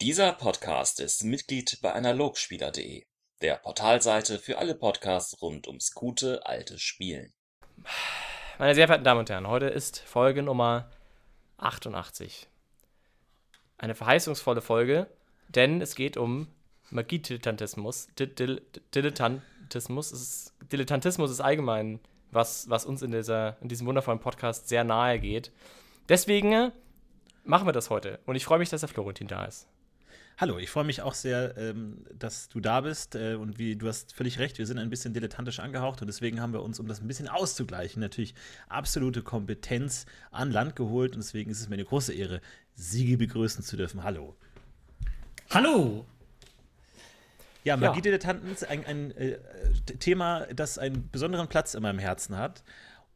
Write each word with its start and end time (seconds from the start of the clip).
Dieser 0.00 0.32
Podcast 0.32 1.00
ist 1.00 1.24
Mitglied 1.24 1.80
bei 1.82 1.92
Analogspieler.de, 1.92 3.02
der 3.42 3.56
Portalseite 3.56 4.38
für 4.38 4.58
alle 4.58 4.76
Podcasts 4.76 5.42
rund 5.42 5.66
ums 5.66 5.92
gute 5.92 6.46
alte 6.46 6.78
Spielen. 6.78 7.32
Meine 8.60 8.76
sehr 8.76 8.86
verehrten 8.86 9.02
Damen 9.02 9.18
und 9.18 9.28
Herren, 9.28 9.48
heute 9.48 9.66
ist 9.66 9.98
Folge 9.98 10.44
Nummer 10.44 10.88
88. 11.56 12.46
Eine 13.76 13.96
verheißungsvolle 13.96 14.60
Folge, 14.60 15.08
denn 15.48 15.80
es 15.80 15.96
geht 15.96 16.16
um 16.16 16.46
Magiedilettantismus. 16.90 18.06
Dilettantismus 18.16 20.12
ist, 20.12 20.54
Dilettantismus 20.70 21.32
ist 21.32 21.40
allgemein 21.40 21.98
was, 22.30 22.70
was 22.70 22.86
uns 22.86 23.02
in, 23.02 23.10
dieser, 23.10 23.60
in 23.60 23.68
diesem 23.68 23.88
wundervollen 23.88 24.20
Podcast 24.20 24.68
sehr 24.68 24.84
nahe 24.84 25.18
geht. 25.18 25.50
Deswegen 26.08 26.70
machen 27.42 27.66
wir 27.66 27.72
das 27.72 27.90
heute. 27.90 28.20
Und 28.26 28.36
ich 28.36 28.44
freue 28.44 28.60
mich, 28.60 28.68
dass 28.68 28.82
der 28.82 28.88
Florentin 28.88 29.26
da 29.26 29.44
ist. 29.44 29.66
Hallo, 30.40 30.56
ich 30.58 30.70
freue 30.70 30.84
mich 30.84 31.02
auch 31.02 31.14
sehr, 31.14 31.56
ähm, 31.58 32.04
dass 32.16 32.48
du 32.48 32.60
da 32.60 32.82
bist. 32.82 33.16
Äh, 33.16 33.34
und 33.34 33.58
wie 33.58 33.74
du 33.74 33.88
hast 33.88 34.14
völlig 34.14 34.38
recht, 34.38 34.58
wir 34.58 34.68
sind 34.68 34.78
ein 34.78 34.88
bisschen 34.88 35.12
dilettantisch 35.12 35.58
angehaucht 35.58 36.00
und 36.00 36.06
deswegen 36.06 36.40
haben 36.40 36.52
wir 36.52 36.62
uns, 36.62 36.78
um 36.78 36.86
das 36.86 37.00
ein 37.00 37.08
bisschen 37.08 37.26
auszugleichen, 37.26 38.00
natürlich 38.00 38.36
absolute 38.68 39.22
Kompetenz 39.22 40.06
an 40.30 40.52
Land 40.52 40.76
geholt. 40.76 41.14
Und 41.14 41.24
deswegen 41.24 41.50
ist 41.50 41.60
es 41.60 41.68
mir 41.68 41.74
eine 41.74 41.84
große 41.84 42.14
Ehre, 42.14 42.40
Sigi 42.76 43.16
begrüßen 43.16 43.64
zu 43.64 43.76
dürfen. 43.76 44.04
Hallo. 44.04 44.36
Hallo! 45.50 46.06
Ja, 47.64 47.76
Magiedilettanten 47.76 48.52
ist 48.52 48.64
ein, 48.64 48.86
ein 48.86 49.10
äh, 49.16 49.38
Thema, 49.98 50.46
das 50.54 50.78
einen 50.78 51.10
besonderen 51.10 51.48
Platz 51.48 51.74
in 51.74 51.82
meinem 51.82 51.98
Herzen 51.98 52.36
hat. 52.36 52.62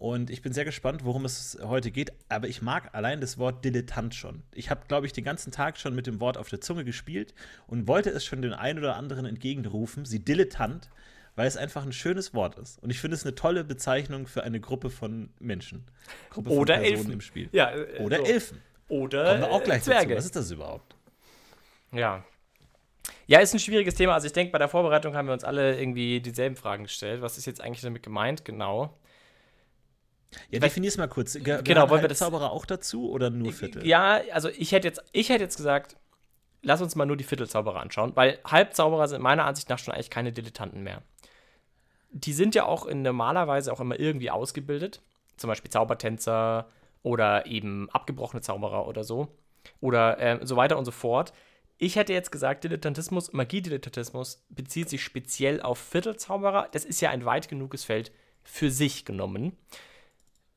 Und 0.02 0.30
ich 0.30 0.42
bin 0.42 0.52
sehr 0.52 0.64
gespannt, 0.64 1.04
worum 1.04 1.24
es 1.24 1.56
heute 1.62 1.92
geht. 1.92 2.12
Aber 2.28 2.48
ich 2.48 2.60
mag 2.60 2.92
allein 2.92 3.20
das 3.20 3.38
Wort 3.38 3.64
Dilettant 3.64 4.16
schon. 4.16 4.42
Ich 4.52 4.68
habe, 4.68 4.80
glaube 4.88 5.06
ich, 5.06 5.12
den 5.12 5.22
ganzen 5.22 5.52
Tag 5.52 5.78
schon 5.78 5.94
mit 5.94 6.08
dem 6.08 6.18
Wort 6.18 6.36
auf 6.36 6.48
der 6.48 6.60
Zunge 6.60 6.84
gespielt 6.84 7.34
und 7.68 7.86
wollte 7.86 8.10
es 8.10 8.24
schon 8.24 8.42
den 8.42 8.52
einen 8.52 8.80
oder 8.80 8.96
anderen 8.96 9.26
entgegenrufen, 9.26 10.04
sie 10.04 10.18
Dilettant, 10.18 10.90
weil 11.36 11.46
es 11.46 11.56
einfach 11.56 11.86
ein 11.86 11.92
schönes 11.92 12.34
Wort 12.34 12.58
ist. 12.58 12.82
Und 12.82 12.90
ich 12.90 12.98
finde 12.98 13.14
es 13.14 13.24
eine 13.24 13.36
tolle 13.36 13.62
Bezeichnung 13.62 14.26
für 14.26 14.42
eine 14.42 14.58
Gruppe 14.58 14.90
von 14.90 15.30
Menschen. 15.38 15.84
Gruppe 16.30 16.50
von 16.50 16.58
Oder 16.58 16.78
Personen 16.78 16.96
Elfen. 16.98 17.12
im 17.12 17.20
Spiel. 17.20 17.48
Ja, 17.52 17.70
äh, 17.70 18.00
Oder 18.00 18.16
so. 18.16 18.24
Elfen. 18.24 18.60
Oder 18.88 19.24
Kommen 19.24 19.40
wir 19.42 19.50
auch 19.52 19.62
gleich 19.62 19.84
Zwerge. 19.84 20.14
dazu. 20.14 20.18
Was 20.18 20.24
ist 20.24 20.34
das 20.34 20.50
überhaupt? 20.50 20.96
Ja. 21.92 22.24
Ja, 23.28 23.38
ist 23.38 23.54
ein 23.54 23.60
schwieriges 23.60 23.94
Thema. 23.94 24.14
Also 24.14 24.26
ich 24.26 24.32
denke, 24.32 24.50
bei 24.50 24.58
der 24.58 24.66
Vorbereitung 24.68 25.14
haben 25.14 25.26
wir 25.28 25.32
uns 25.32 25.44
alle 25.44 25.78
irgendwie 25.78 26.20
dieselben 26.20 26.56
Fragen 26.56 26.82
gestellt. 26.82 27.22
Was 27.22 27.38
ist 27.38 27.46
jetzt 27.46 27.60
eigentlich 27.60 27.82
damit 27.82 28.02
gemeint? 28.02 28.44
Genau. 28.44 28.98
Ja, 30.50 30.60
definier's 30.60 30.96
mal 30.96 31.08
kurz. 31.08 31.34
Ge 31.34 31.60
Genau, 31.62 31.88
wollen 31.90 32.02
wir 32.02 32.08
das- 32.08 32.18
Zauberer 32.18 32.50
auch 32.52 32.64
dazu 32.66 33.10
oder 33.10 33.30
nur 33.30 33.52
Viertel? 33.52 33.86
Ja, 33.86 34.20
also 34.32 34.48
ich 34.48 34.72
hätte 34.72 34.88
jetzt, 34.88 35.02
ich 35.12 35.28
hätte 35.28 35.42
jetzt 35.44 35.56
gesagt, 35.56 35.96
lass 36.62 36.80
uns 36.80 36.94
mal 36.96 37.04
nur 37.06 37.16
die 37.16 37.24
Viertelzauberer 37.24 37.80
anschauen, 37.80 38.12
weil 38.14 38.38
Halbzauberer 38.44 39.08
sind 39.08 39.20
meiner 39.22 39.44
Ansicht 39.44 39.68
nach 39.68 39.78
schon 39.78 39.92
eigentlich 39.94 40.10
keine 40.10 40.32
Dilettanten 40.32 40.82
mehr. 40.82 41.02
Die 42.10 42.32
sind 42.32 42.54
ja 42.54 42.64
auch 42.66 42.86
in 42.86 43.02
normalerweise 43.02 43.72
auch 43.72 43.80
immer 43.80 43.98
irgendwie 43.98 44.30
ausgebildet, 44.30 45.00
zum 45.36 45.48
Beispiel 45.48 45.70
Zaubertänzer 45.70 46.68
oder 47.02 47.46
eben 47.46 47.88
abgebrochene 47.90 48.42
Zauberer 48.42 48.86
oder 48.86 49.02
so 49.02 49.28
oder 49.80 50.18
ähm, 50.18 50.40
so 50.46 50.56
weiter 50.56 50.78
und 50.78 50.84
so 50.84 50.90
fort. 50.90 51.32
Ich 51.78 51.96
hätte 51.96 52.12
jetzt 52.12 52.30
gesagt, 52.30 52.62
Dilettantismus, 52.64 53.32
Magiedilettantismus 53.32 54.44
bezieht 54.50 54.88
sich 54.88 55.02
speziell 55.02 55.60
auf 55.62 55.78
Viertelzauberer. 55.78 56.68
Das 56.70 56.84
ist 56.84 57.00
ja 57.00 57.10
ein 57.10 57.24
weit 57.24 57.48
genuges 57.48 57.82
Feld 57.84 58.12
für 58.44 58.70
sich 58.70 59.04
genommen. 59.04 59.56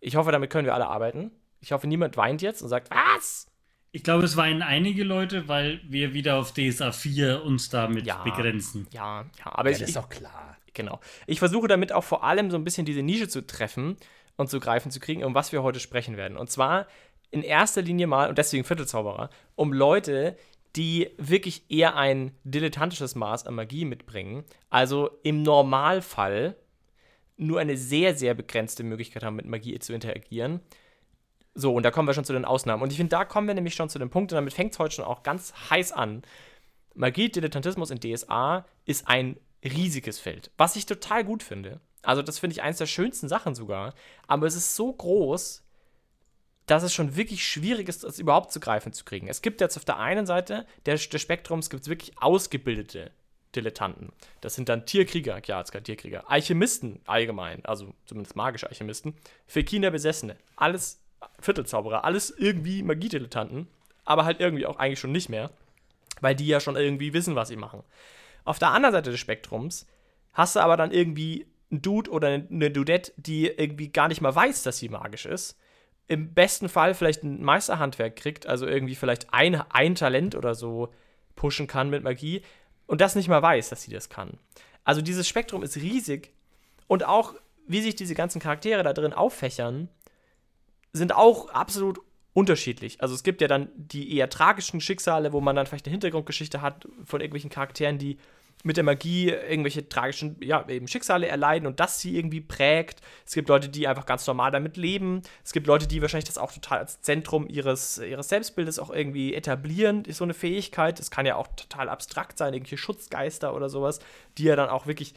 Ich 0.05 0.15
hoffe, 0.15 0.31
damit 0.31 0.51
können 0.51 0.65
wir 0.67 0.75
alle 0.75 0.87
arbeiten. 0.87 1.31
Ich 1.61 1.71
hoffe, 1.71 1.87
niemand 1.87 2.15
weint 2.15 2.41
jetzt 2.43 2.61
und 2.61 2.69
sagt, 2.69 2.91
was? 2.91 3.47
Ich 3.91 4.03
glaube, 4.03 4.23
es 4.25 4.37
weinen 4.37 4.61
einige 4.61 5.03
Leute, 5.03 5.47
weil 5.47 5.79
wir 5.87 6.13
wieder 6.13 6.35
auf 6.37 6.53
DSA 6.53 6.91
4 6.91 7.43
uns 7.43 7.69
damit 7.69 8.05
Ja. 8.05 8.21
begrenzen. 8.23 8.85
Ja, 8.91 9.25
ja, 9.39 9.45
aber 9.45 9.69
Ja, 9.69 9.75
ich, 9.75 9.79
das 9.79 9.89
ist 9.89 9.95
doch 9.95 10.09
klar. 10.09 10.57
genau. 10.73 10.99
Ich 11.25 11.39
versuche 11.39 11.67
damit 11.67 11.91
auch 11.91 12.03
vor 12.03 12.23
allem 12.23 12.51
so 12.51 12.57
ein 12.57 12.63
bisschen 12.63 12.85
diese 12.85 13.01
Nische 13.01 13.27
zu 13.29 13.47
treffen 13.47 13.97
und 14.37 14.47
zu 14.49 14.59
greifen 14.59 14.91
zu 14.91 14.99
kriegen, 14.99 15.23
um 15.23 15.33
was 15.33 15.51
wir 15.51 15.63
heute 15.63 15.79
sprechen 15.79 16.17
werden. 16.17 16.37
Und 16.37 16.51
zwar 16.51 16.85
in 17.31 17.41
erster 17.41 17.81
Linie 17.81 18.05
mal, 18.05 18.29
und 18.29 18.37
deswegen 18.37 18.63
Viertelzauberer, 18.63 19.29
um 19.55 19.73
Leute, 19.73 20.37
die 20.75 21.09
wirklich 21.17 21.63
eher 21.71 21.95
ein 21.95 22.31
dilettantisches 22.43 23.15
Maß 23.15 23.47
an 23.47 23.55
Magie 23.55 23.85
mitbringen. 23.85 24.43
Also 24.69 25.09
im 25.23 25.41
Normalfall 25.41 26.55
nur 27.37 27.59
eine 27.59 27.77
sehr, 27.77 28.15
sehr 28.15 28.33
begrenzte 28.33 28.83
Möglichkeit 28.83 29.23
haben, 29.23 29.35
mit 29.35 29.45
Magie 29.45 29.77
zu 29.79 29.93
interagieren. 29.93 30.61
So, 31.53 31.73
und 31.73 31.83
da 31.83 31.91
kommen 31.91 32.07
wir 32.07 32.13
schon 32.13 32.25
zu 32.25 32.33
den 32.33 32.45
Ausnahmen. 32.45 32.83
Und 32.83 32.91
ich 32.91 32.97
finde, 32.97 33.11
da 33.11 33.25
kommen 33.25 33.47
wir 33.47 33.53
nämlich 33.53 33.75
schon 33.75 33.89
zu 33.89 33.99
dem 33.99 34.09
Punkt, 34.09 34.31
und 34.31 34.35
damit 34.35 34.53
fängt 34.53 34.73
es 34.73 34.79
heute 34.79 34.95
schon 34.95 35.05
auch 35.05 35.23
ganz 35.23 35.53
heiß 35.69 35.91
an. 35.91 36.23
Magie, 36.93 37.29
Dilettantismus 37.29 37.91
in 37.91 37.99
DSA 37.99 38.65
ist 38.85 39.07
ein 39.07 39.37
riesiges 39.63 40.19
Feld, 40.19 40.51
was 40.57 40.75
ich 40.75 40.85
total 40.85 41.23
gut 41.23 41.43
finde. 41.43 41.79
Also, 42.03 42.21
das 42.21 42.39
finde 42.39 42.53
ich 42.53 42.61
eins 42.61 42.77
der 42.77 42.85
schönsten 42.85 43.27
Sachen 43.27 43.55
sogar. 43.55 43.93
Aber 44.27 44.47
es 44.47 44.55
ist 44.55 44.75
so 44.75 44.93
groß, 44.93 45.63
dass 46.67 46.83
es 46.83 46.93
schon 46.93 47.15
wirklich 47.15 47.47
schwierig 47.47 47.89
ist, 47.89 48.03
das 48.03 48.19
überhaupt 48.19 48.51
zu 48.51 48.59
greifen 48.59 48.93
zu 48.93 49.05
kriegen. 49.05 49.27
Es 49.27 49.41
gibt 49.41 49.61
jetzt 49.61 49.77
auf 49.77 49.85
der 49.85 49.97
einen 49.97 50.25
Seite 50.25 50.65
des, 50.85 51.09
des 51.09 51.21
Spektrums 51.21 51.69
gibt 51.69 51.83
es 51.83 51.89
wirklich 51.89 52.17
ausgebildete 52.17 53.11
Dilettanten. 53.55 54.11
Das 54.41 54.55
sind 54.55 54.69
dann 54.69 54.85
Tierkrieger, 54.85 55.41
gerade 55.41 55.83
Tierkrieger, 55.83 56.29
Alchemisten 56.29 56.99
allgemein, 57.05 57.63
also 57.65 57.93
zumindest 58.05 58.35
magische 58.35 58.67
Alchemisten, 58.67 59.15
Fekiner 59.47 59.91
Besessene, 59.91 60.35
alles 60.55 61.01
Viertelzauberer, 61.39 62.03
alles 62.03 62.29
irgendwie 62.29 62.83
Magiedilettanten, 62.83 63.67
aber 64.03 64.25
halt 64.25 64.39
irgendwie 64.39 64.65
auch 64.65 64.77
eigentlich 64.77 64.99
schon 64.99 65.11
nicht 65.11 65.29
mehr, 65.29 65.51
weil 66.21 66.35
die 66.35 66.47
ja 66.47 66.59
schon 66.59 66.75
irgendwie 66.75 67.13
wissen, 67.13 67.35
was 67.35 67.47
sie 67.47 67.55
machen. 67.55 67.83
Auf 68.43 68.59
der 68.59 68.69
anderen 68.69 68.93
Seite 68.93 69.11
des 69.11 69.19
Spektrums 69.19 69.87
hast 70.33 70.55
du 70.55 70.59
aber 70.59 70.77
dann 70.77 70.91
irgendwie 70.91 71.47
einen 71.71 71.81
Dude 71.81 72.11
oder 72.11 72.27
eine 72.27 72.71
Dudette, 72.71 73.11
die 73.17 73.47
irgendwie 73.47 73.89
gar 73.89 74.07
nicht 74.07 74.21
mal 74.21 74.35
weiß, 74.35 74.63
dass 74.63 74.77
sie 74.77 74.89
magisch 74.89 75.25
ist. 75.25 75.57
Im 76.07 76.33
besten 76.33 76.69
Fall 76.69 76.93
vielleicht 76.93 77.23
ein 77.23 77.43
Meisterhandwerk 77.43 78.15
kriegt, 78.15 78.45
also 78.45 78.67
irgendwie 78.67 78.95
vielleicht 78.95 79.33
ein, 79.33 79.55
ein 79.71 79.95
Talent 79.95 80.35
oder 80.35 80.53
so 80.53 80.93
pushen 81.35 81.67
kann 81.67 81.89
mit 81.89 82.03
Magie 82.03 82.43
und 82.87 83.01
das 83.01 83.15
nicht 83.15 83.27
mal 83.27 83.41
weiß, 83.41 83.69
dass 83.69 83.83
sie 83.83 83.91
das 83.91 84.09
kann. 84.09 84.37
Also 84.83 85.01
dieses 85.01 85.27
Spektrum 85.27 85.63
ist 85.63 85.77
riesig 85.77 86.33
und 86.87 87.05
auch 87.05 87.33
wie 87.67 87.81
sich 87.81 87.95
diese 87.95 88.15
ganzen 88.15 88.39
Charaktere 88.39 88.83
da 88.83 88.93
drin 88.93 89.13
auffächern, 89.13 89.89
sind 90.93 91.15
auch 91.15 91.49
absolut 91.49 91.99
unterschiedlich. 92.33 93.01
Also 93.01 93.15
es 93.15 93.23
gibt 93.23 93.41
ja 93.41 93.47
dann 93.47 93.69
die 93.75 94.15
eher 94.15 94.29
tragischen 94.29 94.81
Schicksale, 94.81 95.33
wo 95.33 95.41
man 95.41 95.55
dann 95.55 95.65
vielleicht 95.65 95.85
eine 95.85 95.93
Hintergrundgeschichte 95.93 96.61
hat 96.61 96.87
von 97.03 97.21
irgendwelchen 97.21 97.49
Charakteren, 97.49 97.97
die 97.97 98.17
mit 98.65 98.77
der 98.77 98.83
Magie 98.83 99.29
irgendwelche 99.29 99.87
tragischen, 99.87 100.37
ja, 100.41 100.67
eben 100.67 100.87
Schicksale 100.87 101.27
erleiden 101.27 101.67
und 101.67 101.79
das 101.79 102.01
sie 102.01 102.17
irgendwie 102.17 102.41
prägt. 102.41 102.99
Es 103.23 103.35
gibt 103.35 103.47
Leute, 103.47 103.69
die 103.69 103.87
einfach 103.87 104.07
ganz 104.07 104.25
normal 104.25 104.49
damit 104.49 104.75
leben. 104.75 105.21
Es 105.43 105.53
gibt 105.53 105.67
Leute, 105.67 105.85
die 105.85 106.01
wahrscheinlich 106.01 106.25
das 106.25 106.39
auch 106.39 106.51
total 106.51 106.79
als 106.79 106.99
Zentrum 107.01 107.47
ihres, 107.47 107.99
ihres 107.99 108.27
Selbstbildes 108.27 108.79
auch 108.79 108.89
irgendwie 108.89 109.35
etablieren, 109.35 110.03
ist 110.05 110.17
so 110.17 110.23
eine 110.23 110.33
Fähigkeit. 110.33 110.97
Das 110.97 111.11
kann 111.11 111.27
ja 111.27 111.35
auch 111.35 111.47
total 111.55 111.89
abstrakt 111.89 112.39
sein, 112.39 112.55
irgendwelche 112.55 112.79
Schutzgeister 112.79 113.53
oder 113.53 113.69
sowas, 113.69 113.99
die 114.39 114.45
ja 114.45 114.55
dann 114.55 114.69
auch 114.69 114.87
wirklich 114.87 115.13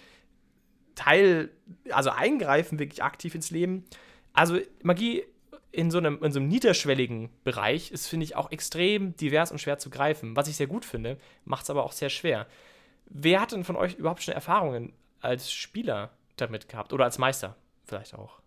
Teil, 0.95 1.49
also 1.89 2.11
eingreifen 2.11 2.79
wirklich 2.79 3.03
aktiv 3.03 3.35
ins 3.35 3.51
Leben. 3.51 3.87
Also 4.35 4.59
Magie 4.83 5.25
in 5.73 5.91
so 5.91 5.97
einem, 5.97 6.23
in 6.23 6.33
so 6.33 6.39
einem 6.39 6.49
niederschwelligen 6.49 7.31
Bereich 7.45 7.93
ist, 7.93 8.09
finde 8.09 8.25
ich, 8.25 8.37
auch 8.37 8.51
extrem 8.51 9.17
divers 9.17 9.53
und 9.53 9.59
schwer 9.59 9.79
zu 9.79 9.89
greifen. 9.89 10.37
Was 10.37 10.49
ich 10.49 10.57
sehr 10.57 10.67
gut 10.67 10.85
finde, 10.85 11.17
macht 11.47 11.65
es 11.65 11.71
aber 11.71 11.85
auch 11.85 11.93
sehr 11.93 12.11
schwer. 12.11 12.47
Wer 13.11 13.41
hat 13.41 13.53
denn 13.53 13.65
von 13.65 13.77
euch 13.77 13.95
überhaupt 13.95 14.23
schon 14.23 14.35
Erfahrungen 14.35 14.93
als 15.21 15.51
Spieler 15.51 16.11
damit 16.37 16.69
gehabt? 16.69 16.93
Oder 16.93 17.05
als 17.05 17.19
Meister 17.19 17.57
vielleicht 17.85 18.15
auch? 18.15 18.41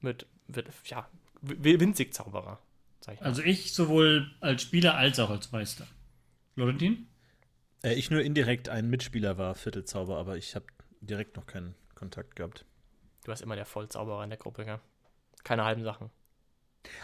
Mit, 0.00 0.26
mit 0.48 0.66
ja, 0.84 1.08
Winzig-Zauberer, 1.40 2.58
sag 3.00 3.14
ich 3.14 3.20
mal. 3.20 3.26
Also 3.26 3.42
ich 3.42 3.72
sowohl 3.74 4.30
als 4.40 4.62
Spieler 4.62 4.96
als 4.96 5.18
auch 5.20 5.30
als 5.30 5.52
Meister. 5.52 5.86
Florentin? 6.54 7.08
Äh, 7.82 7.94
ich 7.94 8.10
nur 8.10 8.22
indirekt 8.22 8.68
ein 8.68 8.90
Mitspieler 8.90 9.38
war 9.38 9.54
Viertelzauber, 9.54 10.16
aber 10.18 10.36
ich 10.36 10.54
habe 10.54 10.66
direkt 11.00 11.36
noch 11.36 11.46
keinen 11.46 11.74
Kontakt 11.94 12.36
gehabt. 12.36 12.64
Du 13.24 13.28
warst 13.28 13.42
immer 13.42 13.56
der 13.56 13.66
Vollzauberer 13.66 14.24
in 14.24 14.30
der 14.30 14.38
Gruppe, 14.38 14.64
gell? 14.64 14.80
Keine 15.44 15.64
halben 15.64 15.84
Sachen. 15.84 16.10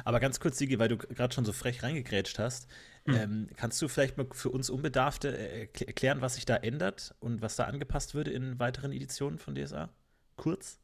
Aber 0.04 0.20
ganz 0.20 0.40
kurz, 0.40 0.58
Sigi, 0.58 0.78
weil 0.78 0.88
du 0.88 0.96
gerade 0.96 1.34
schon 1.34 1.44
so 1.44 1.52
frech 1.52 1.82
reingegrätscht 1.82 2.38
hast, 2.38 2.68
ähm, 3.06 3.48
kannst 3.56 3.80
du 3.82 3.88
vielleicht 3.88 4.16
mal 4.16 4.26
für 4.32 4.50
uns 4.50 4.70
Unbedarfte 4.70 5.36
äh, 5.36 5.66
erkl- 5.66 5.86
erklären, 5.86 6.20
was 6.20 6.36
sich 6.36 6.44
da 6.44 6.56
ändert 6.56 7.14
und 7.20 7.42
was 7.42 7.56
da 7.56 7.64
angepasst 7.64 8.14
würde 8.14 8.30
in 8.30 8.58
weiteren 8.58 8.92
Editionen 8.92 9.38
von 9.38 9.54
DSA? 9.54 9.88
Kurz? 10.36 10.78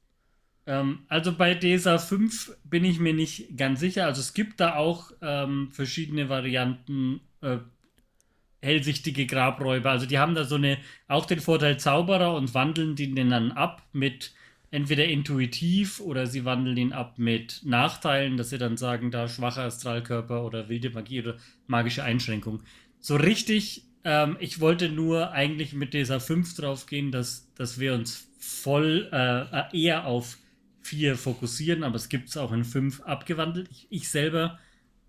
Ähm, 0.67 1.05
also 1.09 1.37
bei 1.37 1.55
DSA 1.55 1.99
5 1.99 2.57
bin 2.65 2.85
ich 2.85 2.99
mir 2.99 3.15
nicht 3.15 3.57
ganz 3.57 3.81
sicher. 3.81 4.07
Also 4.07 4.21
es 4.21 4.35
gibt 4.35 4.61
da 4.61 4.77
auch 4.77 5.13
ähm, 5.23 5.71
verschiedene 5.73 6.29
Varianten. 6.29 7.21
Äh, 7.41 7.59
hellsichtige 8.61 9.27
Grabräuber. 9.27 9.91
Also 9.91 10.07
die 10.07 10.19
haben 10.19 10.35
da 10.35 10.45
so 10.45 10.57
eine, 10.57 10.79
auch 11.07 11.27
den 11.27 11.41
Vorteil 11.41 11.79
Zauberer 11.79 12.35
und 12.35 12.55
wandeln 12.55 12.97
den 12.97 13.31
dann 13.31 13.53
ab 13.53 13.87
mit 13.93 14.35
entweder 14.71 15.07
intuitiv 15.07 16.01
oder 16.01 16.27
sie 16.27 16.45
wandeln 16.45 16.77
ihn 16.77 16.93
ab 16.93 17.19
mit 17.19 17.63
Nachteilen, 17.65 18.37
dass 18.37 18.51
sie 18.51 18.59
dann 18.59 18.77
sagen, 18.77 19.11
da 19.11 19.29
schwacher 19.29 19.63
Astralkörper 19.63 20.45
oder 20.45 20.69
wilde 20.69 20.91
Magie 20.91 21.21
oder 21.21 21.37
magische 21.67 22.05
Einschränkung. 22.05 22.63
So 23.01 23.17
richtig 23.17 23.89
ähm, 24.05 24.37
ich 24.41 24.61
wollte 24.61 24.89
nur 24.89 25.33
eigentlich 25.33 25.75
mit 25.75 25.95
dieser 25.95 26.21
5 26.21 26.57
draufgehen, 26.57 27.13
dass, 27.13 27.53
dass 27.55 27.79
wir 27.79 27.95
uns 27.95 28.29
voll 28.39 29.09
äh, 29.13 29.77
eher 29.79 30.07
auf 30.07 30.39
4 30.83 31.17
fokussieren, 31.17 31.83
aber 31.85 31.97
es 31.97 32.09
gibt 32.09 32.31
es 32.31 32.37
auch 32.37 32.53
in 32.53 32.65
5 32.65 33.03
abgewandelt. 33.03 33.69
Ich, 33.71 33.87
ich 33.91 34.09
selber 34.09 34.59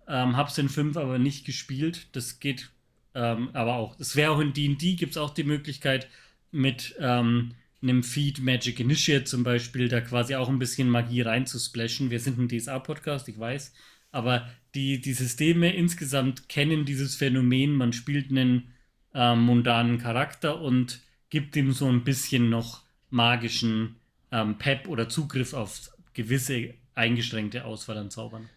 ähm, 0.06 0.36
habe 0.36 0.50
es 0.50 0.58
in 0.58 0.68
5 0.68 0.96
aber 0.96 1.18
nicht 1.18 1.46
gespielt. 1.46 2.08
Das 2.12 2.40
geht 2.40 2.70
ähm, 3.14 3.50
aber 3.54 3.76
auch. 3.76 3.98
Es 3.98 4.16
wäre 4.16 4.32
auch 4.32 4.40
in 4.40 4.52
DD 4.52 4.96
gibt 4.96 5.12
es 5.12 5.16
auch 5.16 5.30
die 5.30 5.44
Möglichkeit 5.44 6.08
mit 6.50 6.94
ähm, 7.00 7.54
einem 7.82 8.02
Feed 8.02 8.40
Magic 8.40 8.80
Initiate 8.80 9.24
zum 9.24 9.42
Beispiel, 9.42 9.88
da 9.88 10.00
quasi 10.00 10.34
auch 10.34 10.48
ein 10.48 10.58
bisschen 10.58 10.88
Magie 10.88 11.22
reinzusplashen. 11.22 12.10
Wir 12.10 12.20
sind 12.20 12.38
ein 12.38 12.48
DSA-Podcast, 12.48 13.28
ich 13.28 13.38
weiß, 13.38 13.72
aber 14.12 14.48
die, 14.74 15.00
die 15.00 15.12
Systeme 15.14 15.74
insgesamt 15.74 16.48
kennen 16.48 16.84
dieses 16.84 17.16
Phänomen, 17.16 17.72
man 17.72 17.92
spielt 17.92 18.30
einen 18.30 18.72
äh, 19.14 19.34
mundanen 19.34 19.98
Charakter 19.98 20.60
und 20.60 21.00
gibt 21.30 21.56
ihm 21.56 21.72
so 21.72 21.88
ein 21.88 22.04
bisschen 22.04 22.50
noch 22.50 22.82
magischen 23.10 23.96
ähm, 24.30 24.58
Pep 24.58 24.86
oder 24.88 25.08
Zugriff 25.08 25.54
auf 25.54 25.90
gewisse 26.12 26.74
eingeschränkte 26.94 27.64
Auswahl 27.64 27.98
an 27.98 28.10
Zaubern. 28.10 28.48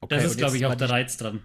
Okay, 0.00 0.14
das 0.14 0.24
ist, 0.24 0.38
glaube 0.38 0.56
ich, 0.56 0.66
auch 0.66 0.74
der 0.74 0.90
Reiz 0.90 1.16
dran. 1.16 1.42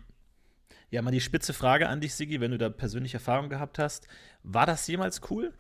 Ja, 0.90 1.02
mal 1.02 1.12
die 1.12 1.22
spitze 1.22 1.54
Frage 1.54 1.88
an 1.88 2.02
dich, 2.02 2.14
Sigi, 2.14 2.42
wenn 2.42 2.52
du 2.52 2.58
da 2.58 2.70
persönliche 2.70 3.18
Erfahrung 3.18 3.50
gehabt 3.50 3.80
hast. 3.80 4.08
War 4.44 4.66
das 4.66 4.86
jemals 4.88 5.22
cool? 5.30 5.54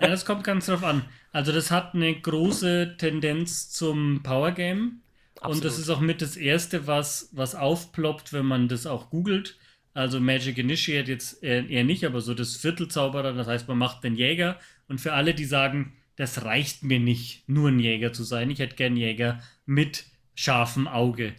Ja, 0.00 0.08
das 0.08 0.24
kommt 0.24 0.44
ganz 0.44 0.66
drauf 0.66 0.84
an. 0.84 1.04
Also, 1.32 1.52
das 1.52 1.70
hat 1.70 1.94
eine 1.94 2.14
große 2.14 2.96
Tendenz 2.98 3.70
zum 3.70 4.22
Power 4.22 4.52
Game. 4.52 5.02
Absolut. 5.36 5.56
Und 5.56 5.64
das 5.64 5.78
ist 5.78 5.90
auch 5.90 6.00
mit 6.00 6.22
das 6.22 6.36
Erste, 6.36 6.86
was, 6.86 7.28
was 7.32 7.54
aufploppt, 7.54 8.32
wenn 8.32 8.46
man 8.46 8.68
das 8.68 8.86
auch 8.86 9.10
googelt. 9.10 9.56
Also 9.94 10.20
Magic 10.20 10.56
Initiate 10.56 11.10
jetzt 11.10 11.42
eher 11.42 11.84
nicht, 11.84 12.04
aber 12.06 12.20
so 12.20 12.32
das 12.32 12.56
Viertelzauberer, 12.56 13.32
das 13.34 13.46
heißt, 13.46 13.68
man 13.68 13.78
macht 13.78 14.04
den 14.04 14.14
Jäger. 14.14 14.58
Und 14.88 15.00
für 15.00 15.12
alle, 15.12 15.34
die 15.34 15.44
sagen, 15.44 15.92
das 16.16 16.44
reicht 16.44 16.82
mir 16.82 17.00
nicht, 17.00 17.48
nur 17.48 17.68
ein 17.68 17.80
Jäger 17.80 18.12
zu 18.12 18.22
sein, 18.22 18.50
ich 18.50 18.58
hätte 18.58 18.76
gern 18.76 18.96
Jäger 18.96 19.40
mit 19.66 20.06
scharfem 20.34 20.86
Auge. 20.86 21.34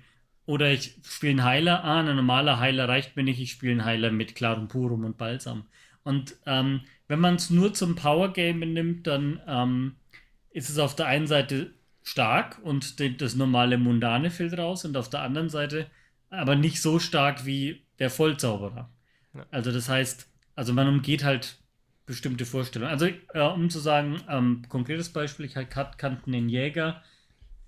Oder 0.46 0.72
ich 0.72 0.96
spiele 1.04 1.32
einen 1.32 1.44
Heiler, 1.44 1.84
ah, 1.84 2.02
ein 2.02 2.16
normaler 2.16 2.60
Heiler 2.60 2.88
reicht 2.90 3.16
mir 3.16 3.24
nicht, 3.24 3.40
ich 3.40 3.52
spiele 3.52 3.72
einen 3.72 3.86
Heiler 3.86 4.12
mit 4.12 4.36
klarem 4.36 4.68
Purum 4.68 5.06
und 5.06 5.18
Balsam. 5.18 5.66
Und 6.04 6.36
ähm, 6.46 6.82
wenn 7.08 7.20
man 7.20 7.36
es 7.36 7.50
nur 7.50 7.74
zum 7.74 7.96
Power 7.96 8.34
Game 8.34 8.60
nimmt, 8.60 9.08
dann 9.08 9.42
ähm, 9.48 9.96
ist 10.52 10.70
es 10.70 10.80
auf 10.80 10.96
der 10.96 11.08
einen 11.08 11.28
Seite 11.28 11.74
stark 12.04 12.60
und 12.64 13.00
das 13.22 13.36
normale 13.36 13.78
Mundane 13.78 14.30
fällt 14.30 14.58
raus 14.58 14.86
und 14.86 14.96
auf 14.98 15.10
der 15.10 15.22
anderen 15.22 15.50
Seite 15.50 15.88
aber 16.30 16.56
nicht 16.56 16.82
so 16.82 17.00
stark 17.00 17.46
wie 17.46 17.86
der 18.00 18.10
Vollzauberer. 18.10 18.90
Ja. 19.34 19.46
Also 19.52 19.72
das 19.72 19.88
heißt, 19.88 20.28
also 20.56 20.74
man 20.74 20.88
umgeht 20.88 21.24
halt 21.24 21.58
bestimmte 22.06 22.46
Vorstellungen. 22.46 22.92
Also 22.92 23.06
äh, 23.06 23.42
um 23.42 23.70
zu 23.70 23.80
sagen, 23.80 24.22
ähm, 24.28 24.64
konkretes 24.68 25.10
Beispiel, 25.10 25.46
ich 25.46 25.54
kannte 25.54 26.22
einen 26.28 26.50
Jäger 26.50 27.02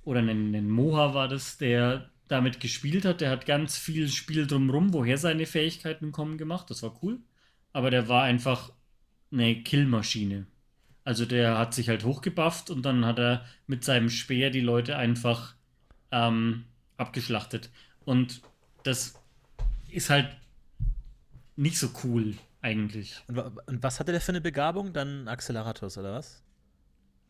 oder 0.03 0.19
einen, 0.19 0.53
einen 0.53 0.69
Moha 0.69 1.13
war 1.13 1.27
das, 1.27 1.57
der 1.57 2.09
damit 2.27 2.59
gespielt 2.59 3.05
hat. 3.05 3.21
Der 3.21 3.29
hat 3.29 3.45
ganz 3.45 3.77
viel 3.77 4.09
Spiel 4.09 4.47
drumrum, 4.47 4.93
woher 4.93 5.17
seine 5.17 5.45
Fähigkeiten 5.45 6.11
kommen, 6.11 6.37
gemacht. 6.37 6.69
Das 6.69 6.83
war 6.83 6.97
cool. 7.01 7.19
Aber 7.71 7.91
der 7.91 8.07
war 8.07 8.23
einfach 8.23 8.71
eine 9.31 9.61
Killmaschine. 9.63 10.45
Also 11.03 11.25
der 11.25 11.57
hat 11.57 11.73
sich 11.73 11.89
halt 11.89 12.03
hochgebufft 12.03 12.69
und 12.69 12.83
dann 12.83 13.05
hat 13.05 13.19
er 13.19 13.45
mit 13.67 13.83
seinem 13.83 14.09
Speer 14.09 14.49
die 14.49 14.61
Leute 14.61 14.97
einfach 14.97 15.53
ähm, 16.11 16.65
abgeschlachtet. 16.97 17.69
Und 18.05 18.41
das 18.83 19.13
ist 19.91 20.09
halt 20.09 20.35
nicht 21.55 21.77
so 21.77 21.89
cool 22.03 22.35
eigentlich. 22.61 23.21
Und, 23.27 23.37
und 23.37 23.83
was 23.83 23.99
hatte 23.99 24.11
der 24.11 24.21
für 24.21 24.31
eine 24.31 24.41
Begabung? 24.41 24.93
Dann 24.93 25.27
Accelerators 25.27 25.97
oder 25.97 26.13
was? 26.13 26.41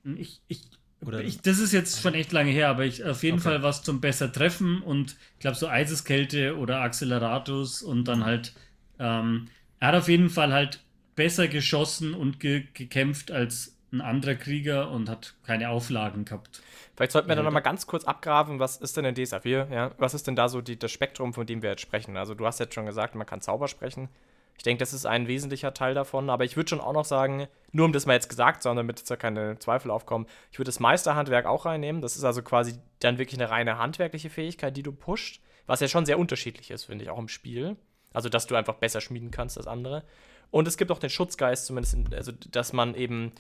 Ich, 0.04 0.42
ich, 0.48 0.62
oder 1.02 1.22
ich, 1.22 1.42
das 1.42 1.60
ist 1.60 1.74
jetzt 1.74 2.02
schon 2.02 2.14
echt 2.14 2.32
lange 2.32 2.52
her, 2.52 2.70
aber 2.70 2.86
ich 2.86 3.04
auf 3.04 3.24
jeden 3.24 3.40
okay. 3.40 3.50
Fall 3.50 3.64
was 3.64 3.84
zum 3.84 4.00
besser 4.00 4.32
treffen 4.32 4.82
und 4.82 5.18
ich 5.34 5.40
glaube 5.40 5.58
so 5.58 5.68
Eiseskälte 5.68 6.58
oder 6.58 6.82
Acceleratus 6.82 7.82
und 7.82 8.08
dann 8.08 8.24
halt 8.24 8.54
ähm, 9.00 9.48
er 9.80 9.90
hat 9.90 9.96
auf 9.96 10.08
jeden 10.08 10.30
Fall 10.30 10.54
halt 10.54 10.80
besser 11.16 11.48
geschossen 11.48 12.14
und 12.14 12.40
ge 12.40 12.66
gekämpft 12.74 13.32
als 13.32 13.76
ein 13.92 14.02
anderer 14.02 14.36
Krieger 14.36 14.92
und 14.92 15.10
hat 15.10 15.36
keine 15.46 15.70
Auflagen 15.70 16.26
gehabt. 16.26 16.62
Vielleicht 16.96 17.12
sollten 17.12 17.28
wir 17.28 17.34
ja, 17.34 17.38
dann 17.38 17.46
nochmal 17.46 17.62
ganz 17.62 17.88
kurz 17.88 18.04
abgraben, 18.04 18.60
was 18.60 18.78
ist 18.78 18.98
denn 18.98 19.06
in 19.06 19.16
DSA 19.16 19.42
4? 19.42 19.68
Ja? 19.72 19.92
Was 19.98 20.14
ist 20.14 20.28
denn 20.28 20.36
da 20.36 20.50
so 20.50 20.62
die, 20.62 20.78
das 20.78 20.92
Spektrum, 20.92 21.34
von 21.34 21.46
dem 21.46 21.62
wir 21.62 21.72
jetzt 21.72 21.82
sprechen? 21.82 22.18
Also 22.18 22.34
du 22.34 22.46
hast 22.46 22.60
jetzt 22.60 22.74
schon 22.74 22.86
gesagt, 22.86 23.16
man 23.16 23.28
kann 23.28 23.42
Zauber 23.42 23.68
sprechen. 23.68 24.10
Ich 24.58 24.64
denke, 24.64 24.80
das 24.80 24.94
ist 24.94 25.06
ein 25.06 25.28
wesentlicher 25.28 25.74
Teil 25.74 25.94
davon, 25.94 26.30
aber 26.30 26.46
ich 26.46 26.56
würde 26.56 26.70
schon 26.70 26.80
auch 26.80 26.94
noch 26.94 27.04
sagen, 27.04 27.48
nur 27.72 27.86
um 27.86 27.94
das 27.94 28.06
mal 28.06 28.14
jetzt 28.14 28.30
gesagt 28.30 28.64
zu 28.64 28.70
haben, 28.70 28.78
damit 28.78 29.00
jetzt 29.00 29.12
da 29.12 29.18
keine 29.18 29.60
Zweifel 29.60 29.92
aufkommen, 29.92 30.28
ich 30.52 30.60
würde 30.60 30.70
das 30.70 30.80
Meisterhandwerk 30.80 31.46
auch 31.46 31.66
reinnehmen. 31.66 32.02
Das 32.02 32.16
ist 32.16 32.24
also 32.24 32.42
quasi 32.42 32.76
dann 33.00 33.18
wirklich 33.18 33.40
eine 33.40 33.50
reine 33.50 33.78
handwerkliche 33.78 34.30
Fähigkeit, 34.30 34.76
die 34.78 34.84
du 34.84 34.94
pusht, 34.94 35.42
was 35.68 35.82
ja 35.82 35.88
schon 35.88 36.06
sehr 36.06 36.20
unterschiedlich 36.20 36.72
ist, 36.72 36.86
finde 36.86 37.04
ich, 37.04 37.10
auch 37.10 37.20
im 37.20 37.28
Spiel. 37.28 37.76
Also, 38.14 38.30
dass 38.30 38.48
du 38.48 38.56
einfach 38.56 38.76
besser 38.76 39.02
schmieden 39.02 39.30
kannst 39.30 39.58
als 39.58 39.68
andere. 39.68 40.04
Und 40.52 40.68
es 40.68 40.78
gibt 40.78 40.92
auch 40.92 41.00
den 41.00 41.10
Schutzgeist, 41.10 41.66
zumindest, 41.66 41.94
in, 41.96 42.14
also 42.14 42.32
dass 42.32 42.74
man 42.74 42.96
eben 42.96 43.32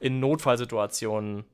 in 0.00 0.20
Notfallsituationen 0.20 1.44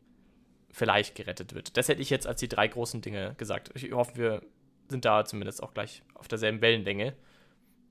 vielleicht 0.71 1.15
gerettet 1.15 1.55
wird. 1.55 1.77
Das 1.77 1.89
hätte 1.89 2.03
ich 2.03 2.11
jetzt 2.11 2.27
als 2.27 2.41
die 2.41 2.49
drei 2.49 2.67
großen 2.67 3.01
Dinge 3.01 3.35
gesagt. 3.39 3.71
Ich 3.75 3.93
hoffe, 3.93 4.17
wir 4.17 4.43
sind 4.89 5.05
da 5.05 5.25
zumindest 5.25 5.63
auch 5.63 5.73
gleich 5.73 6.03
auf 6.15 6.29
derselben 6.29 6.61
Wellenlänge. 6.61 7.15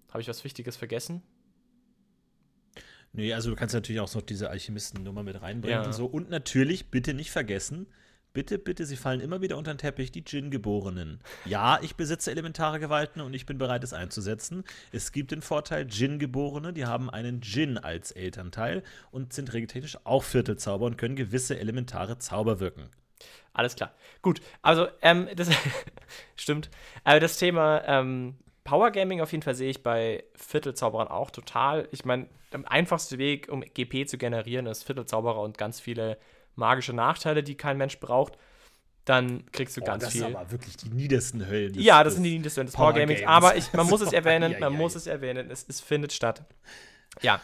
Habe 0.09 0.21
ich 0.21 0.27
was 0.27 0.43
Wichtiges 0.43 0.75
vergessen? 0.75 1.23
Nee, 3.13 3.33
also 3.33 3.51
du 3.51 3.55
kannst 3.55 3.73
natürlich 3.73 4.01
auch 4.01 4.13
noch 4.13 4.21
diese 4.21 4.49
Alchemisten-Nummer 4.49 5.23
mit 5.23 5.41
reinbringen 5.41 5.81
ja. 5.81 5.85
und 5.85 5.93
so. 5.93 6.05
Und 6.05 6.29
natürlich, 6.29 6.89
bitte 6.89 7.13
nicht 7.13 7.31
vergessen, 7.31 7.87
Bitte, 8.33 8.57
bitte, 8.57 8.87
sie 8.87 8.95
fallen 8.95 9.19
immer 9.19 9.41
wieder 9.41 9.57
unter 9.57 9.71
den 9.71 9.77
Teppich, 9.77 10.11
die 10.11 10.23
Djinn-Geborenen. 10.23 11.21
Ja, 11.45 11.77
ich 11.83 11.95
besitze 11.95 12.31
elementare 12.31 12.79
Gewalten 12.79 13.21
und 13.21 13.35
ich 13.35 13.45
bin 13.45 13.59
bereit, 13.59 13.83
es 13.83 13.93
einzusetzen. 13.93 14.63
Es 14.91 15.11
gibt 15.11 15.29
den 15.29 15.43
Vorteil, 15.43 15.85
Djinn-Geborene, 15.85 16.73
die 16.73 16.87
haben 16.87 17.11
einen 17.11 17.41
Djinn 17.41 17.77
als 17.77 18.11
Elternteil 18.11 18.81
und 19.11 19.33
sind 19.33 19.53
regeltechnisch 19.53 19.99
auch 20.03 20.23
Viertelzauber 20.23 20.87
und 20.87 20.97
können 20.97 21.15
gewisse 21.15 21.59
elementare 21.59 22.17
Zauber 22.17 22.59
wirken. 22.59 22.89
Alles 23.53 23.75
klar. 23.75 23.93
Gut, 24.23 24.41
also, 24.63 24.87
ähm, 25.03 25.29
das 25.35 25.49
stimmt. 26.35 26.71
Aber 27.03 27.19
das 27.19 27.37
Thema 27.37 27.83
ähm, 27.85 28.35
Power 28.63 28.89
Gaming 28.89 29.21
auf 29.21 29.31
jeden 29.31 29.43
Fall 29.43 29.53
sehe 29.53 29.69
ich 29.69 29.83
bei 29.83 30.23
Viertelzauberern 30.33 31.07
auch 31.07 31.29
total. 31.29 31.87
Ich 31.91 32.03
meine, 32.03 32.27
der 32.51 32.63
einfachste 32.71 33.19
Weg, 33.19 33.47
um 33.51 33.61
GP 33.61 34.07
zu 34.07 34.17
generieren, 34.17 34.65
ist 34.65 34.85
Viertelzauberer 34.85 35.41
und 35.41 35.59
ganz 35.59 35.79
viele 35.79 36.17
magische 36.55 36.93
Nachteile, 36.93 37.43
die 37.43 37.55
kein 37.55 37.77
Mensch 37.77 37.99
braucht, 37.99 38.37
dann 39.05 39.43
kriegst 39.51 39.75
du 39.75 39.81
oh, 39.81 39.85
ganz 39.85 40.03
das 40.03 40.13
viel. 40.13 40.21
Das 40.21 40.29
sind 40.29 40.37
aber 40.37 40.51
wirklich 40.51 40.77
die 40.77 40.89
niedersten 40.89 41.47
Höllen. 41.47 41.73
Des, 41.73 41.83
ja, 41.83 42.03
das 42.03 42.13
sind 42.13 42.23
die 42.23 42.37
niedersten 42.37 42.65
des 42.65 42.75
Power 42.75 42.93
Gamings. 42.93 43.21
Aber 43.25 43.55
ich, 43.55 43.71
man 43.73 43.87
muss 43.87 44.01
es 44.01 44.13
erwähnen, 44.13 44.55
man 44.59 44.73
muss 44.73 44.95
es 44.95 45.07
erwähnen, 45.07 45.49
es, 45.51 45.65
es 45.67 45.81
findet 45.81 46.13
statt. 46.13 46.45
Ja. 47.21 47.41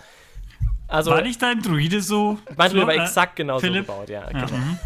Also, 0.88 1.12
war 1.12 1.22
nicht 1.22 1.42
dein 1.42 1.62
Druide 1.62 2.01
so? 2.01 2.39
Mein 2.56 2.72
Druide 2.72 2.88
war 2.88 2.96
äh, 2.96 3.04
exakt 3.04 3.36
genauso 3.36 3.62
Philipp? 3.62 3.86
gebaut, 3.86 4.10
ja. 4.10 4.24
ja. 4.32 4.46
Genau. 4.46 4.58
Mhm. 4.58 4.80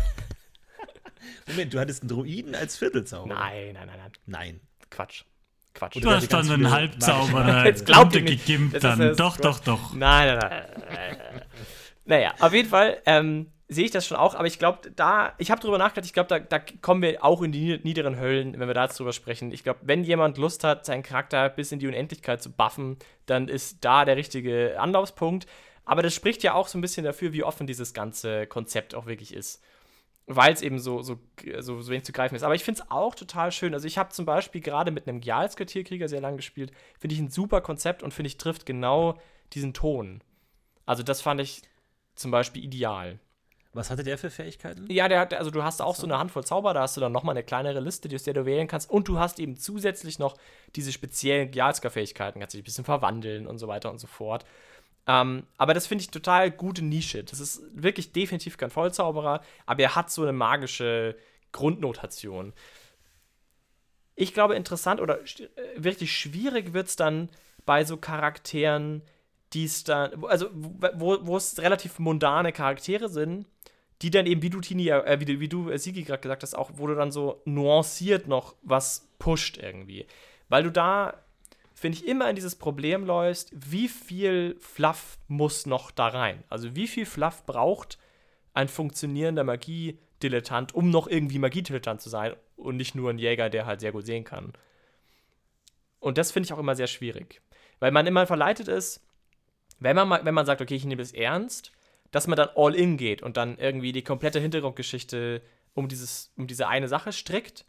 Moment, 1.47 1.73
du 1.73 1.79
hattest 1.79 2.01
einen 2.01 2.09
Druiden 2.09 2.55
als 2.55 2.77
Viertelzauber? 2.77 3.33
Nein, 3.33 3.73
nein, 3.73 3.87
nein, 3.87 3.97
nein. 3.97 4.11
Nein. 4.25 4.59
Quatsch. 4.89 5.23
Quatsch. 5.73 5.95
Du 6.01 6.09
hast 6.09 6.31
dann 6.31 6.49
einen 6.51 6.69
Halbzauberer 6.69 7.65
Jetzt 7.65 7.85
glaubt 7.85 8.13
ihr 8.15 8.21
gegimmt 8.21 8.83
dann. 8.83 9.15
Doch, 9.15 9.37
doch, 9.37 9.59
doch. 9.59 9.93
Nein, 9.93 10.37
nein, 10.37 10.65
nein. 10.89 11.17
naja, 12.05 12.33
auf 12.39 12.53
jeden 12.53 12.69
Fall 12.69 13.01
ähm, 13.05 13.51
sehe 13.73 13.85
ich 13.85 13.91
das 13.91 14.07
schon 14.07 14.17
auch, 14.17 14.35
aber 14.35 14.47
ich 14.47 14.59
glaube, 14.59 14.91
da, 14.95 15.33
ich 15.37 15.51
habe 15.51 15.61
drüber 15.61 15.77
nachgedacht, 15.77 16.05
ich 16.05 16.13
glaube, 16.13 16.27
da, 16.27 16.39
da, 16.39 16.59
kommen 16.81 17.01
wir 17.01 17.23
auch 17.23 17.41
in 17.41 17.51
die 17.51 17.79
niederen 17.83 18.19
Höllen, 18.19 18.59
wenn 18.59 18.67
wir 18.67 18.73
da 18.73 18.87
drüber 18.87 19.13
sprechen. 19.13 19.51
Ich 19.51 19.63
glaube, 19.63 19.79
wenn 19.83 20.03
jemand 20.03 20.37
Lust 20.37 20.63
hat, 20.63 20.85
seinen 20.85 21.03
Charakter 21.03 21.49
bis 21.49 21.71
in 21.71 21.79
die 21.79 21.87
Unendlichkeit 21.87 22.41
zu 22.41 22.51
buffen, 22.51 22.97
dann 23.25 23.47
ist 23.47 23.83
da 23.83 24.05
der 24.05 24.17
richtige 24.17 24.79
Anlaufspunkt. 24.79 25.47
Aber 25.85 26.01
das 26.01 26.13
spricht 26.13 26.43
ja 26.43 26.53
auch 26.53 26.67
so 26.67 26.77
ein 26.77 26.81
bisschen 26.81 27.03
dafür, 27.03 27.33
wie 27.33 27.43
offen 27.43 27.67
dieses 27.67 27.93
ganze 27.93 28.47
Konzept 28.47 28.95
auch 28.95 29.05
wirklich 29.05 29.33
ist. 29.33 29.61
Weil 30.25 30.53
es 30.53 30.61
eben 30.61 30.79
so, 30.79 31.01
so, 31.01 31.19
so, 31.59 31.81
so 31.81 31.91
wenig 31.91 32.05
zu 32.05 32.13
greifen 32.13 32.35
ist. 32.35 32.43
Aber 32.43 32.55
ich 32.55 32.63
finde 32.63 32.81
es 32.81 32.91
auch 32.91 33.13
total 33.13 33.51
schön. 33.51 33.73
Also, 33.73 33.87
ich 33.87 33.97
habe 33.97 34.09
zum 34.09 34.25
Beispiel 34.25 34.61
gerade 34.61 34.91
mit 34.91 35.07
einem 35.07 35.19
Gialskartierkrieger 35.19 36.07
sehr 36.07 36.21
lange 36.21 36.37
gespielt. 36.37 36.71
Finde 36.97 37.15
ich 37.15 37.19
ein 37.19 37.29
super 37.29 37.59
Konzept 37.59 38.03
und 38.03 38.13
finde 38.13 38.27
ich 38.27 38.37
trifft 38.37 38.65
genau 38.65 39.19
diesen 39.51 39.73
Ton. 39.73 40.23
Also, 40.85 41.03
das 41.03 41.21
fand 41.21 41.41
ich 41.41 41.61
zum 42.15 42.31
Beispiel 42.31 42.63
ideal. 42.63 43.19
Was 43.73 43.89
hatte 43.89 44.03
der 44.03 44.19
für 44.19 44.29
Fähigkeiten? 44.29 44.85
Ja, 44.89 45.07
der 45.07 45.19
hat, 45.19 45.33
also 45.33 45.49
du 45.49 45.63
hast 45.63 45.81
auch 45.81 45.95
so 45.95 46.05
eine 46.05 46.19
Handvoll 46.19 46.45
Zauber, 46.45 46.75
da 46.75 46.81
hast 46.81 46.95
du 46.95 47.01
dann 47.01 47.11
nochmal 47.11 47.33
eine 47.33 47.43
kleinere 47.43 47.79
Liste, 47.79 48.07
die 48.07 48.15
aus 48.15 48.23
der 48.23 48.35
du 48.35 48.45
wählen 48.45 48.67
kannst. 48.67 48.89
Und 48.89 49.07
du 49.07 49.17
hast 49.17 49.39
eben 49.39 49.57
zusätzlich 49.57 50.19
noch 50.19 50.37
diese 50.75 50.91
speziellen 50.91 51.49
Gialska-Fähigkeiten, 51.49 52.39
kannst 52.39 52.53
dich 52.53 52.61
ein 52.61 52.65
bisschen 52.65 52.85
verwandeln 52.85 53.47
und 53.47 53.57
so 53.57 53.67
weiter 53.67 53.89
und 53.89 53.99
so 53.99 54.05
fort. 54.05 54.45
Ähm, 55.07 55.47
aber 55.57 55.73
das 55.73 55.87
finde 55.87 56.03
ich 56.03 56.11
total 56.11 56.51
gute 56.51 56.83
Nische. 56.83 57.23
Das 57.23 57.39
ist 57.39 57.63
wirklich 57.73 58.11
definitiv 58.11 58.57
kein 58.57 58.69
Vollzauberer, 58.69 59.41
aber 59.65 59.83
er 59.83 59.95
hat 59.95 60.11
so 60.11 60.21
eine 60.21 60.33
magische 60.33 61.17
Grundnotation. 61.51 62.53
Ich 64.15 64.33
glaube, 64.33 64.55
interessant 64.55 65.01
oder 65.01 65.19
äh, 65.21 65.47
wirklich 65.75 66.15
schwierig 66.15 66.73
wird 66.73 66.87
es 66.87 66.95
dann 66.95 67.29
bei 67.65 67.83
so 67.83 67.97
Charakteren, 67.97 69.01
die 69.53 69.65
es 69.65 69.83
dann, 69.83 70.23
also 70.25 70.49
wo, 70.53 71.17
wo 71.25 71.37
es 71.37 71.59
relativ 71.59 71.99
mundane 71.99 72.51
Charaktere 72.51 73.09
sind, 73.09 73.45
die 74.03 74.11
dann 74.11 74.25
eben, 74.25 74.41
wie 74.41 74.49
du, 74.49 74.59
Tini, 74.59 74.89
äh, 74.89 75.19
wie, 75.19 75.39
wie 75.39 75.47
du, 75.47 75.69
äh, 75.69 75.79
Sigi, 75.79 76.03
gerade 76.03 76.21
gesagt 76.21 76.43
hast, 76.43 76.55
auch, 76.55 76.71
du 76.71 76.93
dann 76.93 77.11
so 77.11 77.41
nuanciert 77.45 78.27
noch 78.27 78.55
was 78.61 79.07
pusht 79.17 79.57
irgendwie. 79.57 80.05
Weil 80.49 80.63
du 80.63 80.71
da, 80.71 81.13
finde 81.73 81.97
ich, 81.97 82.07
immer 82.07 82.29
in 82.29 82.35
dieses 82.35 82.55
Problem 82.55 83.05
läufst, 83.05 83.51
wie 83.53 83.87
viel 83.87 84.57
Fluff 84.59 85.17
muss 85.29 85.65
noch 85.65 85.89
da 85.89 86.07
rein? 86.07 86.43
Also 86.49 86.75
wie 86.75 86.87
viel 86.87 87.05
Fluff 87.05 87.45
braucht 87.45 87.97
ein 88.53 88.67
funktionierender 88.67 89.45
Magie-Dilettant, 89.45 90.75
um 90.75 90.89
noch 90.89 91.07
irgendwie 91.07 91.39
Magie-Dilettant 91.39 92.01
zu 92.01 92.09
sein 92.09 92.35
und 92.57 92.75
nicht 92.75 92.95
nur 92.95 93.09
ein 93.09 93.17
Jäger, 93.17 93.49
der 93.49 93.65
halt 93.65 93.79
sehr 93.79 93.93
gut 93.93 94.05
sehen 94.05 94.25
kann. 94.25 94.51
Und 96.01 96.17
das 96.17 96.33
finde 96.33 96.47
ich 96.47 96.53
auch 96.53 96.59
immer 96.59 96.75
sehr 96.75 96.87
schwierig. 96.87 97.41
Weil 97.79 97.91
man 97.91 98.05
immer 98.05 98.27
verleitet 98.27 98.67
ist, 98.67 99.01
wenn 99.79 99.95
man, 99.95 100.25
wenn 100.25 100.33
man 100.33 100.45
sagt, 100.45 100.61
okay, 100.61 100.75
ich 100.75 100.83
nehme 100.83 101.01
das 101.01 101.13
ernst, 101.13 101.71
dass 102.13 102.27
man 102.27 102.37
dann 102.37 102.49
all 102.55 102.75
in 102.75 102.95
geht 102.95 103.23
und 103.23 103.37
dann 103.37 103.57
irgendwie 103.57 103.91
die 103.91 104.03
komplette 104.03 104.39
Hintergrundgeschichte 104.39 105.41
um, 105.73 105.87
dieses, 105.87 106.31
um 106.37 106.45
diese 106.45 106.67
eine 106.67 106.87
Sache 106.87 107.11
strickt. 107.11 107.65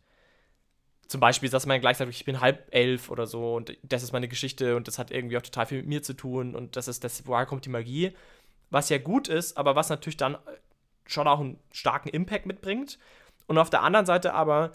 Zum 1.09 1.19
Beispiel, 1.19 1.49
dass 1.49 1.65
man 1.65 1.81
gleich 1.81 1.97
sagt, 1.97 2.11
ich 2.11 2.27
bin 2.27 2.41
halb 2.41 2.69
elf 2.71 3.11
oder 3.11 3.27
so 3.27 3.55
und 3.57 3.77
das 3.83 4.03
ist 4.03 4.13
meine 4.13 4.29
Geschichte 4.29 4.77
und 4.77 4.87
das 4.87 4.99
hat 4.99 5.11
irgendwie 5.11 5.39
auch 5.39 5.43
total 5.43 5.67
viel 5.67 5.79
mit 5.79 5.87
mir 5.87 6.03
zu 6.03 6.13
tun 6.13 6.55
und 6.55 6.77
das 6.77 6.89
ist 6.89 7.05
das, 7.05 7.27
woher 7.27 7.47
kommt 7.47 7.65
die 7.65 7.71
Magie. 7.71 8.13
Was 8.71 8.91
ja 8.91 8.99
gut 8.99 9.29
ist, 9.29 9.57
aber 9.57 9.77
was 9.77 9.89
natürlich 9.89 10.19
dann 10.19 10.37
schon 11.07 11.27
auch 11.27 11.41
einen 11.41 11.59
starken 11.73 12.11
Impact 12.11 12.45
mitbringt. 12.45 12.99
Und 13.47 13.57
auf 13.57 13.71
der 13.71 13.83
anderen 13.83 14.07
Seite 14.07 14.35
aber 14.35 14.73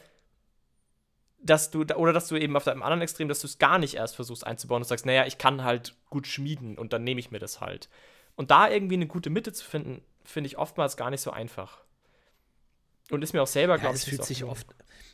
dass 1.42 1.72
du, 1.72 1.84
oder 1.84 2.12
dass 2.12 2.28
du 2.28 2.36
eben 2.38 2.58
auf 2.58 2.66
dem 2.66 2.84
anderen 2.84 3.02
Extrem, 3.02 3.30
dass 3.30 3.40
du 3.42 3.48
es 3.48 3.60
gar 3.60 3.78
nicht 3.78 3.94
erst 3.94 4.16
versuchst 4.16 4.46
einzubauen 4.46 4.82
und 4.82 4.88
sagst, 4.88 5.06
naja, 5.06 5.26
ich 5.26 5.38
kann 5.38 5.64
halt 5.64 5.96
gut 6.10 6.28
schmieden 6.28 6.78
und 6.78 6.92
dann 6.92 7.04
nehme 7.04 7.20
ich 7.20 7.32
mir 7.32 7.40
das 7.40 7.62
halt. 7.62 7.88
Und 8.40 8.52
da 8.52 8.70
irgendwie 8.70 8.96
eine 8.96 9.06
gute 9.06 9.30
Mitte 9.30 9.52
zu 9.52 9.66
finden, 9.66 10.02
finde 10.24 10.48
ich 10.48 10.58
oftmals 10.58 10.96
gar 10.96 11.10
nicht 11.10 11.20
so 11.20 11.30
einfach. 11.30 11.82
Und 13.12 13.22
ist 13.22 13.34
mir 13.34 13.42
auch 13.42 13.48
selber, 13.48 13.74
ja, 13.74 13.82
glaube 13.82 13.98
ich, 13.98 14.06
fühlt 14.06 14.24
sich 14.24 14.46
oft, 14.46 14.66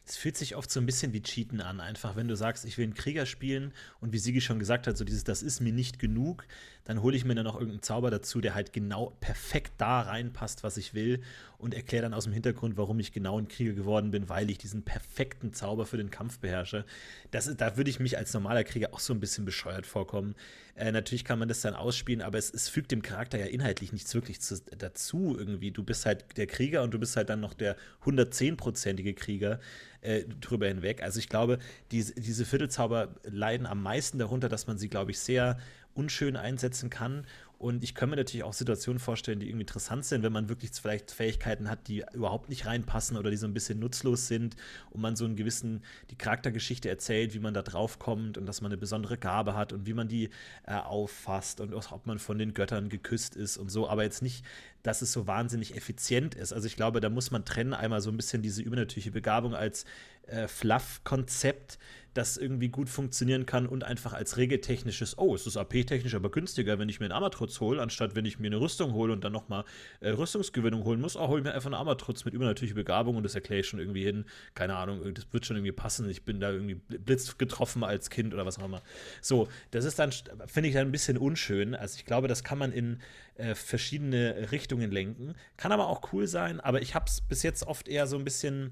es 0.05 0.17
fühlt 0.17 0.37
sich 0.37 0.55
oft 0.55 0.69
so 0.69 0.79
ein 0.79 0.85
bisschen 0.85 1.13
wie 1.13 1.21
Cheaten 1.21 1.61
an, 1.61 1.79
einfach 1.79 2.15
wenn 2.15 2.27
du 2.27 2.35
sagst, 2.35 2.65
ich 2.65 2.77
will 2.77 2.85
einen 2.85 2.93
Krieger 2.93 3.25
spielen 3.25 3.73
und 3.99 4.13
wie 4.13 4.19
Sigi 4.19 4.41
schon 4.41 4.59
gesagt 4.59 4.87
hat, 4.87 4.97
so 4.97 5.03
dieses, 5.03 5.23
das 5.23 5.41
ist 5.41 5.61
mir 5.61 5.73
nicht 5.73 5.99
genug, 5.99 6.45
dann 6.85 7.01
hole 7.01 7.17
ich 7.17 7.25
mir 7.25 7.33
dann 7.33 7.45
noch 7.45 7.55
irgendeinen 7.55 7.81
Zauber 7.81 8.11
dazu, 8.11 8.41
der 8.41 8.53
halt 8.53 8.71
genau 8.71 9.17
perfekt 9.19 9.73
da 9.79 10.01
reinpasst, 10.01 10.63
was 10.63 10.77
ich 10.77 10.93
will 10.93 11.21
und 11.57 11.73
erkläre 11.73 12.03
dann 12.03 12.13
aus 12.13 12.25
dem 12.25 12.33
Hintergrund, 12.33 12.77
warum 12.77 12.99
ich 12.99 13.11
genau 13.11 13.39
ein 13.39 13.47
Krieger 13.47 13.73
geworden 13.73 14.11
bin, 14.11 14.29
weil 14.29 14.51
ich 14.51 14.59
diesen 14.59 14.83
perfekten 14.83 15.51
Zauber 15.53 15.87
für 15.87 15.97
den 15.97 16.11
Kampf 16.11 16.37
beherrsche. 16.37 16.85
Das, 17.31 17.51
da 17.57 17.75
würde 17.75 17.89
ich 17.89 17.99
mich 17.99 18.17
als 18.17 18.33
normaler 18.33 18.63
Krieger 18.63 18.93
auch 18.93 18.99
so 18.99 19.13
ein 19.13 19.19
bisschen 19.19 19.45
bescheuert 19.45 19.87
vorkommen. 19.87 20.35
Äh, 20.75 20.91
natürlich 20.91 21.25
kann 21.25 21.39
man 21.39 21.47
das 21.47 21.61
dann 21.61 21.73
ausspielen, 21.73 22.21
aber 22.21 22.37
es, 22.37 22.53
es 22.53 22.69
fügt 22.69 22.91
dem 22.91 23.01
Charakter 23.01 23.39
ja 23.39 23.45
inhaltlich 23.45 23.91
nichts 23.91 24.13
wirklich 24.13 24.41
zu, 24.41 24.61
dazu 24.77 25.35
irgendwie. 25.37 25.71
Du 25.71 25.83
bist 25.83 26.05
halt 26.05 26.37
der 26.37 26.45
Krieger 26.47 26.83
und 26.83 26.93
du 26.93 26.99
bist 26.99 27.15
halt 27.15 27.29
dann 27.29 27.39
noch 27.39 27.53
der 27.53 27.77
110-prozentige 28.03 29.15
Krieger 29.15 29.59
äh, 30.01 30.23
drüber 30.41 30.67
hinweg. 30.67 31.01
Also 31.03 31.19
ich 31.19 31.29
glaube, 31.29 31.59
die, 31.91 32.03
diese 32.03 32.45
Viertelzauber 32.45 33.15
leiden 33.23 33.65
am 33.65 33.81
meisten 33.81 34.19
darunter, 34.19 34.49
dass 34.49 34.67
man 34.67 34.77
sie, 34.77 34.89
glaube 34.89 35.11
ich, 35.11 35.19
sehr 35.19 35.57
unschön 35.93 36.35
einsetzen 36.35 36.89
kann. 36.89 37.25
Und 37.65 37.83
ich 37.83 37.95
kann 37.95 38.11
mir 38.11 38.15
natürlich 38.15 38.43
auch 38.43 38.53
Situationen 38.53 38.99
vorstellen, 38.99 39.39
die 39.39 39.47
irgendwie 39.47 39.63
interessant 39.63 40.05
sind, 40.05 40.21
wenn 40.21 40.31
man 40.31 40.49
wirklich 40.49 40.69
vielleicht 40.69 41.09
Fähigkeiten 41.09 41.67
hat, 41.67 41.87
die 41.87 42.05
überhaupt 42.13 42.47
nicht 42.47 42.67
reinpassen 42.67 43.17
oder 43.17 43.31
die 43.31 43.37
so 43.37 43.47
ein 43.47 43.55
bisschen 43.55 43.79
nutzlos 43.79 44.27
sind 44.27 44.55
und 44.91 45.01
man 45.01 45.15
so 45.15 45.25
einen 45.25 45.35
gewissen, 45.35 45.81
die 46.11 46.15
Charaktergeschichte 46.15 46.89
erzählt, 46.89 47.33
wie 47.33 47.39
man 47.39 47.55
da 47.55 47.63
drauf 47.63 47.97
kommt 47.97 48.37
und 48.37 48.45
dass 48.45 48.61
man 48.61 48.71
eine 48.71 48.77
besondere 48.77 49.17
Gabe 49.17 49.55
hat 49.55 49.73
und 49.73 49.87
wie 49.87 49.95
man 49.95 50.07
die 50.07 50.29
äh, 50.67 50.75
auffasst 50.75 51.59
und 51.59 51.73
auch, 51.73 51.91
ob 51.91 52.05
man 52.05 52.19
von 52.19 52.37
den 52.37 52.53
Göttern 52.53 52.87
geküsst 52.87 53.35
ist 53.35 53.57
und 53.57 53.69
so, 53.69 53.89
aber 53.89 54.03
jetzt 54.03 54.21
nicht, 54.21 54.45
dass 54.83 55.01
es 55.01 55.11
so 55.11 55.25
wahnsinnig 55.25 55.75
effizient 55.75 56.35
ist. 56.35 56.53
Also 56.53 56.67
ich 56.67 56.75
glaube, 56.75 56.99
da 56.99 57.09
muss 57.09 57.31
man 57.31 57.45
trennen, 57.45 57.73
einmal 57.73 58.01
so 58.01 58.11
ein 58.11 58.17
bisschen 58.17 58.43
diese 58.43 58.61
übernatürliche 58.61 59.09
Begabung 59.09 59.55
als 59.55 59.85
äh, 60.27 60.47
Fluff-Konzept, 60.47 61.79
das 62.15 62.37
irgendwie 62.37 62.69
gut 62.69 62.89
funktionieren 62.89 63.45
kann 63.45 63.67
und 63.67 63.83
einfach 63.83 64.13
als 64.13 64.37
regeltechnisches, 64.37 65.17
oh, 65.17 65.35
es 65.35 65.45
ist 65.45 65.57
AP-technisch 65.57 66.15
aber 66.15 66.31
günstiger, 66.31 66.79
wenn 66.79 66.87
ich 66.87 67.01
mir 67.01 67.07
einen 67.07 67.11
Amatrutz 67.11 67.59
hole, 67.59 67.81
anstatt 67.81 68.15
wenn 68.15 68.23
ich 68.23 68.39
mir 68.39 68.47
eine 68.47 68.61
Rüstung 68.61 68.93
hole 68.93 69.11
und 69.11 69.23
dann 69.25 69.33
nochmal 69.33 69.65
äh, 69.99 70.11
Rüstungsgewinnung 70.11 70.85
holen 70.85 71.01
muss, 71.01 71.17
auch 71.17 71.27
hole 71.27 71.39
ich 71.39 71.43
mir 71.43 71.53
einfach 71.53 71.67
einen 71.67 71.75
Amatrutz 71.75 72.23
mit 72.23 72.33
übernatürlicher 72.33 72.75
Begabung 72.75 73.17
und 73.17 73.23
das 73.23 73.35
erkläre 73.35 73.59
ich 73.59 73.67
schon 73.67 73.79
irgendwie 73.79 74.05
hin. 74.05 74.23
Keine 74.53 74.77
Ahnung, 74.77 75.13
das 75.13 75.27
wird 75.31 75.45
schon 75.45 75.57
irgendwie 75.57 75.73
passen. 75.73 76.09
Ich 76.09 76.23
bin 76.23 76.39
da 76.39 76.51
irgendwie 76.51 76.75
blitz 76.75 77.37
getroffen 77.37 77.83
als 77.83 78.09
Kind 78.09 78.33
oder 78.33 78.45
was 78.45 78.59
auch 78.59 78.65
immer. 78.65 78.81
So, 79.21 79.49
das 79.71 79.83
ist 79.83 79.99
dann, 79.99 80.11
finde 80.47 80.69
ich 80.69 80.73
dann 80.73 80.87
ein 80.87 80.93
bisschen 80.93 81.17
unschön. 81.17 81.75
Also 81.75 81.97
ich 81.97 82.05
glaube, 82.05 82.29
das 82.29 82.45
kann 82.45 82.57
man 82.57 82.71
in 82.71 83.01
äh, 83.35 83.55
verschiedene 83.55 84.53
Richtungen 84.53 84.89
lenken. 84.89 85.35
Kann 85.57 85.73
aber 85.73 85.89
auch 85.89 86.13
cool 86.13 86.27
sein, 86.27 86.61
aber 86.61 86.81
ich 86.81 86.95
habe 86.95 87.07
es 87.09 87.19
bis 87.19 87.43
jetzt 87.43 87.67
oft 87.67 87.89
eher 87.89 88.07
so 88.07 88.17
ein 88.17 88.23
bisschen 88.23 88.69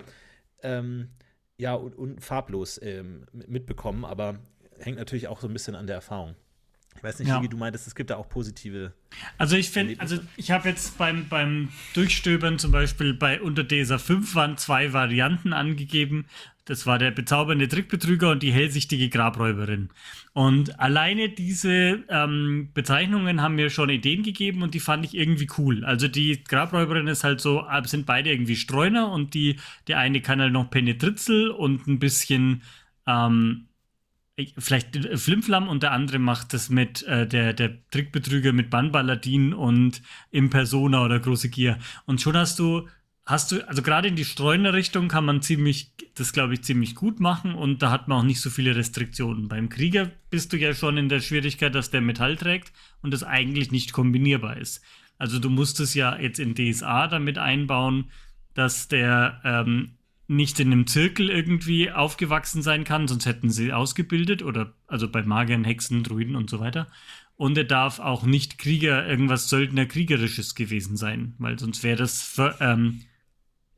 ähm, 0.61 1.09
ja, 1.63 1.75
und, 1.75 1.95
und 1.95 2.21
farblos 2.21 2.77
ähm, 2.83 3.23
mitbekommen, 3.47 4.03
aber 4.03 4.35
hängt 4.79 4.97
natürlich 4.97 5.29
auch 5.29 5.39
so 5.39 5.47
ein 5.47 5.53
bisschen 5.53 5.75
an 5.75 5.87
der 5.87 5.95
Erfahrung. 5.95 6.35
Ich 6.95 7.01
weiß 7.01 7.19
nicht, 7.19 7.29
ja. 7.29 7.41
wie 7.41 7.47
du 7.47 7.55
meintest, 7.55 7.87
es 7.87 7.95
gibt 7.95 8.09
da 8.09 8.17
auch 8.17 8.27
positive. 8.27 8.91
Also 9.37 9.55
ich 9.55 9.69
finde, 9.69 9.99
also 9.99 10.19
ich 10.35 10.51
habe 10.51 10.67
jetzt 10.67 10.97
beim, 10.97 11.29
beim 11.29 11.69
Durchstöbern 11.93 12.59
zum 12.59 12.71
Beispiel 12.71 13.13
bei 13.13 13.41
unter 13.41 13.65
DSA 13.65 13.97
5 13.97 14.35
waren 14.35 14.57
zwei 14.57 14.91
Varianten 14.91 15.53
angegeben. 15.53 16.27
Das 16.65 16.85
war 16.85 16.97
der 16.97 17.11
bezaubernde 17.11 17.67
Trickbetrüger 17.67 18.31
und 18.31 18.41
die 18.41 18.53
hellsichtige 18.53 19.09
Grabräuberin. 19.09 19.89
Und 20.31 20.79
alleine 20.79 21.27
diese 21.27 22.03
ähm, 22.07 22.69
Bezeichnungen 22.73 23.41
haben 23.41 23.55
mir 23.55 23.69
schon 23.69 23.89
Ideen 23.89 24.23
gegeben 24.23 24.61
und 24.63 24.73
die 24.73 24.79
fand 24.79 25.03
ich 25.03 25.13
irgendwie 25.13 25.49
cool. 25.57 25.83
Also 25.83 26.07
die 26.07 26.41
Grabräuberin 26.41 27.07
ist 27.07 27.25
halt 27.25 27.41
so, 27.41 27.65
äh, 27.69 27.85
sind 27.85 28.05
beide 28.05 28.31
irgendwie 28.31 28.55
Streuner 28.55 29.11
und 29.11 29.33
die, 29.33 29.57
der 29.87 29.99
eine 29.99 30.21
kann 30.21 30.39
halt 30.39 30.53
noch 30.53 30.69
Penetritzel 30.69 31.49
und 31.49 31.85
ein 31.87 31.99
bisschen 31.99 32.61
ähm, 33.07 33.67
vielleicht 34.57 34.95
Flimflam 35.19 35.67
und 35.67 35.83
der 35.83 35.91
andere 35.91 36.17
macht 36.17 36.53
das 36.53 36.69
mit 36.69 37.03
äh, 37.03 37.27
der, 37.27 37.53
der 37.53 37.77
Trickbetrüger 37.91 38.53
mit 38.53 38.69
Bannballadin 38.69 39.53
und 39.53 40.01
Impersona 40.31 41.03
oder 41.03 41.19
Große 41.19 41.49
Gier. 41.49 41.77
Und 42.05 42.21
schon 42.21 42.37
hast 42.37 42.57
du 42.57 42.87
hast 43.25 43.51
du, 43.51 43.67
also 43.67 43.81
gerade 43.81 44.07
in 44.07 44.15
die 44.15 44.25
Streuner-Richtung 44.25 45.07
kann 45.07 45.25
man 45.25 45.41
ziemlich, 45.41 45.91
das 46.15 46.33
glaube 46.33 46.53
ich, 46.53 46.63
ziemlich 46.63 46.95
gut 46.95 47.19
machen 47.19 47.55
und 47.55 47.81
da 47.81 47.91
hat 47.91 48.07
man 48.07 48.19
auch 48.19 48.23
nicht 48.23 48.41
so 48.41 48.49
viele 48.49 48.75
Restriktionen. 48.75 49.47
Beim 49.47 49.69
Krieger 49.69 50.11
bist 50.29 50.51
du 50.51 50.57
ja 50.57 50.73
schon 50.73 50.97
in 50.97 51.09
der 51.09 51.21
Schwierigkeit, 51.21 51.73
dass 51.73 51.89
der 51.89 52.01
Metall 52.01 52.35
trägt 52.35 52.73
und 53.01 53.11
das 53.11 53.23
eigentlich 53.23 53.71
nicht 53.71 53.93
kombinierbar 53.93 54.57
ist. 54.57 54.81
Also 55.17 55.39
du 55.39 55.49
musst 55.49 55.79
es 55.79 55.93
ja 55.93 56.17
jetzt 56.19 56.39
in 56.39 56.55
DSA 56.55 57.07
damit 57.07 57.37
einbauen, 57.37 58.11
dass 58.55 58.87
der 58.87 59.41
ähm, 59.43 59.93
nicht 60.27 60.59
in 60.59 60.71
einem 60.71 60.87
Zirkel 60.87 61.29
irgendwie 61.29 61.91
aufgewachsen 61.91 62.61
sein 62.61 62.83
kann, 62.83 63.07
sonst 63.07 63.25
hätten 63.25 63.49
sie 63.49 63.71
ausgebildet 63.71 64.41
oder 64.41 64.73
also 64.87 65.09
bei 65.09 65.23
Magiern, 65.23 65.63
Hexen, 65.63 66.03
Druiden 66.03 66.35
und 66.35 66.49
so 66.49 66.59
weiter. 66.59 66.87
Und 67.35 67.57
er 67.57 67.63
darf 67.63 67.99
auch 67.99 68.23
nicht 68.23 68.57
Krieger, 68.57 69.07
irgendwas 69.07 69.49
Söldner-Kriegerisches 69.49 70.55
gewesen 70.55 70.97
sein, 70.97 71.35
weil 71.39 71.57
sonst 71.57 71.83
wäre 71.83 71.97
das 71.97 72.39
ähm, 72.59 73.01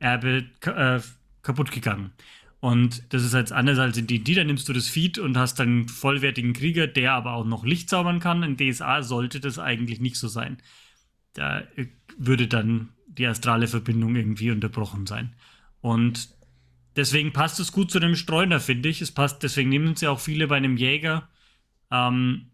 Erbe 0.06 0.46
äh, 0.62 1.00
kaputt 1.42 1.72
gegangen. 1.72 2.12
Und 2.60 3.14
das 3.14 3.24
ist 3.24 3.34
jetzt 3.34 3.52
anders 3.52 3.80
als 3.80 3.98
in 3.98 4.08
D&D, 4.08 4.34
da 4.36 4.44
nimmst 4.44 4.70
du 4.70 4.74
das 4.74 4.88
Feed 4.88 5.18
und 5.18 5.38
hast 5.38 5.60
dann 5.60 5.68
einen 5.68 5.88
vollwertigen 5.88 6.54
Krieger, 6.54 6.88
der 6.88 7.14
aber 7.14 7.34
auch 7.34 7.46
noch 7.46 7.66
Licht 7.66 7.90
zaubern 7.90 8.20
kann. 8.20 8.44
In 8.44 8.58
DSA 8.58 9.04
sollte 9.04 9.40
das 9.40 9.60
eigentlich 9.60 10.00
nicht 10.00 10.18
so 10.18 10.28
sein. 10.28 10.58
Da 11.34 11.60
äh, 11.76 11.88
würde 12.18 12.48
dann 12.48 12.90
die 13.08 13.26
astrale 13.26 13.68
Verbindung 13.68 14.16
irgendwie 14.16 14.52
unterbrochen 14.52 15.08
sein. 15.08 15.34
Und 15.82 16.30
deswegen 16.96 17.34
passt 17.34 17.60
es 17.60 17.72
gut 17.72 17.92
zu 17.92 18.00
dem 18.00 18.16
Streuner, 18.16 18.60
finde 18.60 18.90
ich. 18.90 19.02
Es 19.02 19.12
passt, 19.12 19.42
deswegen 19.44 19.70
nehmen 19.70 19.96
sie 19.96 20.08
auch 20.08 20.20
viele 20.20 20.48
bei 20.48 20.58
einem 20.58 20.78
Jäger. 20.78 21.28
Ähm, 21.92 22.52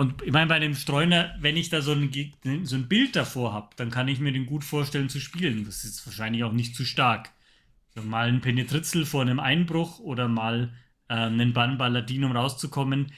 und 0.00 0.22
ich 0.22 0.32
meine, 0.32 0.46
bei 0.46 0.54
einem 0.54 0.74
Streuner, 0.74 1.34
wenn 1.40 1.58
ich 1.58 1.68
da 1.68 1.82
so 1.82 1.92
ein, 1.92 2.10
so 2.64 2.74
ein 2.74 2.88
Bild 2.88 3.16
davor 3.16 3.52
habe, 3.52 3.68
dann 3.76 3.90
kann 3.90 4.08
ich 4.08 4.18
mir 4.18 4.32
den 4.32 4.46
gut 4.46 4.64
vorstellen 4.64 5.10
zu 5.10 5.20
spielen. 5.20 5.66
Das 5.66 5.84
ist 5.84 6.06
wahrscheinlich 6.06 6.42
auch 6.42 6.52
nicht 6.52 6.74
zu 6.74 6.86
stark. 6.86 7.28
So 7.94 8.00
mal 8.00 8.28
ein 8.28 8.40
Penetritzel 8.40 9.04
vor 9.04 9.20
einem 9.20 9.38
Einbruch 9.38 9.98
oder 9.98 10.26
mal 10.26 10.72
äh, 11.10 11.16
einen 11.16 11.52
Bannballadin, 11.52 12.24
um 12.24 12.32
rauszukommen. 12.34 13.12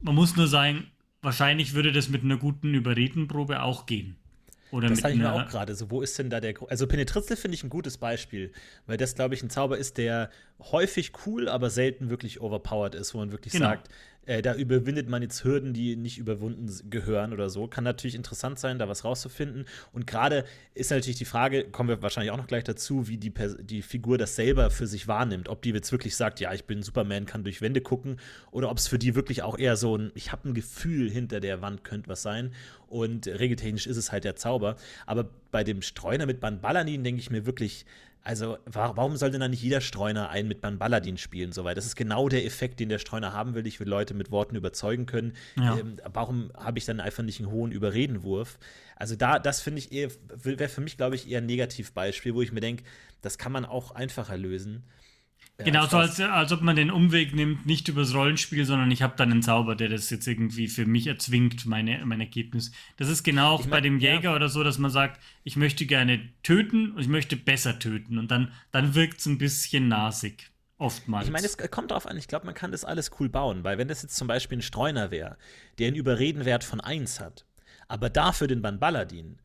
Man 0.00 0.16
muss 0.16 0.34
nur 0.34 0.48
sagen, 0.48 0.90
wahrscheinlich 1.22 1.72
würde 1.72 1.92
das 1.92 2.08
mit 2.08 2.24
einer 2.24 2.36
guten 2.36 2.74
Überredenprobe 2.74 3.62
auch 3.62 3.86
gehen. 3.86 4.16
Oder 4.72 4.88
das 4.88 4.98
sage 4.98 5.14
ich 5.14 5.20
mir 5.20 5.32
auch 5.32 5.48
gerade. 5.48 5.76
So, 5.76 5.88
wo 5.92 6.02
ist 6.02 6.18
denn 6.18 6.30
da 6.30 6.40
der. 6.40 6.52
Gro 6.52 6.66
also, 6.66 6.88
Penetritzel 6.88 7.36
finde 7.36 7.54
ich 7.54 7.62
ein 7.62 7.70
gutes 7.70 7.96
Beispiel, 7.96 8.50
weil 8.86 8.96
das, 8.96 9.14
glaube 9.14 9.36
ich, 9.36 9.42
ein 9.44 9.50
Zauber 9.50 9.78
ist, 9.78 9.98
der 9.98 10.30
häufig 10.58 11.12
cool, 11.26 11.48
aber 11.48 11.70
selten 11.70 12.10
wirklich 12.10 12.40
overpowered 12.40 12.96
ist, 12.96 13.14
wo 13.14 13.18
man 13.18 13.30
wirklich 13.30 13.52
genau. 13.52 13.66
sagt, 13.66 13.88
äh, 14.26 14.42
da 14.42 14.54
überwindet 14.54 15.08
man 15.08 15.22
jetzt 15.22 15.44
Hürden, 15.44 15.72
die 15.72 15.96
nicht 15.96 16.18
überwunden 16.18 16.70
gehören 16.90 17.32
oder 17.32 17.50
so. 17.50 17.66
Kann 17.66 17.84
natürlich 17.84 18.14
interessant 18.14 18.58
sein, 18.58 18.78
da 18.78 18.88
was 18.88 19.04
rauszufinden. 19.04 19.66
Und 19.92 20.06
gerade 20.06 20.44
ist 20.74 20.90
natürlich 20.90 21.18
die 21.18 21.24
Frage, 21.24 21.64
kommen 21.64 21.88
wir 21.88 22.02
wahrscheinlich 22.02 22.30
auch 22.30 22.36
noch 22.36 22.46
gleich 22.46 22.64
dazu, 22.64 23.08
wie 23.08 23.18
die, 23.18 23.32
die 23.60 23.82
Figur 23.82 24.18
das 24.18 24.36
selber 24.36 24.70
für 24.70 24.86
sich 24.86 25.08
wahrnimmt. 25.08 25.48
Ob 25.48 25.62
die 25.62 25.70
jetzt 25.70 25.92
wirklich 25.92 26.16
sagt, 26.16 26.40
ja, 26.40 26.52
ich 26.52 26.64
bin 26.64 26.82
Superman, 26.82 27.26
kann 27.26 27.44
durch 27.44 27.60
Wände 27.60 27.80
gucken, 27.80 28.18
oder 28.50 28.70
ob 28.70 28.78
es 28.78 28.88
für 28.88 28.98
die 28.98 29.14
wirklich 29.14 29.42
auch 29.42 29.58
eher 29.58 29.76
so 29.76 29.96
ein, 29.96 30.12
ich 30.14 30.32
habe 30.32 30.48
ein 30.48 30.54
Gefühl, 30.54 31.10
hinter 31.10 31.40
der 31.40 31.60
Wand 31.60 31.84
könnte 31.84 32.08
was 32.08 32.22
sein. 32.22 32.52
Und 32.86 33.26
regeltechnisch 33.26 33.86
ist 33.86 33.96
es 33.96 34.12
halt 34.12 34.24
der 34.24 34.36
Zauber. 34.36 34.76
Aber 35.06 35.28
bei 35.50 35.64
dem 35.64 35.82
Streuner 35.82 36.26
mit 36.26 36.40
Ban 36.40 36.60
Balanin 36.60 37.04
denke 37.04 37.20
ich 37.20 37.30
mir 37.30 37.46
wirklich, 37.46 37.86
also, 38.26 38.56
warum 38.64 39.18
soll 39.18 39.30
denn 39.30 39.42
dann 39.42 39.50
nicht 39.50 39.62
jeder 39.62 39.82
Streuner 39.82 40.30
einen 40.30 40.48
mit 40.48 40.62
Ban 40.62 40.78
Balladin 40.78 41.18
spielen? 41.18 41.52
Soweit? 41.52 41.76
Das 41.76 41.84
ist 41.84 41.94
genau 41.94 42.30
der 42.30 42.46
Effekt, 42.46 42.80
den 42.80 42.88
der 42.88 42.98
Streuner 42.98 43.34
haben 43.34 43.54
will. 43.54 43.66
Ich 43.66 43.80
will 43.80 43.88
Leute 43.88 44.14
mit 44.14 44.30
Worten 44.30 44.56
überzeugen 44.56 45.04
können. 45.04 45.34
Ja. 45.58 45.76
Ähm, 45.76 45.96
warum 46.10 46.50
habe 46.56 46.78
ich 46.78 46.86
dann 46.86 47.00
einfach 47.00 47.22
nicht 47.22 47.40
einen 47.40 47.50
hohen 47.50 47.70
Überredenwurf? 47.70 48.58
Also, 48.96 49.14
da, 49.14 49.38
das 49.38 49.60
finde 49.60 49.80
ich 49.80 49.92
eher, 49.92 50.08
wäre 50.42 50.70
für 50.70 50.80
mich, 50.80 50.96
glaube 50.96 51.16
ich, 51.16 51.30
eher 51.30 51.42
ein 51.42 51.46
Negativbeispiel, 51.46 52.34
wo 52.34 52.40
ich 52.40 52.50
mir 52.50 52.60
denke, 52.60 52.84
das 53.20 53.36
kann 53.36 53.52
man 53.52 53.66
auch 53.66 53.90
einfacher 53.90 54.38
lösen. 54.38 54.84
Genau, 55.58 55.86
so 55.86 55.98
als, 55.98 56.18
als 56.18 56.50
ob 56.50 56.62
man 56.62 56.74
den 56.74 56.90
Umweg 56.90 57.32
nimmt, 57.32 57.64
nicht 57.64 57.86
übers 57.86 58.12
Rollenspiel, 58.12 58.64
sondern 58.64 58.90
ich 58.90 59.02
habe 59.02 59.14
dann 59.16 59.30
einen 59.30 59.42
Zauber, 59.42 59.76
der 59.76 59.88
das 59.88 60.10
jetzt 60.10 60.26
irgendwie 60.26 60.66
für 60.66 60.84
mich 60.84 61.06
erzwingt, 61.06 61.64
meine, 61.64 62.04
mein 62.04 62.20
Ergebnis. 62.20 62.72
Das 62.96 63.08
ist 63.08 63.22
genau 63.22 63.52
auch 63.52 63.60
ich 63.60 63.66
mein, 63.66 63.70
bei 63.70 63.80
dem 63.82 63.98
Jäger 64.00 64.30
ja. 64.30 64.34
oder 64.34 64.48
so, 64.48 64.64
dass 64.64 64.78
man 64.78 64.90
sagt, 64.90 65.20
ich 65.44 65.54
möchte 65.56 65.86
gerne 65.86 66.28
töten 66.42 66.90
und 66.90 67.00
ich 67.00 67.08
möchte 67.08 67.36
besser 67.36 67.78
töten. 67.78 68.18
Und 68.18 68.32
dann, 68.32 68.52
dann 68.72 68.96
wirkt 68.96 69.20
es 69.20 69.26
ein 69.26 69.38
bisschen 69.38 69.86
nasig. 69.86 70.50
Oftmals. 70.76 71.26
Ich 71.26 71.32
meine, 71.32 71.46
es 71.46 71.56
kommt 71.56 71.92
darauf 71.92 72.06
an, 72.06 72.18
ich 72.18 72.26
glaube, 72.26 72.46
man 72.46 72.54
kann 72.54 72.72
das 72.72 72.84
alles 72.84 73.12
cool 73.20 73.28
bauen, 73.28 73.62
weil 73.62 73.78
wenn 73.78 73.86
das 73.86 74.02
jetzt 74.02 74.16
zum 74.16 74.26
Beispiel 74.26 74.58
ein 74.58 74.62
Streuner 74.62 75.12
wäre, 75.12 75.36
der 75.78 75.86
einen 75.86 75.96
Überredenwert 75.96 76.64
von 76.64 76.80
1 76.80 77.20
hat, 77.20 77.46
aber 77.86 78.10
dafür 78.10 78.48
den 78.48 78.60
Ban 78.60 78.80
Balladin 78.80 79.38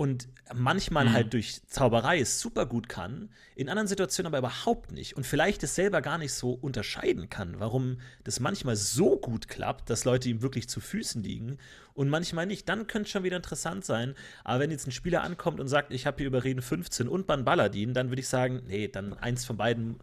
und 0.00 0.28
manchmal 0.54 1.04
mhm. 1.04 1.12
halt 1.12 1.34
durch 1.34 1.60
Zauberei 1.66 2.20
es 2.20 2.40
super 2.40 2.64
gut 2.64 2.88
kann, 2.88 3.28
in 3.54 3.68
anderen 3.68 3.86
Situationen 3.86 4.28
aber 4.28 4.38
überhaupt 4.38 4.92
nicht 4.92 5.14
und 5.14 5.26
vielleicht 5.26 5.62
es 5.62 5.74
selber 5.74 6.00
gar 6.00 6.16
nicht 6.16 6.32
so 6.32 6.52
unterscheiden 6.52 7.28
kann, 7.28 7.60
warum 7.60 8.00
das 8.24 8.40
manchmal 8.40 8.76
so 8.76 9.18
gut 9.18 9.46
klappt, 9.46 9.90
dass 9.90 10.06
Leute 10.06 10.30
ihm 10.30 10.40
wirklich 10.40 10.70
zu 10.70 10.80
Füßen 10.80 11.22
liegen 11.22 11.58
und 11.92 12.08
manchmal 12.08 12.46
nicht, 12.46 12.66
dann 12.66 12.86
könnte 12.86 13.08
es 13.08 13.10
schon 13.10 13.24
wieder 13.24 13.36
interessant 13.36 13.84
sein. 13.84 14.14
Aber 14.42 14.60
wenn 14.60 14.70
jetzt 14.70 14.86
ein 14.86 14.92
Spieler 14.92 15.22
ankommt 15.22 15.60
und 15.60 15.68
sagt, 15.68 15.92
ich 15.92 16.06
habe 16.06 16.16
hier 16.16 16.28
Überreden 16.28 16.62
15 16.62 17.06
und 17.06 17.26
Ban 17.26 17.44
Balladin, 17.44 17.92
dann 17.92 18.08
würde 18.08 18.20
ich 18.20 18.28
sagen, 18.28 18.62
nee, 18.68 18.88
dann 18.88 19.12
eins 19.12 19.44
von 19.44 19.58
beiden, 19.58 19.96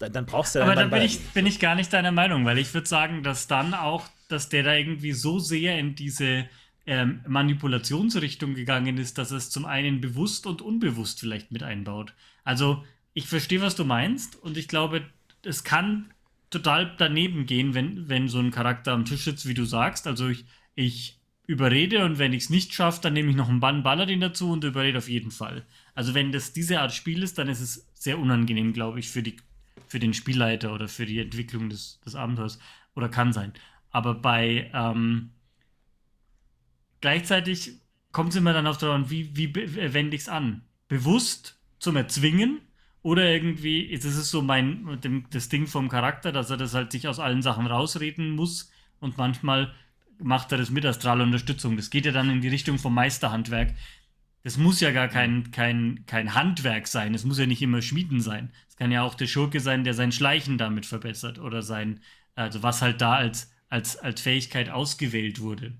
dann, 0.00 0.12
dann 0.12 0.26
brauchst 0.26 0.56
du 0.56 0.62
Aber 0.64 0.74
dann 0.74 0.90
bin 0.90 1.02
ich, 1.02 1.20
bin 1.28 1.46
ich 1.46 1.60
gar 1.60 1.76
nicht 1.76 1.92
deiner 1.92 2.10
Meinung, 2.10 2.44
weil 2.44 2.58
ich 2.58 2.74
würde 2.74 2.88
sagen, 2.88 3.22
dass 3.22 3.46
dann 3.46 3.72
auch, 3.72 4.08
dass 4.26 4.48
der 4.48 4.64
da 4.64 4.74
irgendwie 4.74 5.12
so 5.12 5.38
sehr 5.38 5.78
in 5.78 5.94
diese 5.94 6.46
ähm, 6.86 7.20
Manipulationsrichtung 7.26 8.54
gegangen 8.54 8.98
ist, 8.98 9.18
dass 9.18 9.30
es 9.30 9.50
zum 9.50 9.64
einen 9.64 10.00
bewusst 10.00 10.46
und 10.46 10.62
unbewusst 10.62 11.20
vielleicht 11.20 11.50
mit 11.50 11.62
einbaut. 11.62 12.14
Also 12.44 12.84
ich 13.14 13.26
verstehe, 13.26 13.60
was 13.60 13.76
du 13.76 13.84
meinst 13.84 14.36
und 14.36 14.56
ich 14.56 14.68
glaube, 14.68 15.02
es 15.42 15.64
kann 15.64 16.12
total 16.50 16.94
daneben 16.98 17.46
gehen, 17.46 17.74
wenn, 17.74 18.08
wenn 18.08 18.28
so 18.28 18.38
ein 18.38 18.50
Charakter 18.50 18.92
am 18.92 19.04
Tisch 19.04 19.24
sitzt, 19.24 19.46
wie 19.46 19.54
du 19.54 19.64
sagst. 19.64 20.06
Also 20.06 20.28
ich, 20.28 20.44
ich 20.74 21.20
überrede 21.46 22.04
und 22.04 22.18
wenn 22.18 22.32
ich 22.32 22.44
es 22.44 22.50
nicht 22.50 22.74
schaffe, 22.74 23.00
dann 23.02 23.12
nehme 23.12 23.30
ich 23.30 23.36
noch 23.36 23.48
einen 23.48 23.60
Bann 23.60 23.82
Balladin 23.82 24.20
dazu 24.20 24.50
und 24.50 24.64
überrede 24.64 24.98
auf 24.98 25.08
jeden 25.08 25.30
Fall. 25.30 25.64
Also 25.94 26.14
wenn 26.14 26.32
das 26.32 26.52
diese 26.52 26.80
Art 26.80 26.92
Spiel 26.92 27.22
ist, 27.22 27.38
dann 27.38 27.48
ist 27.48 27.60
es 27.60 27.88
sehr 27.94 28.18
unangenehm, 28.18 28.72
glaube 28.72 28.98
ich, 28.98 29.08
für, 29.08 29.22
die, 29.22 29.36
für 29.86 29.98
den 29.98 30.14
Spielleiter 30.14 30.72
oder 30.72 30.88
für 30.88 31.06
die 31.06 31.18
Entwicklung 31.18 31.70
des, 31.70 32.00
des 32.04 32.14
Abenteuers. 32.14 32.58
Oder 32.94 33.08
kann 33.08 33.32
sein. 33.32 33.52
Aber 33.90 34.14
bei, 34.14 34.70
ähm, 34.72 35.30
Gleichzeitig 37.04 37.82
kommt 38.12 38.30
es 38.30 38.36
immer 38.36 38.54
dann 38.54 38.66
auf 38.66 38.78
daran, 38.78 39.10
wie, 39.10 39.36
wie 39.36 39.54
wende 39.92 40.16
ich 40.16 40.22
es 40.22 40.28
an? 40.30 40.62
Bewusst 40.88 41.60
zum 41.78 41.96
Erzwingen 41.96 42.62
oder 43.02 43.30
irgendwie, 43.30 43.84
jetzt 43.90 44.06
ist 44.06 44.16
es 44.16 44.30
so 44.30 44.40
mein, 44.40 45.26
das 45.28 45.50
Ding 45.50 45.66
vom 45.66 45.90
Charakter, 45.90 46.32
dass 46.32 46.48
er 46.48 46.56
das 46.56 46.72
halt 46.72 46.92
sich 46.92 47.06
aus 47.06 47.18
allen 47.18 47.42
Sachen 47.42 47.66
rausreden 47.66 48.30
muss 48.30 48.72
und 49.00 49.18
manchmal 49.18 49.74
macht 50.18 50.50
er 50.52 50.56
das 50.56 50.70
mit 50.70 50.86
astraler 50.86 51.24
Unterstützung. 51.24 51.76
Das 51.76 51.90
geht 51.90 52.06
ja 52.06 52.12
dann 52.12 52.30
in 52.30 52.40
die 52.40 52.48
Richtung 52.48 52.78
vom 52.78 52.94
Meisterhandwerk. 52.94 53.74
Das 54.42 54.56
muss 54.56 54.80
ja 54.80 54.90
gar 54.90 55.08
kein, 55.08 55.50
kein, 55.50 56.06
kein 56.06 56.32
Handwerk 56.32 56.86
sein. 56.86 57.12
Es 57.12 57.26
muss 57.26 57.38
ja 57.38 57.44
nicht 57.44 57.60
immer 57.60 57.82
Schmieden 57.82 58.22
sein. 58.22 58.50
Es 58.66 58.76
kann 58.76 58.90
ja 58.90 59.02
auch 59.02 59.14
der 59.14 59.26
Schurke 59.26 59.60
sein, 59.60 59.84
der 59.84 59.92
sein 59.92 60.10
Schleichen 60.10 60.56
damit 60.56 60.86
verbessert 60.86 61.38
oder 61.38 61.60
sein, 61.60 62.00
also 62.34 62.62
was 62.62 62.80
halt 62.80 63.02
da 63.02 63.12
als, 63.12 63.52
als, 63.68 63.98
als 63.98 64.22
Fähigkeit 64.22 64.70
ausgewählt 64.70 65.42
wurde. 65.42 65.74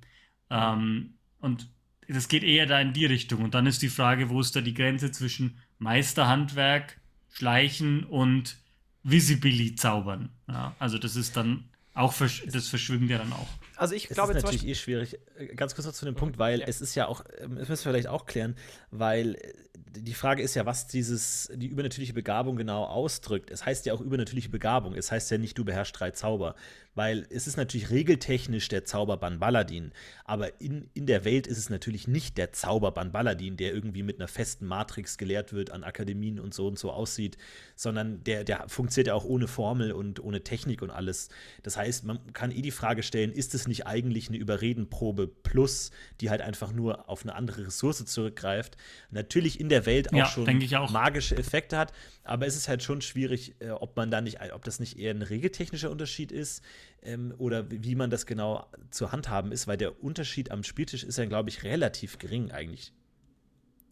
Ähm, 0.50 1.13
und 1.44 1.68
das 2.08 2.28
geht 2.28 2.42
eher 2.42 2.66
da 2.66 2.80
in 2.80 2.92
die 2.92 3.06
Richtung. 3.06 3.42
Und 3.42 3.54
dann 3.54 3.66
ist 3.66 3.82
die 3.82 3.88
Frage, 3.88 4.30
wo 4.30 4.40
ist 4.40 4.56
da 4.56 4.60
die 4.60 4.74
Grenze 4.74 5.10
zwischen 5.10 5.58
Meisterhandwerk, 5.78 6.98
Schleichen 7.30 8.04
und 8.04 8.58
Visibili 9.02 9.74
zaubern. 9.74 10.30
Ja, 10.48 10.74
also 10.78 10.98
das 10.98 11.16
ist 11.16 11.36
dann 11.36 11.68
auch, 11.94 12.14
das 12.14 12.68
verschwimmt 12.68 13.10
ja 13.10 13.18
dann 13.18 13.32
auch. 13.32 13.46
Also 13.76 13.94
ich 13.94 14.08
glaube, 14.08 14.32
das 14.32 14.42
ist 14.42 14.46
natürlich 14.46 14.66
eh 14.66 14.74
schwierig. 14.74 15.18
Äh, 15.36 15.54
ganz 15.54 15.74
kurz 15.74 15.86
noch 15.86 15.92
zu 15.92 16.04
dem 16.04 16.14
Punkt, 16.14 16.38
weil 16.38 16.60
ja. 16.60 16.66
es 16.66 16.80
ist 16.80 16.94
ja 16.94 17.06
auch, 17.06 17.24
ähm, 17.38 17.56
das 17.56 17.68
müssen 17.68 17.84
wir 17.84 17.92
vielleicht 17.92 18.08
auch 18.08 18.26
klären, 18.26 18.56
weil 18.90 19.34
äh, 19.34 19.52
die 19.96 20.14
Frage 20.14 20.42
ist 20.42 20.54
ja, 20.54 20.66
was 20.66 20.88
dieses, 20.88 21.52
die 21.54 21.68
übernatürliche 21.68 22.14
Begabung 22.14 22.56
genau 22.56 22.84
ausdrückt. 22.84 23.50
Es 23.50 23.64
heißt 23.64 23.86
ja 23.86 23.94
auch 23.94 24.00
übernatürliche 24.00 24.48
Begabung. 24.48 24.94
Es 24.94 25.12
heißt 25.12 25.30
ja 25.30 25.38
nicht, 25.38 25.56
du 25.56 25.64
beherrschst 25.64 25.98
drei 25.98 26.10
Zauber 26.10 26.56
weil 26.94 27.26
es 27.30 27.46
ist 27.46 27.56
natürlich 27.56 27.90
regeltechnisch 27.90 28.68
der 28.68 28.84
Zauberbann 28.84 29.38
Balladin, 29.38 29.92
aber 30.24 30.60
in, 30.60 30.88
in 30.94 31.06
der 31.06 31.24
Welt 31.24 31.46
ist 31.46 31.58
es 31.58 31.70
natürlich 31.70 32.08
nicht 32.08 32.38
der 32.38 32.52
Zauberbann 32.52 33.12
Balladin, 33.12 33.56
der 33.56 33.72
irgendwie 33.72 34.02
mit 34.02 34.20
einer 34.20 34.28
festen 34.28 34.66
Matrix 34.66 35.18
gelehrt 35.18 35.52
wird, 35.52 35.70
an 35.70 35.84
Akademien 35.84 36.38
und 36.38 36.54
so 36.54 36.66
und 36.66 36.78
so 36.78 36.90
aussieht, 36.90 37.36
sondern 37.76 38.22
der, 38.24 38.44
der 38.44 38.68
funktioniert 38.68 39.08
ja 39.08 39.14
auch 39.14 39.24
ohne 39.24 39.48
Formel 39.48 39.92
und 39.92 40.22
ohne 40.22 40.42
Technik 40.42 40.82
und 40.82 40.90
alles. 40.90 41.28
Das 41.62 41.76
heißt, 41.76 42.04
man 42.04 42.32
kann 42.32 42.50
eh 42.50 42.62
die 42.62 42.70
Frage 42.70 43.02
stellen, 43.02 43.32
ist 43.32 43.54
es 43.54 43.66
nicht 43.66 43.86
eigentlich 43.86 44.28
eine 44.28 44.38
Überredenprobe 44.38 45.26
plus, 45.26 45.90
die 46.20 46.30
halt 46.30 46.40
einfach 46.40 46.72
nur 46.72 47.08
auf 47.08 47.22
eine 47.22 47.34
andere 47.34 47.66
Ressource 47.66 48.04
zurückgreift? 48.04 48.76
Natürlich 49.10 49.60
in 49.60 49.68
der 49.68 49.86
Welt 49.86 50.12
auch 50.12 50.18
ja, 50.18 50.26
schon 50.26 50.44
auch. 50.76 50.90
magische 50.90 51.36
Effekte 51.36 51.76
hat, 51.76 51.92
aber 52.22 52.46
es 52.46 52.56
ist 52.56 52.68
halt 52.68 52.82
schon 52.82 53.00
schwierig, 53.00 53.54
äh, 53.60 53.70
ob 53.70 53.96
man 53.96 54.10
da 54.10 54.20
nicht, 54.20 54.38
ob 54.52 54.64
das 54.64 54.80
nicht 54.80 54.98
eher 54.98 55.12
ein 55.12 55.22
regeltechnischer 55.22 55.90
Unterschied 55.90 56.32
ist 56.32 56.62
ähm, 57.02 57.34
oder 57.38 57.70
wie 57.70 57.94
man 57.94 58.10
das 58.10 58.26
genau 58.26 58.66
zu 58.90 59.12
handhaben 59.12 59.52
ist, 59.52 59.66
weil 59.66 59.76
der 59.76 60.02
Unterschied 60.02 60.50
am 60.50 60.62
Spieltisch 60.62 61.04
ist 61.04 61.18
ja, 61.18 61.26
glaube 61.26 61.48
ich, 61.48 61.64
relativ 61.64 62.18
gering 62.18 62.50
eigentlich 62.50 62.92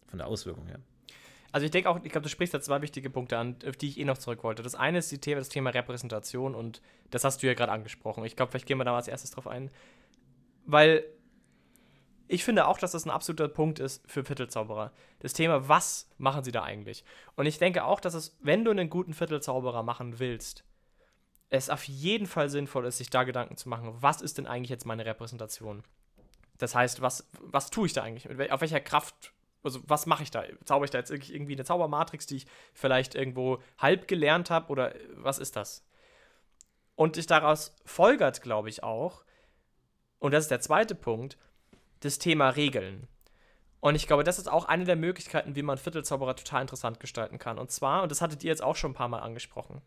von 0.07 0.19
der 0.19 0.27
Auswirkung 0.27 0.67
her. 0.67 0.79
Also 1.51 1.65
ich 1.65 1.71
denke 1.71 1.89
auch, 1.89 2.03
ich 2.03 2.11
glaube, 2.11 2.23
du 2.23 2.29
sprichst 2.29 2.53
da 2.53 2.61
zwei 2.61 2.81
wichtige 2.81 3.11
Punkte 3.11 3.37
an, 3.37 3.57
auf 3.67 3.77
die 3.77 3.87
ich 3.87 3.99
eh 3.99 4.05
noch 4.05 4.17
zurück 4.17 4.43
wollte. 4.43 4.63
Das 4.63 4.73
eine 4.73 4.97
ist 4.97 5.11
die 5.11 5.19
Thema, 5.19 5.39
das 5.39 5.49
Thema 5.49 5.69
Repräsentation 5.69 6.55
und 6.55 6.81
das 7.11 7.23
hast 7.23 7.43
du 7.43 7.47
ja 7.47 7.53
gerade 7.53 7.71
angesprochen. 7.71 8.25
Ich 8.25 8.35
glaube, 8.35 8.51
vielleicht 8.51 8.65
gehen 8.65 8.79
wir 8.79 8.85
da 8.85 8.91
mal 8.91 8.97
als 8.97 9.07
erstes 9.07 9.29
drauf 9.29 9.47
ein. 9.47 9.69
Weil 10.65 11.03
ich 12.27 12.43
finde 12.43 12.67
auch, 12.67 12.79
dass 12.79 12.93
das 12.93 13.05
ein 13.05 13.11
absoluter 13.11 13.47
Punkt 13.47 13.79
ist 13.79 14.01
für 14.09 14.23
Viertelzauberer. 14.23 14.91
Das 15.19 15.33
Thema, 15.33 15.67
was 15.67 16.09
machen 16.17 16.43
sie 16.43 16.51
da 16.51 16.63
eigentlich? 16.63 17.03
Und 17.35 17.45
ich 17.45 17.59
denke 17.59 17.83
auch, 17.83 17.99
dass 17.99 18.15
es, 18.15 18.35
wenn 18.41 18.65
du 18.65 18.71
einen 18.71 18.89
guten 18.89 19.13
Viertelzauberer 19.13 19.83
machen 19.83 20.17
willst, 20.17 20.63
es 21.53 21.69
auf 21.69 21.83
jeden 21.83 22.25
Fall 22.25 22.49
sinnvoll 22.49 22.85
ist, 22.87 22.97
sich 22.97 23.11
da 23.11 23.23
Gedanken 23.23 23.57
zu 23.57 23.69
machen, 23.69 23.95
was 23.99 24.21
ist 24.21 24.39
denn 24.39 24.47
eigentlich 24.47 24.71
jetzt 24.71 24.87
meine 24.87 25.05
Repräsentation? 25.05 25.83
Das 26.57 26.73
heißt, 26.73 27.01
was, 27.01 27.29
was 27.39 27.69
tue 27.69 27.85
ich 27.85 27.93
da 27.93 28.01
eigentlich? 28.01 28.51
Auf 28.51 28.61
welcher 28.61 28.79
Kraft, 28.79 29.33
also 29.61 29.79
was 29.85 30.07
mache 30.07 30.23
ich 30.23 30.31
da? 30.31 30.43
Zauber 30.65 30.85
ich 30.85 30.89
da 30.89 30.97
jetzt 30.97 31.11
irgendwie 31.11 31.53
eine 31.53 31.63
Zaubermatrix, 31.63 32.25
die 32.25 32.37
ich 32.37 32.47
vielleicht 32.73 33.13
irgendwo 33.13 33.61
halb 33.77 34.07
gelernt 34.07 34.49
habe 34.49 34.71
oder 34.71 34.95
was 35.15 35.37
ist 35.37 35.55
das? 35.55 35.85
Und 36.95 37.17
ich 37.17 37.27
daraus 37.27 37.75
folgert, 37.85 38.41
glaube 38.41 38.69
ich, 38.69 38.81
auch, 38.81 39.23
und 40.17 40.31
das 40.31 40.45
ist 40.45 40.51
der 40.51 40.61
zweite 40.61 40.95
Punkt, 40.95 41.37
das 41.99 42.17
Thema 42.17 42.49
Regeln. 42.49 43.07
Und 43.79 43.93
ich 43.93 44.07
glaube, 44.07 44.23
das 44.23 44.39
ist 44.39 44.49
auch 44.49 44.65
eine 44.65 44.85
der 44.85 44.95
Möglichkeiten, 44.95 45.55
wie 45.55 45.61
man 45.61 45.77
Viertelzauberer 45.77 46.35
total 46.35 46.61
interessant 46.61 46.99
gestalten 46.99 47.37
kann. 47.37 47.59
Und 47.59 47.69
zwar, 47.69 48.01
und 48.01 48.11
das 48.11 48.21
hattet 48.21 48.43
ihr 48.43 48.49
jetzt 48.49 48.63
auch 48.63 48.75
schon 48.75 48.91
ein 48.91 48.95
paar 48.95 49.09
Mal 49.09 49.19
angesprochen, 49.19 49.83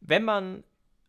wenn 0.00 0.24
man, 0.24 0.64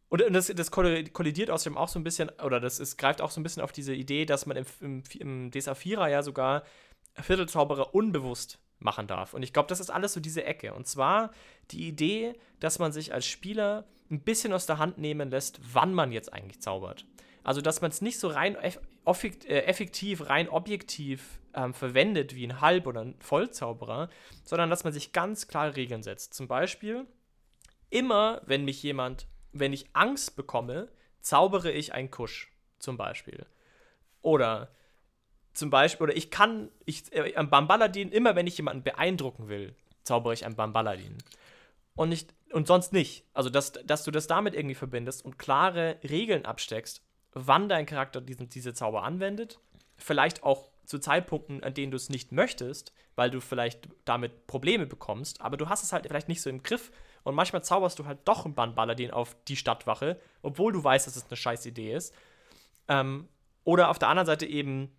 und 0.09 0.21
das, 0.33 0.47
das 0.47 0.71
kollidiert 0.71 1.49
außerdem 1.49 1.77
auch 1.77 1.89
so 1.89 1.99
ein 1.99 2.03
bisschen, 2.03 2.29
oder 2.43 2.59
das 2.59 2.79
ist, 2.79 2.97
greift 2.97 3.21
auch 3.21 3.31
so 3.31 3.41
ein 3.41 3.43
bisschen 3.43 3.61
auf 3.61 3.71
diese 3.71 3.93
Idee, 3.93 4.25
dass 4.25 4.45
man 4.45 4.57
im, 4.57 4.65
im, 4.79 5.03
im 5.19 5.51
DSA 5.51 5.75
4 5.75 6.07
ja 6.07 6.23
sogar 6.23 6.63
Viertelzauberer 7.15 7.93
unbewusst 7.93 8.59
machen 8.79 9.07
darf. 9.07 9.33
Und 9.33 9.43
ich 9.43 9.53
glaube, 9.53 9.67
das 9.67 9.79
ist 9.79 9.89
alles 9.89 10.13
so 10.13 10.19
diese 10.19 10.43
Ecke. 10.43 10.73
Und 10.73 10.87
zwar 10.87 11.31
die 11.71 11.87
Idee, 11.87 12.35
dass 12.59 12.79
man 12.79 12.91
sich 12.91 13.13
als 13.13 13.25
Spieler 13.25 13.85
ein 14.09 14.21
bisschen 14.21 14.53
aus 14.53 14.65
der 14.65 14.77
Hand 14.77 14.97
nehmen 14.97 15.29
lässt, 15.29 15.59
wann 15.73 15.93
man 15.93 16.11
jetzt 16.11 16.31
eigentlich 16.31 16.61
zaubert. 16.61 17.05
Also, 17.43 17.61
dass 17.61 17.81
man 17.81 17.91
es 17.91 18.01
nicht 18.01 18.19
so 18.19 18.27
rein 18.27 18.55
äh, 18.55 18.71
effektiv, 19.47 20.29
rein 20.29 20.49
objektiv 20.49 21.39
ähm, 21.53 21.73
verwendet 21.73 22.35
wie 22.35 22.45
ein 22.45 22.61
Halb- 22.61 22.87
oder 22.87 23.01
ein 23.01 23.15
Vollzauberer, 23.19 24.09
sondern 24.43 24.69
dass 24.69 24.83
man 24.83 24.93
sich 24.93 25.11
ganz 25.11 25.47
klar 25.47 25.75
Regeln 25.75 26.03
setzt. 26.03 26.33
Zum 26.33 26.47
Beispiel, 26.47 27.05
immer 27.89 28.41
wenn 28.45 28.65
mich 28.65 28.83
jemand, 28.83 29.27
wenn 29.59 29.73
ich 29.73 29.85
Angst 29.93 30.35
bekomme, 30.35 30.89
zaubere 31.21 31.71
ich 31.71 31.93
einen 31.93 32.11
Kusch, 32.11 32.51
zum 32.79 32.97
Beispiel. 32.97 33.45
Oder 34.21 34.69
zum 35.53 35.69
Beispiel, 35.69 36.05
oder 36.05 36.15
ich 36.15 36.29
kann, 36.31 36.69
ich, 36.85 37.11
äh, 37.13 37.35
am 37.35 37.49
Bambaladin, 37.49 38.11
immer 38.11 38.35
wenn 38.35 38.47
ich 38.47 38.57
jemanden 38.57 38.83
beeindrucken 38.83 39.47
will, 39.49 39.75
zaubere 40.03 40.33
ich 40.33 40.45
einen 40.45 40.55
Bambaladin. 40.55 41.17
Und, 41.95 42.09
nicht, 42.09 42.33
und 42.51 42.67
sonst 42.67 42.93
nicht. 42.93 43.25
Also, 43.33 43.49
dass, 43.49 43.71
dass 43.71 44.03
du 44.03 44.11
das 44.11 44.27
damit 44.27 44.53
irgendwie 44.53 44.75
verbindest 44.75 45.25
und 45.25 45.39
klare 45.39 45.97
Regeln 46.03 46.45
absteckst, 46.45 47.01
wann 47.33 47.69
dein 47.69 47.85
Charakter 47.85 48.21
diesen, 48.21 48.49
diese 48.49 48.73
Zauber 48.73 49.03
anwendet. 49.03 49.59
Vielleicht 49.97 50.43
auch 50.43 50.69
zu 50.85 50.99
Zeitpunkten, 50.99 51.63
an 51.63 51.73
denen 51.73 51.91
du 51.91 51.97
es 51.97 52.09
nicht 52.09 52.31
möchtest, 52.31 52.93
weil 53.15 53.31
du 53.31 53.41
vielleicht 53.41 53.89
damit 54.05 54.47
Probleme 54.47 54.85
bekommst, 54.85 55.41
aber 55.41 55.57
du 55.57 55.69
hast 55.69 55.83
es 55.83 55.91
halt 55.91 56.05
vielleicht 56.07 56.29
nicht 56.29 56.41
so 56.41 56.49
im 56.49 56.63
Griff 56.63 56.91
und 57.27 57.35
manchmal 57.35 57.63
zauberst 57.63 57.99
du 57.99 58.05
halt 58.05 58.19
doch 58.25 58.45
einen 58.45 58.55
Bandballadin 58.55 59.11
auf 59.11 59.35
die 59.49 59.57
Stadtwache, 59.57 60.17
obwohl 60.41 60.71
du 60.71 60.81
weißt, 60.81 61.07
dass 61.07 61.17
es 61.17 61.25
eine 61.25 61.35
scheiß 61.35 61.65
Idee 61.65 61.93
ist. 61.93 62.15
Ähm, 62.87 63.27
oder 63.65 63.89
auf 63.89 63.99
der 63.99 64.07
anderen 64.07 64.25
Seite 64.25 64.45
eben, 64.45 64.95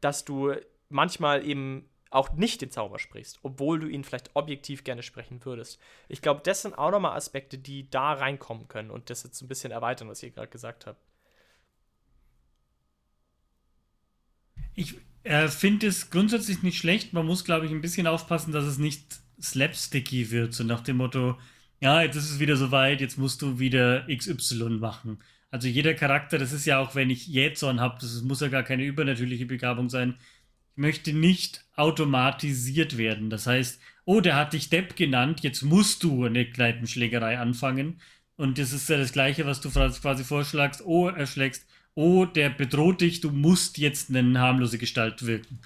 dass 0.00 0.24
du 0.24 0.54
manchmal 0.88 1.44
eben 1.44 1.88
auch 2.10 2.34
nicht 2.34 2.60
den 2.60 2.70
Zauber 2.70 3.00
sprichst, 3.00 3.40
obwohl 3.42 3.80
du 3.80 3.88
ihn 3.88 4.04
vielleicht 4.04 4.30
objektiv 4.34 4.84
gerne 4.84 5.02
sprechen 5.02 5.44
würdest. 5.44 5.80
Ich 6.08 6.22
glaube, 6.22 6.42
das 6.44 6.62
sind 6.62 6.78
auch 6.78 6.92
nochmal 6.92 7.16
Aspekte, 7.16 7.58
die 7.58 7.90
da 7.90 8.12
reinkommen 8.12 8.68
können 8.68 8.90
und 8.90 9.10
das 9.10 9.24
jetzt 9.24 9.40
ein 9.42 9.48
bisschen 9.48 9.72
erweitern, 9.72 10.08
was 10.08 10.22
ihr 10.22 10.30
gerade 10.30 10.48
gesagt 10.48 10.86
habt. 10.86 11.00
Ich 14.76 14.94
äh, 15.24 15.48
finde 15.48 15.88
es 15.88 16.10
grundsätzlich 16.10 16.62
nicht 16.62 16.78
schlecht. 16.78 17.12
Man 17.12 17.26
muss, 17.26 17.44
glaube 17.44 17.66
ich, 17.66 17.72
ein 17.72 17.80
bisschen 17.80 18.06
aufpassen, 18.06 18.52
dass 18.52 18.64
es 18.66 18.78
nicht 18.78 19.20
slapsticky 19.40 20.30
wird, 20.30 20.54
so 20.54 20.62
nach 20.62 20.82
dem 20.82 20.98
Motto, 20.98 21.38
ja, 21.82 22.02
jetzt 22.02 22.16
ist 22.16 22.30
es 22.30 22.38
wieder 22.38 22.56
soweit, 22.56 23.00
jetzt 23.00 23.18
musst 23.18 23.42
du 23.42 23.58
wieder 23.58 24.06
XY 24.06 24.78
machen. 24.78 25.18
Also 25.50 25.68
jeder 25.68 25.94
Charakter, 25.94 26.38
das 26.38 26.52
ist 26.52 26.64
ja 26.64 26.78
auch, 26.78 26.94
wenn 26.94 27.10
ich 27.10 27.26
Jähzorn 27.26 27.80
habe, 27.80 27.98
das 28.00 28.22
muss 28.22 28.40
ja 28.40 28.48
gar 28.48 28.62
keine 28.62 28.84
übernatürliche 28.84 29.46
Begabung 29.46 29.90
sein. 29.90 30.14
Möchte 30.76 31.12
nicht 31.12 31.64
automatisiert 31.76 32.96
werden. 32.96 33.30
Das 33.30 33.46
heißt, 33.46 33.80
oh, 34.04 34.20
der 34.20 34.36
hat 34.36 34.52
dich 34.52 34.70
Depp 34.70 34.96
genannt, 34.96 35.40
jetzt 35.42 35.62
musst 35.62 36.04
du 36.04 36.24
eine 36.24 36.46
Kneipenschlägerei 36.46 37.38
anfangen. 37.38 38.00
Und 38.36 38.58
das 38.58 38.72
ist 38.72 38.88
ja 38.88 38.96
das 38.96 39.12
Gleiche, 39.12 39.44
was 39.44 39.60
du 39.60 39.70
quasi 39.70 40.24
vorschlagst. 40.24 40.82
Oh, 40.86 41.08
erschlägst 41.08 41.66
oh, 41.94 42.24
der 42.24 42.50
bedroht 42.50 43.00
dich, 43.00 43.20
du 43.20 43.30
musst 43.30 43.78
jetzt 43.78 44.14
eine 44.14 44.38
harmlose 44.38 44.78
Gestalt 44.78 45.26
wirken. 45.26 45.58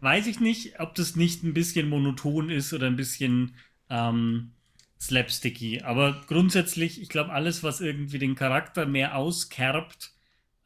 Weiß 0.00 0.26
ich 0.26 0.40
nicht, 0.40 0.80
ob 0.80 0.94
das 0.94 1.16
nicht 1.16 1.44
ein 1.44 1.54
bisschen 1.54 1.88
monoton 1.88 2.50
ist 2.50 2.72
oder 2.72 2.86
ein 2.86 2.96
bisschen 2.96 3.54
ähm, 3.90 4.52
slapsticky. 5.00 5.82
Aber 5.82 6.20
grundsätzlich, 6.26 7.00
ich 7.00 7.08
glaube, 7.08 7.32
alles, 7.32 7.62
was 7.62 7.80
irgendwie 7.80 8.18
den 8.18 8.34
Charakter 8.34 8.86
mehr 8.86 9.16
auskerbt, 9.16 10.12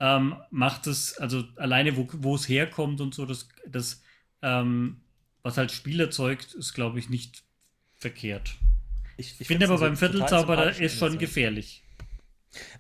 ähm, 0.01 0.37
macht 0.51 0.87
es, 0.87 1.17
also 1.19 1.45
alleine 1.57 1.97
wo 1.97 2.35
es 2.35 2.49
herkommt 2.49 3.01
und 3.01 3.15
so, 3.15 3.27
das, 3.27 3.49
das 3.67 4.03
ähm, 4.43 5.01
was 5.43 5.57
halt 5.57 5.71
Spiel 5.71 6.01
erzeugt, 6.01 6.55
ist, 6.55 6.75
glaube 6.75 6.99
ich, 6.99 7.09
nicht 7.09 7.45
verkehrt. 7.95 8.57
Ich, 9.17 9.37
ich 9.39 9.47
finde 9.47 9.67
aber 9.67 9.79
beim 9.79 9.97
Viertelzauberer 9.97 10.77
ist 10.77 10.99
schon 10.99 11.19
gefährlich. 11.19 11.84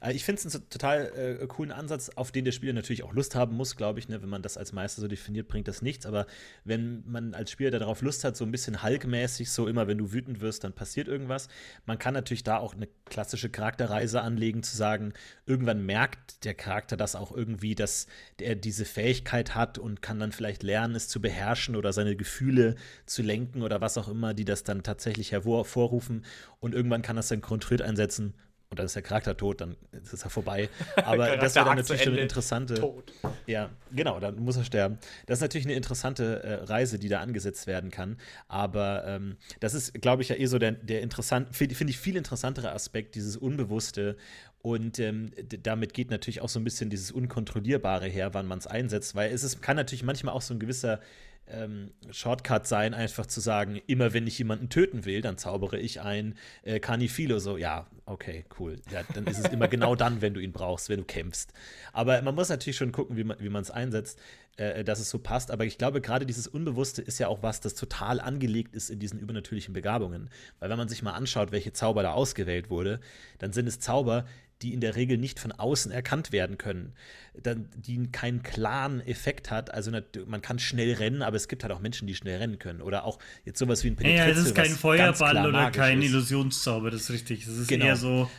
Äh, 0.00 0.12
ich 0.12 0.24
finde 0.24 0.42
es 0.46 0.54
einen 0.54 0.68
total 0.68 1.38
äh, 1.42 1.46
coolen 1.46 1.72
Ansatz, 1.72 2.10
auf 2.10 2.32
den 2.32 2.44
der 2.44 2.52
Spieler 2.52 2.72
natürlich 2.72 3.02
auch 3.02 3.12
Lust 3.12 3.34
haben 3.34 3.56
muss, 3.56 3.76
glaube 3.76 3.98
ich. 3.98 4.08
Ne? 4.08 4.22
Wenn 4.22 4.28
man 4.28 4.42
das 4.42 4.56
als 4.56 4.72
Meister 4.72 5.00
so 5.00 5.08
definiert, 5.08 5.48
bringt 5.48 5.68
das 5.68 5.82
nichts. 5.82 6.06
Aber 6.06 6.26
wenn 6.64 7.02
man 7.06 7.34
als 7.34 7.50
Spieler 7.50 7.70
darauf 7.70 8.02
Lust 8.02 8.24
hat, 8.24 8.36
so 8.36 8.44
ein 8.44 8.50
bisschen 8.50 8.82
Hulk-mäßig, 8.82 9.50
so 9.50 9.68
immer, 9.68 9.86
wenn 9.86 9.98
du 9.98 10.12
wütend 10.12 10.40
wirst, 10.40 10.64
dann 10.64 10.72
passiert 10.72 11.08
irgendwas. 11.08 11.48
Man 11.86 11.98
kann 11.98 12.14
natürlich 12.14 12.44
da 12.44 12.58
auch 12.58 12.74
eine 12.74 12.88
klassische 13.06 13.50
Charakterreise 13.50 14.20
anlegen, 14.20 14.62
zu 14.62 14.76
sagen, 14.76 15.12
irgendwann 15.46 15.84
merkt 15.84 16.44
der 16.44 16.54
Charakter 16.54 16.96
das 16.96 17.16
auch 17.16 17.32
irgendwie, 17.32 17.74
dass 17.74 18.06
er 18.40 18.54
diese 18.54 18.84
Fähigkeit 18.84 19.54
hat 19.54 19.78
und 19.78 20.02
kann 20.02 20.18
dann 20.18 20.32
vielleicht 20.32 20.62
lernen, 20.62 20.94
es 20.94 21.08
zu 21.08 21.20
beherrschen 21.20 21.76
oder 21.76 21.92
seine 21.92 22.16
Gefühle 22.16 22.76
zu 23.06 23.22
lenken 23.22 23.62
oder 23.62 23.80
was 23.80 23.98
auch 23.98 24.08
immer, 24.08 24.34
die 24.34 24.44
das 24.44 24.64
dann 24.64 24.82
tatsächlich 24.82 25.32
hervorrufen. 25.32 26.24
Und 26.60 26.74
irgendwann 26.74 27.02
kann 27.02 27.16
das 27.16 27.28
dann 27.28 27.40
kontrolliert 27.40 27.82
einsetzen 27.82 28.34
und 28.74 28.80
dann 28.80 28.86
ist 28.86 28.96
der 28.96 29.02
Charakter 29.02 29.36
tot, 29.36 29.60
dann 29.60 29.76
ist 29.92 30.12
es 30.12 30.24
ja 30.24 30.28
vorbei. 30.28 30.68
Aber 30.96 31.36
das 31.36 31.54
wäre 31.54 31.64
dann 31.64 31.76
natürlich 31.76 32.02
schon 32.02 32.14
eine 32.14 32.22
interessante. 32.22 32.74
Tot. 32.74 33.12
Ja, 33.46 33.70
genau, 33.92 34.18
dann 34.18 34.34
muss 34.40 34.56
er 34.56 34.64
sterben. 34.64 34.98
Das 35.26 35.38
ist 35.38 35.42
natürlich 35.42 35.64
eine 35.64 35.74
interessante 35.74 36.42
äh, 36.42 36.54
Reise, 36.64 36.98
die 36.98 37.08
da 37.08 37.20
angesetzt 37.20 37.68
werden 37.68 37.92
kann. 37.92 38.16
Aber 38.48 39.04
ähm, 39.06 39.36
das 39.60 39.74
ist, 39.74 39.94
glaube 40.02 40.22
ich, 40.22 40.30
ja 40.30 40.36
eh 40.36 40.46
so 40.46 40.58
der, 40.58 40.72
der 40.72 41.02
interessant, 41.02 41.54
finde 41.54 41.76
find 41.76 41.88
ich 41.88 41.98
viel 41.98 42.16
interessantere 42.16 42.72
Aspekt, 42.72 43.14
dieses 43.14 43.36
Unbewusste. 43.36 44.16
Und 44.60 44.98
ähm, 44.98 45.30
damit 45.62 45.94
geht 45.94 46.10
natürlich 46.10 46.40
auch 46.40 46.48
so 46.48 46.58
ein 46.58 46.64
bisschen 46.64 46.90
dieses 46.90 47.12
Unkontrollierbare 47.12 48.08
her, 48.08 48.34
wann 48.34 48.46
man 48.46 48.58
es 48.58 48.66
einsetzt, 48.66 49.14
weil 49.14 49.32
es 49.32 49.44
ist, 49.44 49.62
kann 49.62 49.76
natürlich 49.76 50.02
manchmal 50.02 50.34
auch 50.34 50.42
so 50.42 50.52
ein 50.52 50.58
gewisser 50.58 50.98
ähm, 51.46 51.92
Shortcut 52.10 52.66
sein, 52.66 52.94
einfach 52.94 53.26
zu 53.26 53.40
sagen, 53.40 53.80
immer 53.86 54.12
wenn 54.12 54.26
ich 54.26 54.38
jemanden 54.38 54.68
töten 54.68 55.04
will, 55.04 55.20
dann 55.20 55.38
zaubere 55.38 55.78
ich 55.78 56.00
ein 56.00 56.36
äh, 56.62 56.80
Carnifilo. 56.80 57.38
So, 57.38 57.56
ja, 57.56 57.86
okay, 58.06 58.44
cool. 58.58 58.80
Ja, 58.90 59.02
dann 59.14 59.26
ist 59.26 59.38
es 59.38 59.52
immer 59.52 59.68
genau 59.68 59.94
dann, 59.96 60.22
wenn 60.22 60.34
du 60.34 60.40
ihn 60.40 60.52
brauchst, 60.52 60.88
wenn 60.88 61.00
du 61.00 61.04
kämpfst. 61.04 61.52
Aber 61.92 62.20
man 62.22 62.34
muss 62.34 62.48
natürlich 62.48 62.76
schon 62.76 62.92
gucken, 62.92 63.16
wie 63.16 63.48
man 63.48 63.62
es 63.62 63.70
einsetzt, 63.70 64.18
äh, 64.56 64.84
dass 64.84 65.00
es 65.00 65.10
so 65.10 65.18
passt. 65.18 65.50
Aber 65.50 65.64
ich 65.64 65.78
glaube, 65.78 66.00
gerade 66.00 66.26
dieses 66.26 66.46
Unbewusste 66.46 67.02
ist 67.02 67.18
ja 67.18 67.28
auch 67.28 67.42
was, 67.42 67.60
das 67.60 67.74
total 67.74 68.20
angelegt 68.20 68.74
ist 68.74 68.88
in 68.88 68.98
diesen 69.00 69.18
übernatürlichen 69.18 69.74
Begabungen. 69.74 70.30
Weil 70.60 70.70
wenn 70.70 70.78
man 70.78 70.88
sich 70.88 71.02
mal 71.02 71.12
anschaut, 71.12 71.52
welche 71.52 71.72
Zauber 71.72 72.02
da 72.02 72.12
ausgewählt 72.12 72.70
wurde, 72.70 73.00
dann 73.38 73.52
sind 73.52 73.66
es 73.66 73.80
Zauber, 73.80 74.26
die 74.62 74.72
in 74.72 74.80
der 74.80 74.96
Regel 74.96 75.18
nicht 75.18 75.40
von 75.40 75.52
außen 75.52 75.92
erkannt 75.92 76.32
werden 76.32 76.58
können, 76.58 76.92
dann, 77.34 77.68
die 77.76 78.10
keinen 78.10 78.42
klaren 78.42 79.00
Effekt 79.00 79.50
hat. 79.50 79.72
Also 79.72 79.90
man 80.26 80.42
kann 80.42 80.58
schnell 80.58 80.94
rennen, 80.94 81.22
aber 81.22 81.36
es 81.36 81.48
gibt 81.48 81.62
halt 81.64 81.72
auch 81.72 81.80
Menschen, 81.80 82.06
die 82.06 82.14
schnell 82.14 82.38
rennen 82.38 82.58
können. 82.58 82.80
Oder 82.80 83.04
auch 83.04 83.18
jetzt 83.44 83.58
sowas 83.58 83.84
wie 83.84 83.88
ein 83.88 83.96
Penetritzel. 83.96 84.28
Ja, 84.28 84.34
das 84.34 84.46
ist 84.46 84.54
kein 84.54 84.70
Feuerball 84.70 85.46
oder 85.46 85.70
kein 85.70 86.00
ist. 86.00 86.10
Illusionszauber, 86.10 86.90
das 86.90 87.02
ist 87.02 87.10
richtig. 87.10 87.44
Das 87.44 87.56
ist 87.56 87.68
genau. 87.68 87.86
eher 87.86 87.96
so 87.96 88.30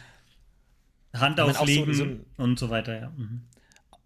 Hand 1.13 1.39
auflegen 1.39 1.93
so, 1.93 2.05
so 2.05 2.43
und 2.43 2.59
so 2.59 2.69
weiter, 2.69 2.99
ja. 2.99 3.09
Mhm 3.15 3.41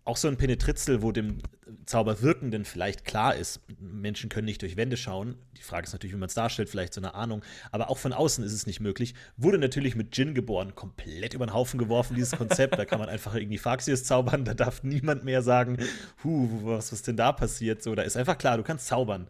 auch 0.10 0.18
so 0.18 0.28
ein 0.28 0.38
Penetritzel, 0.38 1.04
wo 1.04 1.12
dem 1.12 1.38
Zauberwirkenden 1.86 2.66
vielleicht 2.66 3.06
klar 3.06 3.36
ist, 3.36 3.62
Menschen 3.80 4.30
können 4.30 4.46
nicht 4.46 4.62
durch 4.64 4.76
Wände 4.76 4.98
schauen. 4.98 5.36
Die 5.56 5.62
Frage 5.62 5.86
ist 5.86 5.94
natürlich, 5.94 6.16
wie 6.16 6.20
man 6.20 6.28
es 6.28 6.34
darstellt, 6.34 6.68
vielleicht 6.68 6.96
so 6.96 7.02
eine 7.02 7.14
Ahnung. 7.14 7.44
Aber 7.72 7.92
auch 7.92 8.00
von 8.00 8.12
außen 8.12 8.44
ist 8.44 8.54
es 8.54 8.66
nicht 8.66 8.80
möglich. 8.80 9.14
Wurde 9.38 9.60
natürlich 9.60 9.96
mit 9.96 10.18
Djinn 10.18 10.34
geboren, 10.34 10.74
komplett 10.74 11.36
über 11.36 11.46
den 11.46 11.54
Haufen 11.54 11.78
geworfen, 11.78 12.16
dieses 12.16 12.32
Konzept. 12.32 12.78
da 12.78 12.86
kann 12.86 13.00
man 13.00 13.08
einfach 13.08 13.36
irgendwie 13.36 13.60
Faxius 13.60 14.04
zaubern, 14.04 14.46
da 14.46 14.56
darf 14.56 14.84
niemand 14.84 15.24
mehr 15.24 15.44
sagen, 15.44 15.78
huh, 16.24 16.50
was 16.64 16.92
ist 16.92 17.08
denn 17.08 17.18
da 17.18 17.32
passiert? 17.32 17.84
So, 17.84 17.94
da 17.94 18.02
ist 18.02 18.18
einfach 18.18 18.38
klar, 18.38 18.58
du 18.58 18.64
kannst 18.64 18.88
zaubern. 18.88 19.28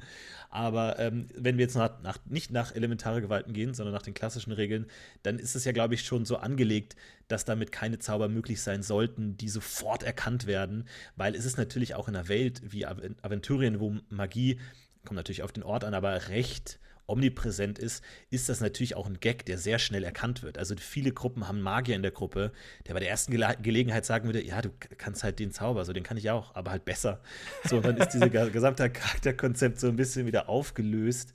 Aber 0.49 0.97
ähm, 0.97 1.27
wenn 1.35 1.57
wir 1.57 1.65
jetzt 1.65 1.75
nach, 1.75 2.01
nach, 2.01 2.17
nicht 2.25 2.51
nach 2.51 2.73
elementare 2.73 3.21
Gewalten 3.21 3.53
gehen, 3.53 3.73
sondern 3.73 3.93
nach 3.93 4.01
den 4.01 4.15
klassischen 4.15 4.51
Regeln, 4.51 4.88
dann 5.21 5.38
ist 5.38 5.55
es 5.55 5.63
ja, 5.63 5.71
glaube 5.71 5.93
ich, 5.93 6.03
schon 6.03 6.25
so 6.25 6.38
angelegt, 6.38 6.95
dass 7.27 7.45
damit 7.45 7.71
keine 7.71 7.99
Zauber 7.99 8.29
möglich 8.29 8.62
sein 8.62 8.81
sollten, 8.81 9.38
die 9.38 9.49
sofort 9.49 10.01
erkannt 10.01 10.47
werden, 10.47 10.88
weil 11.15 11.35
es 11.35 11.45
ist 11.45 11.57
natürlich 11.57 11.93
auch 11.93 12.07
in 12.07 12.15
einer 12.15 12.27
Welt 12.27 12.62
wie 12.63 12.85
Aventurien, 12.85 13.79
wo 13.79 13.97
Magie, 14.09 14.59
kommt 15.05 15.17
natürlich 15.17 15.43
auf 15.43 15.51
den 15.51 15.63
Ort 15.63 15.83
an, 15.83 15.93
aber 15.93 16.29
recht 16.29 16.79
omnipräsent 17.10 17.80
ist, 17.80 18.04
ist 18.30 18.50
das 18.50 18.62
natürlich 18.62 18.95
auch 18.95 19.08
ein 19.08 19.19
Gag, 19.19 19.45
der 19.45 19.58
sehr 19.58 19.80
schnell 19.80 20.04
erkannt 20.04 20.43
wird. 20.43 20.58
Also 20.58 20.76
viele 20.78 21.12
Gruppen 21.12 21.48
haben 21.48 21.62
Magier 21.62 21.95
in 21.95 22.02
der 22.02 22.12
Gruppe, 22.12 22.52
der 22.88 22.93
bei 22.93 23.00
der 23.00 23.10
ersten 23.10 23.32
Gele 23.32 23.56
Gelegenheit 23.62 24.06
sagen 24.06 24.26
würde, 24.28 24.43
ja, 24.43 24.62
du 24.62 24.69
kannst 24.98 25.24
halt 25.24 25.39
den 25.39 25.52
Zauber, 25.52 25.86
so 25.86 25.93
den 25.93 26.04
kann 26.04 26.17
ich 26.17 26.30
auch, 26.30 26.56
aber 26.56 26.72
halt 26.72 26.86
besser. 26.86 27.22
So, 27.65 27.78
und 27.78 27.86
dann 27.86 27.98
ist 27.98 28.10
dieses 28.10 28.32
gesamte 28.54 28.89
Charakterkonzept 28.89 29.80
so 29.80 29.88
ein 29.88 29.95
bisschen 29.95 30.26
wieder 30.26 30.50
aufgelöst. 30.50 31.34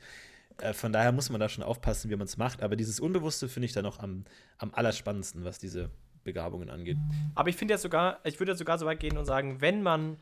Äh, 0.59 0.73
von 0.73 0.93
daher 0.93 1.13
muss 1.13 1.31
man 1.31 1.41
da 1.41 1.49
schon 1.49 1.65
aufpassen, 1.65 2.11
wie 2.11 2.17
man 2.17 2.27
es 2.27 2.37
macht. 2.37 2.63
Aber 2.63 2.77
dieses 2.77 3.01
Unbewusste 3.01 3.49
finde 3.49 3.67
ich 3.67 3.73
da 3.73 3.83
noch 3.83 3.99
am, 3.99 4.25
am 4.59 4.73
allerspannendsten, 4.75 5.45
was 5.45 5.59
diese 5.59 5.91
Begabungen 6.23 6.71
angeht. 6.71 6.97
Aber 7.35 7.49
ich 7.49 7.57
finde 7.57 7.75
ja 7.75 7.79
sogar, 7.79 8.21
ich 8.25 8.41
würde 8.41 8.53
ja 8.53 8.57
sogar 8.57 8.79
so 8.79 8.87
weit 8.87 9.01
gehen 9.01 9.19
und 9.19 9.27
sagen, 9.27 9.61
wenn 9.61 9.83
man 9.83 10.17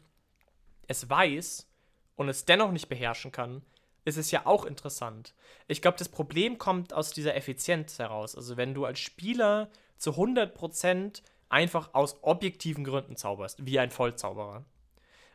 es 0.89 1.09
weiß 1.09 1.69
und 2.17 2.29
es 2.29 2.45
dennoch 2.45 2.73
nicht 2.73 2.89
beherrschen 2.89 3.33
kann, 3.33 3.63
ist 4.05 4.17
es 4.17 4.31
ja 4.31 4.47
auch 4.47 4.65
interessant. 4.65 5.35
Ich 5.69 5.83
glaube, 5.83 5.99
das 5.99 6.09
Problem 6.09 6.59
kommt 6.59 6.93
aus 6.93 7.13
dieser 7.13 7.37
Effizienz 7.37 7.99
heraus. 7.99 8.37
Also 8.37 8.57
wenn 8.57 8.75
du 8.75 8.85
als 8.85 8.99
Spieler 8.99 9.71
zu 9.97 10.11
100% 10.13 11.23
einfach 11.49 11.95
aus 11.95 12.23
objektiven 12.23 12.83
Gründen 12.85 13.17
zauberst, 13.17 13.65
wie 13.65 13.79
ein 13.79 13.91
Vollzauberer. 13.91 14.65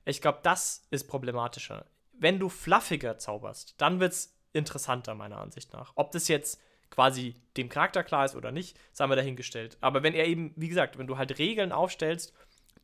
Ich 0.03 0.21
glaube, 0.21 0.39
das 0.43 0.85
ist 0.89 1.07
problematischer. 1.07 1.85
Wenn 2.13 2.39
du 2.39 2.49
fluffiger 2.49 3.17
zauberst, 3.17 3.75
dann 3.77 3.99
wird 3.99 4.13
es 4.13 4.35
interessanter, 4.51 5.13
meiner 5.13 5.37
Ansicht 5.37 5.71
nach. 5.73 5.93
Ob 5.95 6.11
das 6.11 6.27
jetzt 6.27 6.59
quasi 6.89 7.35
dem 7.55 7.69
Charakter 7.69 8.03
klar 8.03 8.25
ist 8.25 8.35
oder 8.35 8.51
nicht, 8.51 8.77
sei 8.93 9.05
mal 9.07 9.15
dahingestellt. 9.15 9.77
Aber 9.81 10.03
wenn 10.03 10.13
er 10.13 10.25
eben, 10.25 10.53
wie 10.55 10.69
gesagt, 10.69 10.97
wenn 10.97 11.07
du 11.07 11.17
halt 11.17 11.37
Regeln 11.37 11.71
aufstellst, 11.71 12.33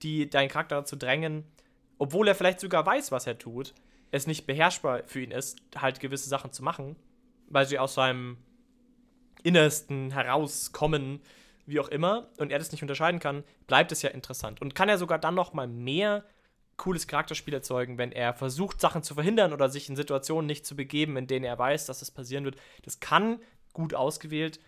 die 0.02 0.30
deinen 0.30 0.50
Charakter 0.50 0.76
dazu 0.76 0.96
drängen, 0.96 1.46
obwohl 1.98 2.28
er 2.28 2.36
vielleicht 2.36 2.60
sogar 2.60 2.86
weiß, 2.86 3.12
was 3.12 3.28
er 3.28 3.38
tut, 3.38 3.74
es 4.13 4.28
nicht 4.28 4.45
beherrschbar 4.45 5.04
für 5.06 5.21
ihn 5.21 5.32
ist, 5.32 5.62
halt 5.76 5.99
gewisse 5.99 6.30
Sachen 6.30 6.52
zu 6.52 6.63
machen, 6.63 6.95
weil 7.49 7.65
sie 7.65 7.80
aus 7.80 7.95
seinem 7.95 8.38
Innersten 9.43 10.12
herauskommen 10.12 11.21
wie 11.65 11.80
auch 11.80 11.88
immer, 11.88 12.28
und 12.38 12.52
er 12.52 12.60
das 12.60 12.73
nicht 12.73 12.82
unterscheiden 12.82 13.21
kann, 13.21 13.45
bleibt 13.67 13.93
es 13.93 14.02
ja 14.02 14.10
interessant. 14.10 14.62
Und 14.62 14.76
kann 14.76 14.89
er 14.89 14.97
sogar 14.97 15.17
dann 15.17 15.34
noch 15.34 15.54
mal 15.54 15.67
mehr 15.67 16.26
cooles 16.76 17.08
Charakterspiel 17.08 17.54
erzeugen, 17.54 17.97
wenn 17.97 18.12
er 18.12 18.34
versucht, 18.34 18.82
Sachen 18.82 19.02
zu 19.02 19.13
verhindern 19.13 19.54
oder 19.54 19.69
sich 19.69 19.88
in 19.88 19.95
Situationen 19.95 20.45
nicht 20.45 20.65
zu 20.65 20.76
begeben, 20.76 21.15
in 21.15 21.26
denen 21.26 21.45
er 21.45 21.58
weiß, 21.58 21.86
dass 21.86 22.02
es 22.02 22.12
passieren 22.12 22.43
wird. 22.43 22.58
Das 22.84 22.99
kann 22.99 23.39
gut 23.71 23.93
ausgewählt 23.93 24.60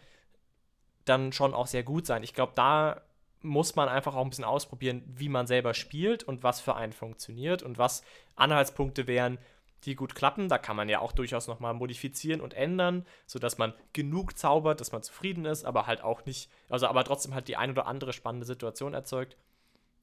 dann 1.05 1.31
schon 1.31 1.53
auch 1.53 1.67
sehr 1.67 1.83
gut 1.83 2.05
sein. 2.05 2.23
Ich 2.23 2.33
glaube, 2.33 2.53
da 2.55 3.01
muss 3.45 3.75
man 3.75 3.87
einfach 3.87 4.15
auch 4.15 4.23
ein 4.23 4.29
bisschen 4.29 4.43
ausprobieren, 4.43 5.03
wie 5.07 5.29
man 5.29 5.47
selber 5.47 5.73
spielt 5.73 6.23
und 6.23 6.43
was 6.43 6.59
für 6.59 6.75
einen 6.75 6.93
funktioniert 6.93 7.63
und 7.63 7.77
was 7.77 8.03
Anhaltspunkte 8.35 9.07
wären, 9.07 9.37
die 9.83 9.95
gut 9.95 10.15
klappen. 10.15 10.49
Da 10.49 10.57
kann 10.57 10.75
man 10.75 10.89
ja 10.89 10.99
auch 10.99 11.11
durchaus 11.11 11.47
nochmal 11.47 11.73
modifizieren 11.73 12.41
und 12.41 12.53
ändern, 12.53 13.05
sodass 13.25 13.57
man 13.57 13.73
genug 13.93 14.37
zaubert, 14.37 14.81
dass 14.81 14.91
man 14.91 15.03
zufrieden 15.03 15.45
ist, 15.45 15.63
aber 15.63 15.87
halt 15.87 16.03
auch 16.03 16.25
nicht, 16.25 16.49
also 16.69 16.87
aber 16.87 17.03
trotzdem 17.03 17.33
halt 17.33 17.47
die 17.47 17.57
ein 17.57 17.71
oder 17.71 17.87
andere 17.87 18.13
spannende 18.13 18.45
Situation 18.45 18.93
erzeugt. 18.93 19.37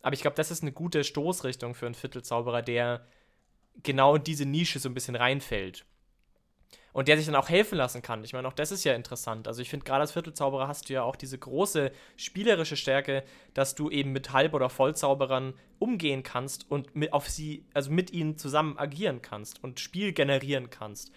Aber 0.02 0.14
ich 0.14 0.20
glaube, 0.20 0.36
das 0.36 0.50
ist 0.50 0.62
eine 0.62 0.72
gute 0.72 1.04
Stoßrichtung 1.04 1.74
für 1.74 1.86
einen 1.86 1.94
Viertelzauberer, 1.94 2.62
der 2.62 3.06
genau 3.82 4.16
in 4.16 4.24
diese 4.24 4.46
Nische 4.46 4.78
so 4.78 4.88
ein 4.88 4.94
bisschen 4.94 5.16
reinfällt 5.16 5.84
und 6.92 7.08
der 7.08 7.16
sich 7.16 7.26
dann 7.26 7.34
auch 7.34 7.48
helfen 7.48 7.78
lassen 7.78 8.02
kann. 8.02 8.22
Ich 8.24 8.32
meine, 8.32 8.46
auch 8.46 8.52
das 8.52 8.70
ist 8.70 8.84
ja 8.84 8.94
interessant. 8.94 9.48
Also 9.48 9.62
ich 9.62 9.70
finde, 9.70 9.84
gerade 9.84 10.02
als 10.02 10.12
Viertelzauberer 10.12 10.68
hast 10.68 10.88
du 10.88 10.92
ja 10.92 11.02
auch 11.02 11.16
diese 11.16 11.38
große 11.38 11.90
spielerische 12.16 12.76
Stärke, 12.76 13.24
dass 13.54 13.74
du 13.74 13.90
eben 13.90 14.12
mit 14.12 14.32
Halb- 14.32 14.54
oder 14.54 14.68
Vollzauberern 14.68 15.54
umgehen 15.78 16.22
kannst 16.22 16.70
und 16.70 16.94
mit 16.94 17.12
auf 17.12 17.28
sie, 17.28 17.64
also 17.74 17.90
mit 17.90 18.12
ihnen 18.12 18.36
zusammen 18.36 18.78
agieren 18.78 19.22
kannst 19.22 19.62
und 19.64 19.80
Spiel 19.80 20.12
generieren 20.12 20.70
kannst 20.70 21.12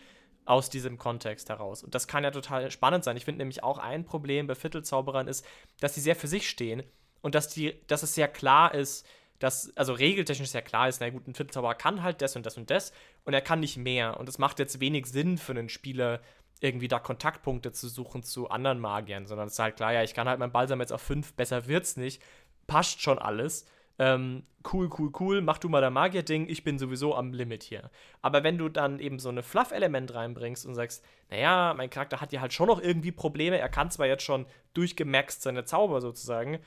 aus 0.45 0.69
diesem 0.69 0.97
Kontext 0.97 1.49
heraus. 1.49 1.83
Und 1.83 1.95
das 1.95 2.07
kann 2.07 2.23
ja 2.23 2.31
total 2.31 2.69
spannend 2.71 3.03
sein. 3.03 3.17
Ich 3.17 3.25
finde 3.25 3.39
nämlich 3.39 3.63
auch 3.63 3.79
ein 3.79 4.05
Problem 4.05 4.47
bei 4.47 4.55
Viertelzauberern 4.55 5.27
ist, 5.27 5.45
dass 5.79 5.95
sie 5.95 6.01
sehr 6.01 6.15
für 6.15 6.27
sich 6.27 6.49
stehen 6.49 6.83
und 7.21 7.35
dass 7.35 7.49
die, 7.49 7.81
dass 7.87 8.03
es 8.03 8.13
sehr 8.13 8.27
klar 8.27 8.73
ist, 8.73 9.05
dass, 9.39 9.75
also 9.75 9.93
regeltechnisch 9.93 10.49
sehr 10.49 10.61
klar 10.61 10.87
ist, 10.87 11.01
na 11.01 11.09
gut, 11.09 11.27
ein 11.27 11.35
Viertelzauberer 11.35 11.75
kann 11.75 12.03
halt 12.03 12.21
das 12.21 12.35
und 12.35 12.45
das 12.45 12.57
und 12.57 12.69
das 12.69 12.93
und 13.25 13.33
er 13.33 13.41
kann 13.41 13.59
nicht 13.59 13.77
mehr. 13.77 14.19
Und 14.19 14.29
es 14.29 14.37
macht 14.37 14.59
jetzt 14.59 14.79
wenig 14.79 15.07
Sinn 15.07 15.37
für 15.37 15.51
einen 15.51 15.69
Spieler, 15.69 16.21
irgendwie 16.61 16.87
da 16.87 16.99
Kontaktpunkte 16.99 17.71
zu 17.71 17.89
suchen 17.89 18.23
zu 18.23 18.49
anderen 18.49 18.79
Magiern, 18.79 19.25
sondern 19.27 19.47
es 19.47 19.53
ist 19.53 19.59
halt 19.59 19.75
klar, 19.75 19.93
ja, 19.93 20.03
ich 20.03 20.13
kann 20.13 20.29
halt 20.29 20.39
mein 20.39 20.51
Balsam 20.51 20.79
jetzt 20.79 20.93
auf 20.93 21.01
5, 21.01 21.33
besser 21.33 21.67
wird's 21.67 21.97
nicht, 21.97 22.21
passt 22.67 23.01
schon 23.01 23.19
alles. 23.19 23.65
Ähm, 23.97 24.43
cool, 24.73 24.89
cool, 24.97 25.11
cool, 25.19 25.41
mach 25.41 25.57
du 25.57 25.69
mal 25.69 25.81
dein 25.81 25.93
Magier-Ding, 25.93 26.49
ich 26.49 26.63
bin 26.63 26.77
sowieso 26.77 27.15
am 27.15 27.33
Limit 27.33 27.63
hier. 27.63 27.89
Aber 28.21 28.43
wenn 28.43 28.57
du 28.57 28.67
dann 28.67 28.99
eben 28.99 29.19
so 29.19 29.29
eine 29.29 29.43
Fluff-Element 29.43 30.13
reinbringst 30.13 30.65
und 30.65 30.75
sagst, 30.75 31.03
naja, 31.29 31.73
mein 31.75 31.89
Charakter 31.89 32.19
hat 32.19 32.33
ja 32.33 32.41
halt 32.41 32.53
schon 32.53 32.67
noch 32.67 32.81
irgendwie 32.81 33.11
Probleme, 33.11 33.57
er 33.57 33.69
kann 33.69 33.91
zwar 33.91 34.07
jetzt 34.07 34.23
schon 34.23 34.45
durchgemaxt 34.73 35.41
seine 35.41 35.65
Zauber 35.65 36.01
sozusagen, 36.01 36.59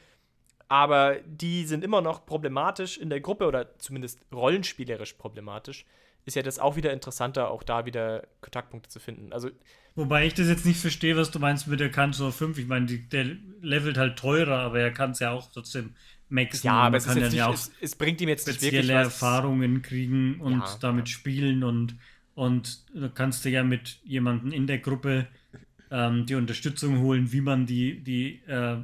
aber 0.68 1.16
die 1.26 1.64
sind 1.64 1.84
immer 1.84 2.00
noch 2.00 2.24
problematisch 2.24 2.98
in 2.98 3.10
der 3.10 3.20
Gruppe 3.20 3.46
oder 3.46 3.78
zumindest 3.78 4.20
rollenspielerisch 4.32 5.14
problematisch. 5.14 5.86
Ist 6.28 6.34
ja 6.34 6.42
das 6.42 6.58
auch 6.58 6.76
wieder 6.76 6.92
interessanter, 6.92 7.50
auch 7.50 7.62
da 7.62 7.86
wieder 7.86 8.28
Kontaktpunkte 8.42 8.90
zu 8.90 9.00
finden. 9.00 9.32
Also 9.32 9.48
Wobei 9.94 10.26
ich 10.26 10.34
das 10.34 10.46
jetzt 10.46 10.66
nicht 10.66 10.78
verstehe, 10.78 11.16
was 11.16 11.30
du 11.30 11.38
meinst 11.38 11.66
mit 11.68 11.80
der 11.80 11.90
Kanz 11.90 12.18
5. 12.18 12.58
Ich 12.58 12.66
meine, 12.66 12.86
der 12.86 13.24
levelt 13.62 13.96
halt 13.96 14.18
teurer, 14.18 14.58
aber 14.58 14.78
er 14.78 14.92
kann 14.92 15.12
es 15.12 15.20
ja 15.20 15.30
auch 15.30 15.50
trotzdem 15.50 15.94
maxen. 16.28 16.66
Ja, 16.66 16.74
aber 16.74 16.98
es, 16.98 17.06
kann 17.06 17.18
dann 17.18 17.32
ja 17.32 17.46
auch 17.46 17.54
es, 17.54 17.72
es, 17.80 17.96
bringt 17.96 18.20
ihm 18.20 18.28
jetzt 18.28 18.46
nicht 18.46 18.60
wirklich 18.60 18.88
was. 18.88 19.06
Erfahrungen 19.06 19.80
kriegen 19.80 20.38
und 20.38 20.60
ja, 20.60 20.76
damit 20.80 21.08
ja. 21.08 21.14
spielen 21.14 21.64
und, 21.64 21.96
und 22.34 22.84
du 22.94 23.08
kannst 23.08 23.46
dir 23.46 23.50
ja 23.52 23.64
mit 23.64 24.00
jemandem 24.04 24.52
in 24.52 24.66
der 24.66 24.80
Gruppe 24.80 25.28
ähm, 25.90 26.26
die 26.26 26.34
Unterstützung 26.34 27.00
holen, 27.00 27.32
wie 27.32 27.40
man 27.40 27.64
die, 27.64 28.04
die 28.04 28.42
äh, 28.46 28.76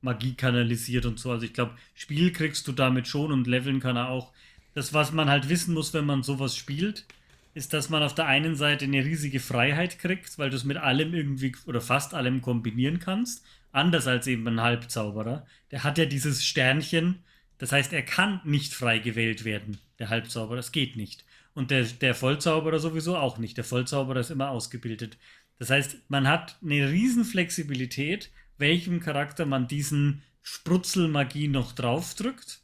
Magie 0.00 0.34
kanalisiert 0.34 1.06
und 1.06 1.18
so. 1.18 1.30
Also 1.30 1.44
ich 1.44 1.52
glaube, 1.52 1.76
Spiel 1.94 2.32
kriegst 2.32 2.66
du 2.66 2.72
damit 2.72 3.06
schon 3.06 3.30
und 3.30 3.46
leveln 3.46 3.80
kann 3.80 3.96
er 3.96 4.08
auch. 4.08 4.32
Das, 4.78 4.94
was 4.94 5.10
man 5.10 5.28
halt 5.28 5.48
wissen 5.48 5.74
muss, 5.74 5.92
wenn 5.92 6.04
man 6.04 6.22
sowas 6.22 6.56
spielt, 6.56 7.04
ist, 7.52 7.72
dass 7.72 7.90
man 7.90 8.00
auf 8.04 8.14
der 8.14 8.26
einen 8.26 8.54
Seite 8.54 8.84
eine 8.84 9.04
riesige 9.04 9.40
Freiheit 9.40 9.98
kriegt, 9.98 10.38
weil 10.38 10.50
du 10.50 10.56
es 10.56 10.62
mit 10.62 10.76
allem 10.76 11.14
irgendwie 11.14 11.52
oder 11.66 11.80
fast 11.80 12.14
allem 12.14 12.42
kombinieren 12.42 13.00
kannst. 13.00 13.44
Anders 13.72 14.06
als 14.06 14.28
eben 14.28 14.46
ein 14.46 14.60
Halbzauberer. 14.60 15.44
Der 15.72 15.82
hat 15.82 15.98
ja 15.98 16.04
dieses 16.04 16.44
Sternchen. 16.44 17.24
Das 17.58 17.72
heißt, 17.72 17.92
er 17.92 18.04
kann 18.04 18.40
nicht 18.44 18.72
frei 18.72 19.00
gewählt 19.00 19.44
werden, 19.44 19.78
der 19.98 20.10
Halbzauberer. 20.10 20.54
Das 20.54 20.70
geht 20.70 20.94
nicht. 20.94 21.24
Und 21.54 21.72
der, 21.72 21.82
der 21.82 22.14
Vollzauberer 22.14 22.78
sowieso 22.78 23.16
auch 23.16 23.38
nicht. 23.38 23.56
Der 23.56 23.64
Vollzauberer 23.64 24.20
ist 24.20 24.30
immer 24.30 24.50
ausgebildet. 24.50 25.18
Das 25.58 25.70
heißt, 25.70 25.96
man 26.06 26.28
hat 26.28 26.56
eine 26.62 26.88
riesen 26.88 27.24
Flexibilität, 27.24 28.30
welchem 28.58 29.00
Charakter 29.00 29.44
man 29.44 29.66
diesen 29.66 30.22
Sprutzelmagie 30.42 31.48
noch 31.48 31.72
draufdrückt. 31.72 32.60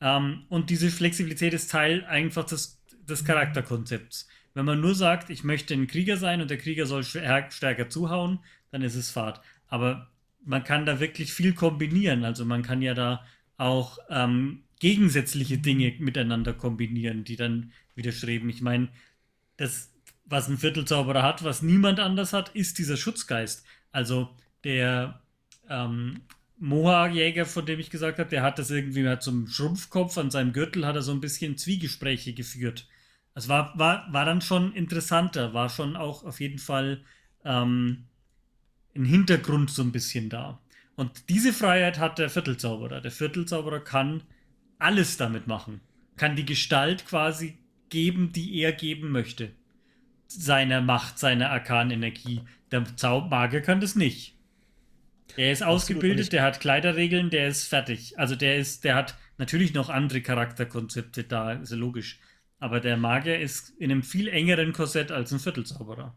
Ähm, 0.00 0.44
und 0.48 0.70
diese 0.70 0.90
Flexibilität 0.90 1.54
ist 1.54 1.70
Teil 1.70 2.04
einfach 2.04 2.44
des, 2.44 2.80
des 3.08 3.24
Charakterkonzepts. 3.24 4.28
Wenn 4.54 4.64
man 4.64 4.80
nur 4.80 4.94
sagt, 4.94 5.30
ich 5.30 5.44
möchte 5.44 5.74
ein 5.74 5.86
Krieger 5.86 6.16
sein 6.16 6.40
und 6.40 6.50
der 6.50 6.58
Krieger 6.58 6.86
soll 6.86 7.04
stärker 7.04 7.88
zuhauen, 7.88 8.40
dann 8.70 8.82
ist 8.82 8.94
es 8.96 9.10
Fahrt. 9.10 9.40
Aber 9.68 10.10
man 10.44 10.64
kann 10.64 10.86
da 10.86 11.00
wirklich 11.00 11.32
viel 11.32 11.52
kombinieren. 11.52 12.24
Also 12.24 12.44
man 12.44 12.62
kann 12.62 12.82
ja 12.82 12.94
da 12.94 13.24
auch 13.56 13.98
ähm, 14.08 14.62
gegensätzliche 14.80 15.58
Dinge 15.58 15.94
miteinander 15.98 16.54
kombinieren, 16.54 17.24
die 17.24 17.36
dann 17.36 17.72
widerstreben. 17.94 18.48
Ich 18.48 18.62
meine, 18.62 18.88
das, 19.56 19.92
was 20.24 20.48
ein 20.48 20.58
Viertelzauberer 20.58 21.22
hat, 21.22 21.44
was 21.44 21.62
niemand 21.62 22.00
anders 22.00 22.32
hat, 22.32 22.50
ist 22.50 22.78
dieser 22.78 22.96
Schutzgeist. 22.96 23.66
Also 23.90 24.28
der 24.64 25.20
ähm, 25.68 26.20
Moha-Jäger, 26.60 27.46
von 27.46 27.66
dem 27.66 27.78
ich 27.78 27.90
gesagt 27.90 28.18
habe, 28.18 28.30
der 28.30 28.42
hat 28.42 28.58
das 28.58 28.70
irgendwie 28.70 29.08
hat 29.08 29.22
zum 29.22 29.46
Schrumpfkopf 29.48 30.18
an 30.18 30.30
seinem 30.30 30.52
Gürtel 30.52 30.86
hat 30.86 30.96
er 30.96 31.02
so 31.02 31.12
ein 31.12 31.20
bisschen 31.20 31.56
Zwiegespräche 31.56 32.32
geführt. 32.34 32.88
Es 33.34 33.48
war, 33.48 33.78
war, 33.78 34.12
war 34.12 34.24
dann 34.24 34.40
schon 34.40 34.72
interessanter, 34.74 35.54
war 35.54 35.68
schon 35.68 35.96
auch 35.96 36.24
auf 36.24 36.40
jeden 36.40 36.58
Fall 36.58 37.04
ähm, 37.44 38.06
ein 38.96 39.04
Hintergrund 39.04 39.70
so 39.70 39.82
ein 39.82 39.92
bisschen 39.92 40.28
da. 40.28 40.60
Und 40.96 41.28
diese 41.28 41.52
Freiheit 41.52 42.00
hat 42.00 42.18
der 42.18 42.30
Viertelzauberer. 42.30 43.00
Der 43.00 43.12
Viertelzauberer 43.12 43.78
kann 43.80 44.24
alles 44.80 45.16
damit 45.16 45.46
machen. 45.46 45.80
Kann 46.16 46.34
die 46.34 46.44
Gestalt 46.44 47.06
quasi 47.06 47.58
geben, 47.88 48.32
die 48.32 48.58
er 48.58 48.72
geben 48.72 49.12
möchte. 49.12 49.52
Seiner 50.26 50.80
Macht, 50.80 51.20
seiner 51.20 51.50
Arkanenergie. 51.50 52.40
Der 52.72 52.84
Zaubermagier 52.96 53.60
kann 53.60 53.80
das 53.80 53.94
nicht. 53.94 54.37
Der 55.36 55.52
ist 55.52 55.62
ausgebildet, 55.62 56.32
der 56.32 56.42
hat 56.42 56.60
Kleiderregeln, 56.60 57.30
der 57.30 57.48
ist 57.48 57.68
fertig. 57.68 58.18
Also 58.18 58.34
der 58.34 58.56
ist, 58.56 58.84
der 58.84 58.94
hat 58.94 59.16
natürlich 59.36 59.74
noch 59.74 59.88
andere 59.88 60.20
Charakterkonzepte 60.20 61.24
da, 61.24 61.52
ist 61.52 61.70
ja 61.70 61.76
logisch. 61.76 62.18
Aber 62.58 62.80
der 62.80 62.96
Magier 62.96 63.38
ist 63.38 63.70
in 63.78 63.90
einem 63.90 64.02
viel 64.02 64.28
engeren 64.28 64.72
Korsett 64.72 65.12
als 65.12 65.32
ein 65.32 65.38
Viertelzauberer. 65.38 66.16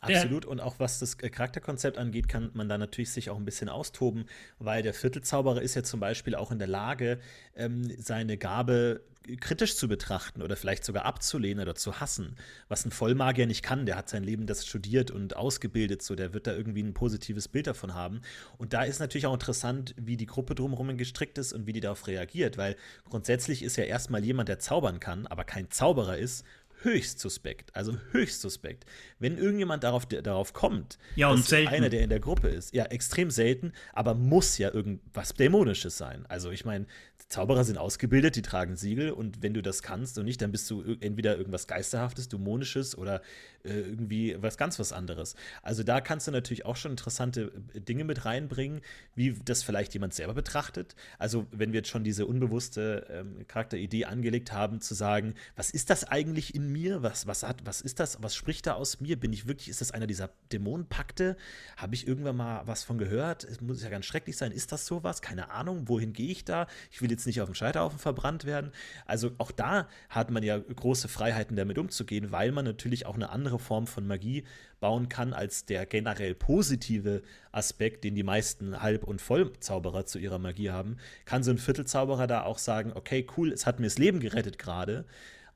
Absolut. 0.00 0.46
Und 0.46 0.60
auch 0.60 0.78
was 0.78 0.98
das 0.98 1.18
Charakterkonzept 1.18 1.98
angeht, 1.98 2.28
kann 2.28 2.50
man 2.54 2.68
da 2.68 2.78
natürlich 2.78 3.10
sich 3.10 3.30
auch 3.30 3.36
ein 3.36 3.44
bisschen 3.44 3.68
austoben, 3.68 4.24
weil 4.58 4.82
der 4.82 4.94
Viertelzauberer 4.94 5.60
ist 5.60 5.74
ja 5.74 5.82
zum 5.82 6.00
Beispiel 6.00 6.34
auch 6.34 6.50
in 6.50 6.58
der 6.58 6.68
Lage, 6.68 7.18
ähm, 7.54 7.90
seine 7.98 8.38
Gabe 8.38 9.02
kritisch 9.38 9.76
zu 9.76 9.86
betrachten 9.86 10.42
oder 10.42 10.56
vielleicht 10.56 10.84
sogar 10.84 11.04
abzulehnen 11.04 11.62
oder 11.62 11.74
zu 11.74 12.00
hassen, 12.00 12.36
was 12.68 12.84
ein 12.84 12.90
Vollmagier 12.90 13.46
nicht 13.46 13.62
kann. 13.62 13.84
Der 13.84 13.96
hat 13.96 14.08
sein 14.08 14.24
Leben 14.24 14.46
das 14.46 14.66
studiert 14.66 15.10
und 15.10 15.36
ausgebildet, 15.36 16.02
so 16.02 16.14
der 16.14 16.32
wird 16.32 16.46
da 16.46 16.54
irgendwie 16.54 16.82
ein 16.82 16.94
positives 16.94 17.46
Bild 17.48 17.66
davon 17.66 17.94
haben. 17.94 18.22
Und 18.56 18.72
da 18.72 18.82
ist 18.82 18.98
natürlich 18.98 19.26
auch 19.26 19.34
interessant, 19.34 19.94
wie 19.98 20.16
die 20.16 20.26
Gruppe 20.26 20.54
drumherum 20.54 20.96
gestrickt 20.96 21.36
ist 21.38 21.52
und 21.52 21.66
wie 21.66 21.72
die 21.72 21.80
darauf 21.80 22.06
reagiert, 22.06 22.56
weil 22.56 22.76
grundsätzlich 23.08 23.62
ist 23.62 23.76
ja 23.76 23.84
erstmal 23.84 24.24
jemand, 24.24 24.48
der 24.48 24.58
zaubern 24.58 25.00
kann, 25.00 25.26
aber 25.26 25.44
kein 25.44 25.70
Zauberer 25.70 26.16
ist, 26.16 26.44
höchst 26.82 27.20
suspekt. 27.20 27.74
Also 27.74 27.96
höchst 28.12 28.40
suspekt. 28.40 28.84
Wenn 29.18 29.38
irgendjemand 29.38 29.84
darauf, 29.84 30.06
darauf 30.06 30.52
kommt, 30.52 30.98
ja, 31.16 31.28
und 31.30 31.44
selten. 31.44 31.68
einer, 31.72 31.88
der 31.88 32.02
in 32.02 32.10
der 32.10 32.20
Gruppe 32.20 32.48
ist, 32.48 32.74
ja, 32.74 32.84
extrem 32.86 33.30
selten, 33.30 33.72
aber 33.92 34.14
muss 34.14 34.58
ja 34.58 34.72
irgendwas 34.72 35.34
Dämonisches 35.34 35.96
sein. 35.96 36.24
Also 36.28 36.50
ich 36.50 36.64
meine, 36.64 36.86
Zauberer 37.30 37.62
sind 37.62 37.78
ausgebildet, 37.78 38.34
die 38.34 38.42
tragen 38.42 38.74
Siegel 38.74 39.12
und 39.12 39.40
wenn 39.40 39.54
du 39.54 39.62
das 39.62 39.82
kannst 39.82 40.18
und 40.18 40.24
nicht, 40.24 40.42
dann 40.42 40.50
bist 40.50 40.68
du 40.68 40.82
entweder 40.98 41.38
irgendwas 41.38 41.68
Geisterhaftes, 41.68 42.28
Dämonisches 42.28 42.98
oder 42.98 43.22
äh, 43.62 43.72
irgendwie 43.72 44.36
was 44.40 44.56
ganz 44.56 44.80
was 44.80 44.92
anderes. 44.92 45.36
Also 45.62 45.84
da 45.84 46.00
kannst 46.00 46.26
du 46.26 46.32
natürlich 46.32 46.66
auch 46.66 46.74
schon 46.74 46.90
interessante 46.90 47.52
äh, 47.72 47.80
Dinge 47.80 48.02
mit 48.02 48.24
reinbringen, 48.24 48.80
wie 49.14 49.34
das 49.44 49.62
vielleicht 49.62 49.94
jemand 49.94 50.12
selber 50.12 50.34
betrachtet. 50.34 50.96
Also 51.18 51.46
wenn 51.52 51.72
wir 51.72 51.78
jetzt 51.78 51.88
schon 51.88 52.02
diese 52.02 52.26
unbewusste 52.26 53.06
ähm, 53.08 53.46
Charakteridee 53.46 54.06
angelegt 54.06 54.52
haben, 54.52 54.80
zu 54.80 54.94
sagen, 54.94 55.34
was 55.54 55.70
ist 55.70 55.88
das 55.90 56.02
eigentlich 56.02 56.56
in 56.56 56.72
mir? 56.72 57.04
Was, 57.04 57.28
was, 57.28 57.44
hat, 57.44 57.64
was 57.64 57.80
ist 57.80 58.00
das? 58.00 58.20
Was 58.20 58.34
spricht 58.34 58.66
da 58.66 58.72
aus 58.74 59.00
mir? 59.00 59.20
Bin 59.20 59.32
ich 59.32 59.46
wirklich, 59.46 59.68
ist 59.68 59.80
das 59.80 59.92
einer 59.92 60.08
dieser 60.08 60.30
Dämonenpakte? 60.52 61.36
Habe 61.76 61.94
ich 61.94 62.08
irgendwann 62.08 62.36
mal 62.36 62.66
was 62.66 62.82
von 62.82 62.98
gehört? 62.98 63.44
Es 63.44 63.60
muss 63.60 63.84
ja 63.84 63.88
ganz 63.88 64.04
schrecklich 64.04 64.36
sein. 64.36 64.50
Ist 64.50 64.72
das 64.72 64.84
sowas? 64.84 65.22
Keine 65.22 65.50
Ahnung. 65.50 65.86
Wohin 65.86 66.12
gehe 66.12 66.32
ich 66.32 66.44
da? 66.44 66.66
Ich 66.90 67.00
will 67.00 67.10
jetzt 67.10 67.19
jetzt 67.20 67.26
nicht 67.26 67.40
auf 67.40 67.48
dem 67.48 67.54
Scheiterhaufen 67.54 67.98
verbrannt 67.98 68.44
werden. 68.44 68.72
Also 69.06 69.32
auch 69.38 69.50
da 69.50 69.86
hat 70.08 70.30
man 70.30 70.42
ja 70.42 70.58
große 70.58 71.08
Freiheiten 71.08 71.56
damit 71.56 71.78
umzugehen, 71.78 72.32
weil 72.32 72.52
man 72.52 72.64
natürlich 72.64 73.06
auch 73.06 73.14
eine 73.14 73.30
andere 73.30 73.58
Form 73.58 73.86
von 73.86 74.06
Magie 74.06 74.44
bauen 74.80 75.08
kann 75.08 75.34
als 75.34 75.66
der 75.66 75.86
generell 75.86 76.34
positive 76.34 77.22
Aspekt, 77.52 78.04
den 78.04 78.14
die 78.14 78.22
meisten 78.22 78.80
Halb- 78.80 79.04
und 79.04 79.20
Vollzauberer 79.20 80.06
zu 80.06 80.18
ihrer 80.18 80.38
Magie 80.38 80.70
haben. 80.70 80.96
Kann 81.26 81.42
so 81.42 81.50
ein 81.50 81.58
Viertelzauberer 81.58 82.26
da 82.26 82.44
auch 82.44 82.58
sagen, 82.58 82.92
okay, 82.94 83.26
cool, 83.36 83.52
es 83.52 83.66
hat 83.66 83.78
mir 83.78 83.86
das 83.86 83.98
Leben 83.98 84.20
gerettet 84.20 84.58
gerade. 84.58 85.04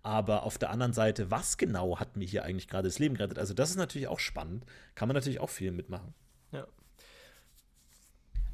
Aber 0.03 0.42
auf 0.42 0.59
der 0.59 0.68
anderen 0.68 0.92
Seite, 0.92 1.31
was 1.31 1.57
genau 1.57 1.98
hat 1.98 2.16
mir 2.16 2.27
hier 2.27 2.44
eigentlich 2.44 2.68
gerade 2.68 2.88
das 2.88 2.98
Leben 2.98 3.14
gerettet? 3.14 3.38
Also, 3.38 3.55
das 3.55 3.70
ist 3.70 3.77
natürlich 3.77 4.07
auch 4.07 4.18
spannend. 4.18 4.66
Kann 4.94 5.09
man 5.09 5.14
natürlich 5.14 5.40
auch 5.40 5.48
viel 5.48 5.72
mitmachen. 5.72 6.12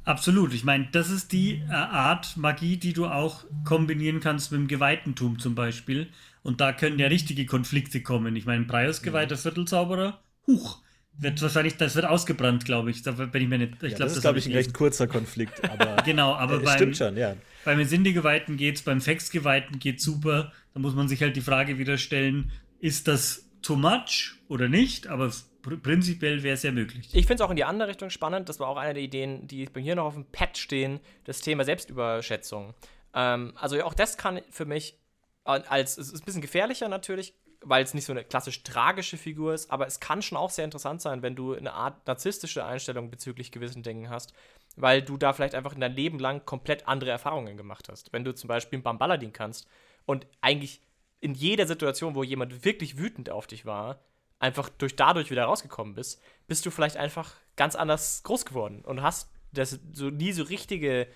Absolut. 0.03 0.53
Ich 0.53 0.63
meine, 0.63 0.87
das 0.91 1.09
ist 1.09 1.31
die 1.31 1.61
äh, 1.69 1.73
Art 1.73 2.35
Magie, 2.37 2.77
die 2.77 2.93
du 2.93 3.05
auch 3.05 3.45
kombinieren 3.65 4.19
kannst 4.19 4.51
mit 4.51 4.61
dem 4.61 4.67
Geweihtentum 4.67 5.39
zum 5.39 5.55
Beispiel. 5.55 6.07
Und 6.43 6.59
da 6.59 6.73
können 6.73 6.97
ja 6.97 7.07
richtige 7.07 7.45
Konflikte 7.45 8.01
kommen. 8.01 8.35
Ich 8.35 8.45
meine, 8.45 8.65
Prius 8.65 9.03
geweihter 9.03 9.37
Viertelzauberer, 9.37 10.19
huch, 10.47 10.81
wird 11.17 11.39
wahrscheinlich, 11.41 11.77
das 11.77 11.95
wird 11.95 12.05
ausgebrannt, 12.05 12.65
glaube 12.65 12.89
ich. 12.89 13.03
Da 13.03 13.11
bin 13.11 13.43
ich 13.43 13.47
mir 13.47 13.59
nicht. 13.59 13.73
Ich 13.75 13.91
ja, 13.91 13.97
glaub, 13.97 14.07
das 14.07 14.17
ist, 14.17 14.21
glaube 14.21 14.39
ich, 14.39 14.47
ein 14.47 14.53
recht 14.53 14.73
kurzer 14.73 15.07
Konflikt. 15.07 15.63
Aber 15.69 15.97
genau, 16.05 16.33
aber 16.33 16.55
äh, 16.55 16.63
beim, 16.63 16.93
schon, 16.95 17.15
ja. 17.15 17.35
beim 17.63 17.79
Insinde-Geweihten 17.79 18.57
geht's, 18.57 18.81
beim 18.81 19.01
Fex-Geweihten 19.01 19.77
geht's 19.79 20.03
super. 20.03 20.51
Da 20.73 20.79
muss 20.79 20.95
man 20.95 21.07
sich 21.07 21.21
halt 21.21 21.35
die 21.35 21.41
Frage 21.41 21.77
wieder 21.77 21.97
stellen, 21.97 22.51
ist 22.79 23.07
das 23.07 23.47
too 23.61 23.75
much 23.75 24.33
oder 24.47 24.67
nicht? 24.67 25.07
Aber 25.07 25.31
prinzipiell 25.61 26.43
wäre 26.43 26.55
es 26.55 26.63
ja 26.63 26.71
möglich. 26.71 27.09
Ich 27.13 27.25
finde 27.27 27.35
es 27.35 27.41
auch 27.41 27.49
in 27.49 27.55
die 27.55 27.63
andere 27.63 27.89
Richtung 27.89 28.09
spannend. 28.09 28.49
Das 28.49 28.59
war 28.59 28.67
auch 28.67 28.77
eine 28.77 28.93
der 28.93 29.03
Ideen, 29.03 29.47
die 29.47 29.65
bei 29.65 29.81
mir 29.81 29.95
noch 29.95 30.05
auf 30.05 30.13
dem 30.13 30.25
Pad 30.25 30.57
stehen, 30.57 30.99
das 31.25 31.41
Thema 31.41 31.63
Selbstüberschätzung. 31.63 32.73
Ähm, 33.13 33.53
also 33.55 33.81
auch 33.83 33.93
das 33.93 34.17
kann 34.17 34.41
für 34.49 34.65
mich 34.65 34.97
als, 35.43 35.97
es 35.97 36.11
ist 36.11 36.21
ein 36.21 36.25
bisschen 36.25 36.41
gefährlicher 36.41 36.87
natürlich, 36.87 37.33
weil 37.61 37.83
es 37.83 37.93
nicht 37.93 38.05
so 38.05 38.13
eine 38.13 38.23
klassisch 38.23 38.63
tragische 38.63 39.17
Figur 39.17 39.53
ist, 39.53 39.71
aber 39.71 39.87
es 39.87 39.99
kann 39.99 40.21
schon 40.21 40.37
auch 40.37 40.49
sehr 40.49 40.65
interessant 40.65 41.01
sein, 41.01 41.21
wenn 41.21 41.35
du 41.35 41.53
eine 41.53 41.73
Art 41.73 42.05
narzisstische 42.07 42.65
Einstellung 42.65 43.11
bezüglich 43.11 43.51
gewissen 43.51 43.83
Dingen 43.83 44.09
hast, 44.09 44.33
weil 44.75 45.01
du 45.01 45.17
da 45.17 45.33
vielleicht 45.33 45.55
einfach 45.55 45.73
in 45.73 45.81
dein 45.81 45.95
Leben 45.95 46.19
lang 46.19 46.45
komplett 46.45 46.87
andere 46.87 47.11
Erfahrungen 47.11 47.57
gemacht 47.57 47.87
hast. 47.89 48.13
Wenn 48.13 48.23
du 48.23 48.33
zum 48.33 48.47
Beispiel 48.47 48.77
einen 48.77 48.83
Bambaladin 48.83 49.33
kannst 49.33 49.67
und 50.05 50.25
eigentlich 50.41 50.81
in 51.19 51.35
jeder 51.35 51.67
Situation, 51.67 52.15
wo 52.15 52.23
jemand 52.23 52.65
wirklich 52.65 52.97
wütend 52.97 53.29
auf 53.29 53.45
dich 53.45 53.65
war, 53.65 53.99
einfach 54.41 54.69
durch 54.69 54.95
dadurch 54.95 55.31
wieder 55.31 55.45
rausgekommen 55.45 55.93
bist, 55.93 56.21
bist 56.47 56.65
du 56.65 56.71
vielleicht 56.71 56.97
einfach 56.97 57.35
ganz 57.55 57.75
anders 57.75 58.23
groß 58.23 58.45
geworden 58.45 58.81
und 58.83 59.01
hast 59.01 59.29
das 59.53 59.79
so 59.93 60.09
nie 60.09 60.31
so 60.31 60.43
richtige, 60.43 61.07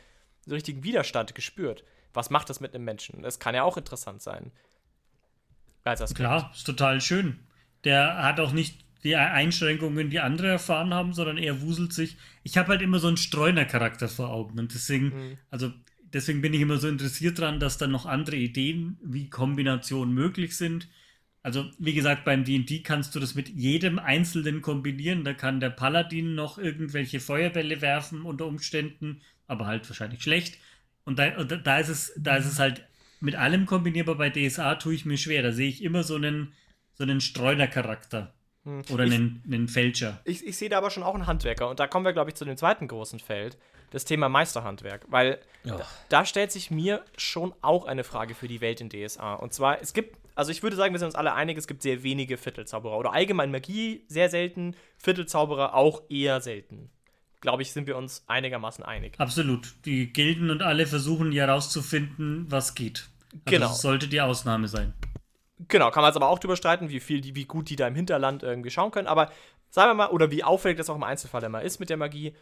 so 0.46 0.54
richtigen 0.54 0.84
Widerstand 0.84 1.34
gespürt. 1.36 1.84
Was 2.14 2.30
macht 2.30 2.50
das 2.50 2.60
mit 2.60 2.74
einem 2.74 2.86
Menschen? 2.86 3.24
Das 3.24 3.40
kann 3.40 3.56
ja 3.56 3.64
auch 3.64 3.78
interessant 3.78 4.22
sein. 4.22 4.52
Klar, 6.14 6.52
ist 6.54 6.66
total 6.66 7.02
schön. 7.02 7.40
Der 7.84 8.24
hat 8.24 8.40
auch 8.40 8.52
nicht 8.52 8.86
die 9.04 9.16
Einschränkungen, 9.16 10.10
die 10.10 10.20
andere 10.20 10.48
erfahren 10.48 10.94
haben, 10.94 11.14
sondern 11.14 11.38
er 11.38 11.62
wuselt 11.62 11.94
sich. 11.94 12.18
Ich 12.44 12.58
habe 12.58 12.70
halt 12.70 12.82
immer 12.82 13.00
so 13.00 13.08
einen 13.08 13.18
Streuner-Charakter 13.18 14.08
vor 14.08 14.30
Augen 14.30 14.60
und 14.60 14.74
deswegen, 14.74 15.08
mhm. 15.08 15.38
also 15.52 15.72
deswegen 16.02 16.42
bin 16.42 16.54
ich 16.54 16.62
immer 16.62 16.78
so 16.78 16.88
interessiert 16.88 17.38
daran, 17.40 17.60
dass 17.60 17.78
dann 17.78 17.92
noch 17.92 18.06
andere 18.06 18.36
Ideen 18.36 18.98
wie 19.04 19.30
Kombinationen 19.30 20.14
möglich 20.14 20.58
sind. 20.58 20.90
Also, 21.46 21.66
wie 21.78 21.94
gesagt, 21.94 22.26
beim 22.26 22.44
DD 22.44 22.84
kannst 22.84 23.14
du 23.14 23.20
das 23.20 23.36
mit 23.36 23.50
jedem 23.50 24.00
Einzelnen 24.00 24.64
kombinieren. 24.64 25.24
Da 25.24 25.36
kann 25.36 25.60
der 25.60 25.70
Paladin 25.70 26.34
noch 26.34 26.58
irgendwelche 26.58 27.20
Feuerbälle 27.20 27.82
werfen 27.82 28.24
unter 28.24 28.48
Umständen, 28.48 29.22
aber 29.46 29.68
halt 29.68 29.88
wahrscheinlich 29.88 30.24
schlecht. 30.24 30.58
Und 31.04 31.20
da, 31.20 31.30
da, 31.44 31.78
ist, 31.78 31.90
es, 31.90 32.14
da 32.18 32.38
ist 32.38 32.48
es 32.48 32.58
halt 32.58 32.84
mit 33.20 33.36
allem 33.36 33.68
kombinierbar. 33.68 34.16
Bei 34.16 34.32
DSA 34.32 34.74
tue 34.74 34.96
ich 34.96 35.06
mir 35.06 35.20
schwer. 35.20 35.44
Da 35.44 35.52
sehe 35.52 35.70
ich 35.70 35.84
immer 35.84 36.02
so 36.02 36.16
einen, 36.16 36.52
so 36.96 37.04
einen 37.04 37.22
Streuner-Charakter. 37.22 38.34
Hm. 38.64 38.82
Oder 38.90 39.04
ich, 39.04 39.14
einen, 39.14 39.44
einen 39.46 39.68
Fälscher. 39.68 40.20
Ich, 40.26 40.44
ich 40.44 40.58
sehe 40.58 40.70
da 40.70 40.80
aber 40.80 40.90
schon 40.90 41.04
auch 41.04 41.14
einen 41.14 41.28
Handwerker. 41.28 41.70
Und 41.70 41.80
da 41.80 41.86
kommen 41.86 42.06
wir, 42.06 42.14
glaube 42.14 42.32
ich, 42.32 42.36
zu 42.36 42.46
dem 42.46 42.58
zweiten 42.58 42.88
großen 42.88 43.20
Feld, 43.20 43.60
das 43.92 44.04
Thema 44.04 44.30
Meisterhandwerk. 44.30 45.06
Weil 45.10 45.40
da, 45.64 45.86
da, 46.10 46.26
stellt 46.26 46.52
sich 46.52 46.72
mir 46.72 47.06
schon 47.18 47.54
auch 47.62 47.86
eine 47.86 48.04
Frage 48.04 48.34
für 48.34 48.48
die 48.48 48.62
Welt 48.62 48.82
in 48.82 48.90
DSA. 48.90 49.36
Und 49.36 49.54
zwar, 49.54 49.80
es 49.80 49.94
gibt, 49.94 50.18
also 50.36 50.52
ich 50.52 50.62
würde 50.62 50.76
sagen, 50.76 50.94
wir 50.94 51.00
sind 51.00 51.08
uns 51.08 51.16
alle 51.16 51.34
einig, 51.34 51.58
es 51.58 51.68
gibt 51.68 51.82
sehr 51.82 52.04
wenige 52.04 52.38
Viertelzauberer. 52.38 52.98
Oder 52.98 53.14
allgemein 53.14 53.52
Magie 53.52 54.04
sehr 54.08 54.30
selten, 54.30 54.76
Viertelzauberer 54.98 55.74
auch 55.74 56.04
eher 56.10 56.42
selten. 56.42 56.92
Glaube 57.40 57.62
ich, 57.62 57.72
sind 57.72 57.88
wir 57.88 57.96
uns 57.96 58.24
einigermaßen 58.28 58.84
einig. 58.84 59.16
Absolut. 59.18 59.76
Die 59.86 60.12
Gilden 60.12 60.50
und 60.50 60.62
alle 60.62 60.88
versuchen 60.88 61.32
ja 61.32 61.46
herauszufinden, 61.46 62.46
was 62.50 62.76
geht. 62.76 63.08
Also 63.32 63.42
genau. 63.46 63.68
Das 63.68 63.82
sollte 63.82 64.08
die 64.08 64.22
Ausnahme 64.22 64.68
sein. 64.68 64.94
Genau, 65.68 65.90
kann 65.90 66.02
man 66.02 66.10
jetzt 66.10 66.18
aber 66.18 66.30
auch 66.30 66.40
drüber 66.40 66.58
streiten, 66.58 66.90
wie 66.90 67.00
viel, 67.00 67.22
die, 67.22 67.36
wie 67.36 67.46
gut 67.46 67.70
die 67.70 67.78
da 67.78 67.88
im 67.88 67.96
Hinterland 67.96 68.44
irgendwie 68.44 68.72
schauen 68.72 68.92
können. 68.92 69.08
Aber 69.08 69.32
sagen 69.70 69.92
wir 69.92 69.94
mal, 69.94 70.10
oder 70.10 70.32
wie 70.32 70.44
auffällig 70.44 70.78
das 70.78 70.90
auch 70.90 70.96
im 70.96 71.04
Einzelfall 71.04 71.44
immer 71.44 71.62
ist 71.62 71.80
mit 71.80 71.90
der 71.90 71.98
Magie. 71.98 72.36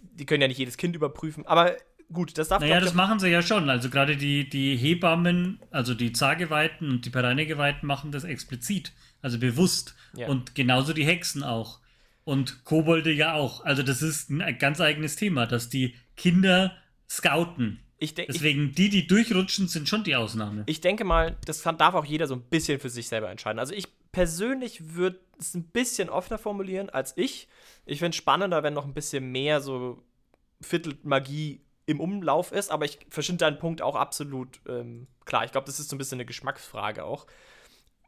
Die 0.00 0.24
können 0.24 0.40
ja 0.40 0.48
nicht 0.48 0.58
jedes 0.58 0.78
Kind 0.78 0.96
überprüfen. 0.96 1.46
Aber 1.46 1.76
gut, 2.14 2.38
das 2.38 2.48
darf 2.48 2.60
Naja, 2.60 2.80
das 2.80 2.94
machen 2.94 3.18
sie 3.18 3.28
ja 3.28 3.42
schon. 3.42 3.68
Also 3.68 3.90
gerade 3.90 4.16
die, 4.16 4.48
die 4.48 4.76
Hebammen, 4.76 5.60
also 5.70 5.94
die 5.94 6.12
Zageweihten 6.12 6.88
und 6.90 7.04
die 7.04 7.10
Pereinegeweihten 7.10 7.86
machen 7.86 8.12
das 8.12 8.24
explizit. 8.24 8.92
Also 9.20 9.38
bewusst. 9.38 9.94
Ja. 10.14 10.28
Und 10.28 10.54
genauso 10.54 10.92
die 10.92 11.04
Hexen 11.04 11.42
auch. 11.42 11.80
Und 12.24 12.64
Kobolde 12.64 13.12
ja 13.12 13.34
auch. 13.34 13.64
Also 13.64 13.82
das 13.82 14.00
ist 14.00 14.30
ein 14.30 14.58
ganz 14.58 14.80
eigenes 14.80 15.16
Thema, 15.16 15.46
dass 15.46 15.68
die 15.68 15.94
Kinder 16.16 16.74
scouten. 17.10 17.80
Ich 17.98 18.14
Deswegen, 18.14 18.72
die, 18.72 18.88
die 18.88 19.06
durchrutschen, 19.06 19.68
sind 19.68 19.88
schon 19.88 20.04
die 20.04 20.16
Ausnahme. 20.16 20.64
Ich 20.66 20.80
denke 20.80 21.04
mal, 21.04 21.36
das 21.46 21.62
kann, 21.62 21.78
darf 21.78 21.94
auch 21.94 22.04
jeder 22.04 22.26
so 22.26 22.34
ein 22.34 22.42
bisschen 22.42 22.80
für 22.80 22.90
sich 22.90 23.08
selber 23.08 23.30
entscheiden. 23.30 23.58
Also 23.58 23.72
ich 23.74 23.88
persönlich 24.12 24.94
würde 24.94 25.20
es 25.38 25.54
ein 25.54 25.64
bisschen 25.64 26.08
offener 26.10 26.38
formulieren 26.38 26.90
als 26.90 27.14
ich. 27.16 27.48
Ich 27.86 27.98
finde 27.98 28.10
es 28.10 28.16
spannender, 28.16 28.62
wenn 28.62 28.74
noch 28.74 28.84
ein 28.84 28.94
bisschen 28.94 29.30
mehr 29.32 29.60
so 29.60 30.02
Viertelmagie 30.60 31.60
im 31.86 32.00
Umlauf 32.00 32.52
ist, 32.52 32.70
aber 32.70 32.84
ich 32.84 32.98
verstehe 33.10 33.36
deinen 33.36 33.58
Punkt 33.58 33.82
auch 33.82 33.96
absolut 33.96 34.60
ähm, 34.68 35.06
klar. 35.24 35.44
Ich 35.44 35.52
glaube, 35.52 35.66
das 35.66 35.80
ist 35.80 35.90
so 35.90 35.96
ein 35.96 35.98
bisschen 35.98 36.16
eine 36.16 36.24
Geschmacksfrage 36.24 37.04
auch. 37.04 37.26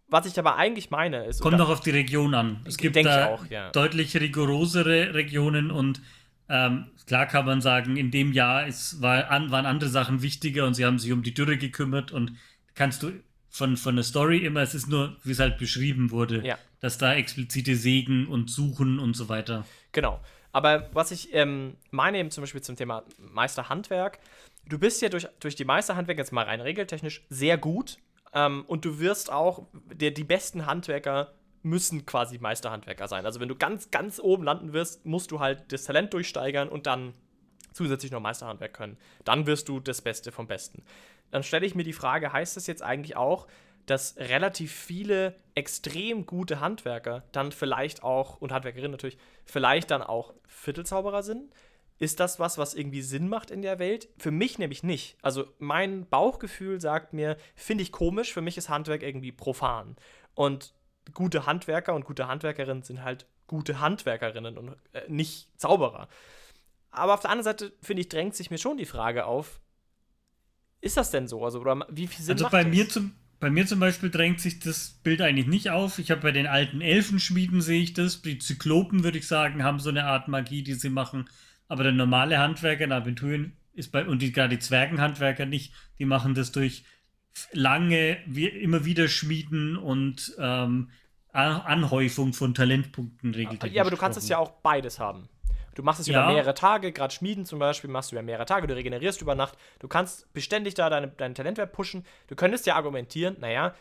Was 0.09 0.25
ich 0.27 0.39
aber 0.39 0.57
eigentlich 0.57 0.91
meine 0.91 1.25
ist. 1.25 1.41
Kommt 1.41 1.59
doch 1.59 1.69
auf 1.69 1.81
die 1.81 1.91
Region 1.91 2.35
an. 2.35 2.65
Es 2.65 2.77
gibt 2.77 2.97
da 2.97 3.27
auch, 3.27 3.47
ja. 3.47 3.71
deutlich 3.71 4.17
rigorosere 4.17 5.15
Regionen 5.15 5.71
und 5.71 6.01
ähm, 6.49 6.87
klar 7.07 7.27
kann 7.27 7.45
man 7.45 7.61
sagen, 7.61 7.97
in 7.97 8.13
dem 8.13 8.33
Jahr 8.33 8.67
ist, 8.67 9.03
war, 9.03 9.31
an, 9.31 9.51
waren 9.51 9.67
andere 9.67 9.91
Sachen 9.91 10.23
wichtiger 10.23 10.65
und 10.65 10.75
sie 10.75 10.85
haben 10.85 10.99
sich 10.99 11.11
um 11.13 11.25
die 11.25 11.35
Dürre 11.35 11.59
gekümmert 11.59 12.13
und 12.13 12.37
kannst 12.75 13.03
du 13.03 13.13
von, 13.49 13.77
von 13.77 13.97
der 13.97 14.05
Story 14.05 14.39
immer, 14.39 14.61
es 14.61 14.75
ist 14.75 14.87
nur, 14.89 15.17
wie 15.25 15.33
es 15.33 15.41
halt 15.41 15.59
beschrieben 15.59 16.11
wurde, 16.13 16.47
ja. 16.47 16.57
dass 16.81 16.99
da 16.99 17.15
explizite 17.15 17.75
Segen 17.75 18.29
und 18.29 18.51
Suchen 18.51 19.01
und 19.01 19.17
so 19.17 19.29
weiter. 19.29 19.65
Genau. 19.93 20.21
Aber 20.57 20.89
was 20.95 21.11
ich 21.11 21.35
ähm, 21.35 21.77
meine 21.91 22.17
eben 22.17 22.31
zum 22.31 22.41
Beispiel 22.41 22.63
zum 22.63 22.77
Thema 22.77 23.03
Meisterhandwerk, 23.19 24.19
du 24.67 24.79
bist 24.79 25.03
ja 25.03 25.11
durch, 25.11 25.29
durch 25.39 25.55
die 25.55 25.67
Meisterhandwerk 25.67 26.17
jetzt 26.17 26.33
mal 26.33 26.47
rein 26.47 26.63
regeltechnisch 26.63 27.27
sehr 27.29 27.59
gut 27.59 27.99
ähm, 28.33 28.65
und 28.67 28.87
du 28.87 28.99
wirst 28.99 29.31
auch, 29.31 29.67
der, 29.93 30.13
die 30.13 30.25
besten 30.25 30.65
Handwerker 30.65 31.35
müssen 31.63 32.07
quasi 32.07 32.39
Meisterhandwerker 32.39 33.07
sein. 33.07 33.27
Also 33.27 33.39
wenn 33.39 33.49
du 33.49 33.55
ganz, 33.55 33.91
ganz 33.91 34.19
oben 34.19 34.45
landen 34.45 34.73
wirst, 34.73 35.05
musst 35.05 35.31
du 35.31 35.41
halt 35.41 35.71
das 35.73 35.85
Talent 35.85 36.15
durchsteigern 36.15 36.71
und 36.71 36.87
dann 36.87 37.13
zusätzlich 37.75 38.11
noch 38.11 38.21
Meisterhandwerk 38.21 38.73
können. 38.73 38.97
Dann 39.27 39.45
wirst 39.45 39.69
du 39.69 39.79
das 39.79 40.01
Beste 40.01 40.33
vom 40.33 40.47
Besten. 40.47 40.85
Dann 41.33 41.43
stelle 41.43 41.67
ich 41.67 41.75
mir 41.75 41.85
die 41.85 41.93
Frage, 41.93 42.33
heißt 42.33 42.57
das 42.57 42.67
jetzt 42.67 42.83
eigentlich 42.83 43.15
auch, 43.15 43.47
dass 43.87 44.17
relativ 44.17 44.73
viele 44.73 45.35
extrem 45.55 46.27
gute 46.27 46.61
Handwerker 46.61 47.25
dann 47.33 47.53
vielleicht 47.53 48.03
auch, 48.03 48.41
und 48.41 48.53
Handwerkerinnen 48.53 48.91
natürlich, 48.91 49.19
vielleicht 49.45 49.91
dann 49.91 50.03
auch 50.03 50.35
Viertelzauberer 50.47 51.23
sind? 51.23 51.53
Ist 51.99 52.21
das 52.21 52.39
was, 52.39 52.59
was 52.59 52.75
irgendwie 52.75 53.01
Sinn 53.01 53.29
macht 53.29 53.51
in 53.51 53.63
der 53.63 53.79
Welt? 53.79 54.09
Für 54.19 54.31
mich 54.31 54.59
nämlich 54.59 54.83
nicht. 54.83 55.17
Also 55.23 55.47
mein 55.59 56.07
Bauchgefühl 56.07 56.79
sagt 56.81 57.15
mir, 57.15 57.39
finde 57.55 57.83
ich 57.83 57.91
komisch, 57.91 58.35
für 58.35 58.43
mich 58.43 58.59
ist 58.59 58.69
Handwerk 58.69 59.03
irgendwie 59.03 59.33
profan. 59.33 59.97
Und 60.35 60.75
gute 61.15 61.47
Handwerker 61.47 61.95
und 61.95 62.05
gute 62.05 62.29
Handwerkerinnen 62.29 62.83
sind 62.83 63.03
halt 63.03 63.27
gute 63.47 63.81
Handwerkerinnen 63.81 64.59
und 64.59 64.77
äh, 64.93 65.03
nicht 65.09 65.49
Zauberer. 65.59 66.09
Aber 66.91 67.15
auf 67.15 67.21
der 67.21 67.31
anderen 67.31 67.45
Seite, 67.45 67.73
finde 67.81 68.03
ich, 68.03 68.09
drängt 68.09 68.35
sich 68.35 68.51
mir 68.51 68.59
schon 68.59 68.77
die 68.77 68.87
Frage 68.87 69.25
auf, 69.25 69.61
ist 70.81 70.97
das 70.97 71.11
denn 71.11 71.29
so? 71.29 71.45
Also, 71.45 71.61
oder 71.61 71.87
wie 71.91 72.07
viel 72.07 72.25
Sinn 72.25 72.35
also 72.35 72.49
bei 72.51 72.63
das? 72.63 72.73
mir 72.73 72.89
zum 72.89 73.15
bei 73.39 73.51
mir 73.51 73.67
zum 73.67 73.81
Beispiel 73.81 74.11
drängt 74.11 74.41
sich 74.41 74.61
das 74.61 74.99
Bild 75.03 75.21
eigentlich 75.21 75.47
nicht 75.47 75.71
auf. 75.71 75.99
Ich 75.99 76.11
habe 76.11 76.23
bei 76.23 76.33
den 76.33 76.47
alten 76.47 76.81
Elfenschmieden 76.81 77.61
sehe 77.61 77.83
ich 77.83 77.93
das. 77.93 78.23
Die 78.23 78.39
Zyklopen, 78.39 79.05
würde 79.05 79.19
ich 79.19 79.27
sagen, 79.27 79.63
haben 79.63 79.79
so 79.79 79.91
eine 79.91 80.05
Art 80.05 80.29
Magie, 80.29 80.63
die 80.63 80.75
sie 80.75 80.89
machen. 80.89 81.29
Aber 81.69 81.83
der 81.83 81.93
normale 81.93 82.39
Handwerker 82.39 82.85
in 82.85 82.93
Aventurien 82.93 83.57
ist 83.75 83.93
bei, 83.93 84.07
und 84.07 84.23
die, 84.23 84.33
gerade 84.33 84.57
die 84.57 84.59
Zwergenhandwerker 84.59 85.45
nicht, 85.45 85.73
die 85.99 86.07
machen 86.07 86.35
das 86.35 86.53
durch 86.53 86.85
lange, 87.53 88.19
wie, 88.27 88.47
immer 88.47 88.85
wieder 88.85 89.09
Schmieden 89.09 89.77
und 89.77 90.35
ähm, 90.39 90.91
Anhäufung 91.33 92.33
von 92.33 92.55
Talentpunkten 92.55 93.35
regeltechnisch. 93.35 93.77
Ja, 93.77 93.83
aber 93.83 93.91
du 93.91 93.99
kannst 93.99 94.17
es 94.17 94.29
ja 94.29 94.39
auch 94.39 94.53
beides 94.63 94.99
haben. 94.99 95.29
Du 95.77 95.83
machst 95.83 96.01
es 96.01 96.07
ja. 96.07 96.25
über 96.25 96.33
mehrere 96.33 96.55
Tage, 96.55 96.91
gerade 96.91 97.15
Schmieden 97.15 97.45
zum 97.45 97.59
Beispiel, 97.59 97.91
machst 97.91 98.11
du 98.11 98.17
über 98.17 98.23
mehrere 98.23 98.47
Tage, 98.47 98.67
du 98.67 98.75
regenerierst 98.75 99.21
über 99.21 99.35
Nacht. 99.35 99.59
Du 99.79 99.89
kannst 99.89 100.33
beständig 100.33 100.73
da 100.73 100.89
deine, 100.89 101.09
deinen 101.09 101.35
Talentwert 101.35 101.73
pushen. 101.73 102.05
Du 102.29 102.35
könntest 102.35 102.67
ja 102.67 102.77
argumentieren, 102.77 103.37
naja, 103.41 103.75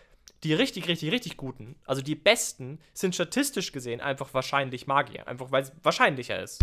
die 0.44 0.54
richtig, 0.54 0.90
richtig, 0.90 1.12
richtig 1.12 1.38
guten, 1.38 1.76
also 1.86 2.02
die 2.02 2.16
besten, 2.16 2.80
sind 2.94 3.16
statistisch 3.16 3.72
gesehen 3.72 4.02
einfach 4.02 4.34
wahrscheinlich 4.34 4.88
Magier. 4.88 5.26
Einfach 5.26 5.52
weil 5.52 5.64
es 5.64 5.72
wahrscheinlicher 5.84 6.44
ist. 6.44 6.60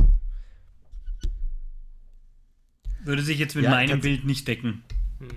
Würde 3.03 3.23
sich 3.23 3.39
jetzt 3.39 3.57
mit 3.57 3.65
ja, 3.65 3.71
meinem 3.71 4.03
Bild 4.03 4.25
nicht 4.27 4.47
decken. 4.47 4.85
Hm. 5.19 5.29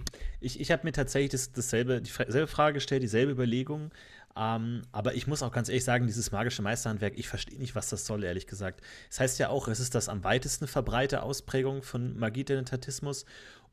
Ich, 0.42 0.60
ich 0.60 0.72
habe 0.72 0.84
mir 0.84 0.92
tatsächlich 0.92 1.32
das, 1.32 1.54
dasselbe, 1.54 2.02
dieselbe 2.02 2.48
Frage 2.48 2.76
gestellt, 2.76 3.02
dieselbe 3.02 3.32
Überlegung. 3.32 3.92
Ähm, 4.38 4.82
aber 4.92 5.16
ich 5.16 5.28
muss 5.28 5.42
auch 5.42 5.52
ganz 5.52 5.70
ehrlich 5.70 5.86
sagen, 5.86 6.08
dieses 6.08 6.32
magische 6.32 6.62
Meisterhandwerk, 6.62 7.14
ich 7.18 7.30
verstehe 7.30 7.58
nicht, 7.58 7.76
was 7.76 7.90
das 7.90 8.06
soll, 8.06 8.24
ehrlich 8.24 8.48
gesagt. 8.48 8.82
Es 9.10 9.16
das 9.16 9.20
heißt 9.22 9.40
ja 9.40 9.50
auch, 9.50 9.68
es 9.68 9.80
ist 9.80 9.96
das 9.96 10.10
am 10.10 10.24
weitesten 10.24 10.68
verbreite 10.68 11.24
Ausprägung 11.24 11.84
von 11.84 12.18
Magie-Denetatismus. 12.18 13.26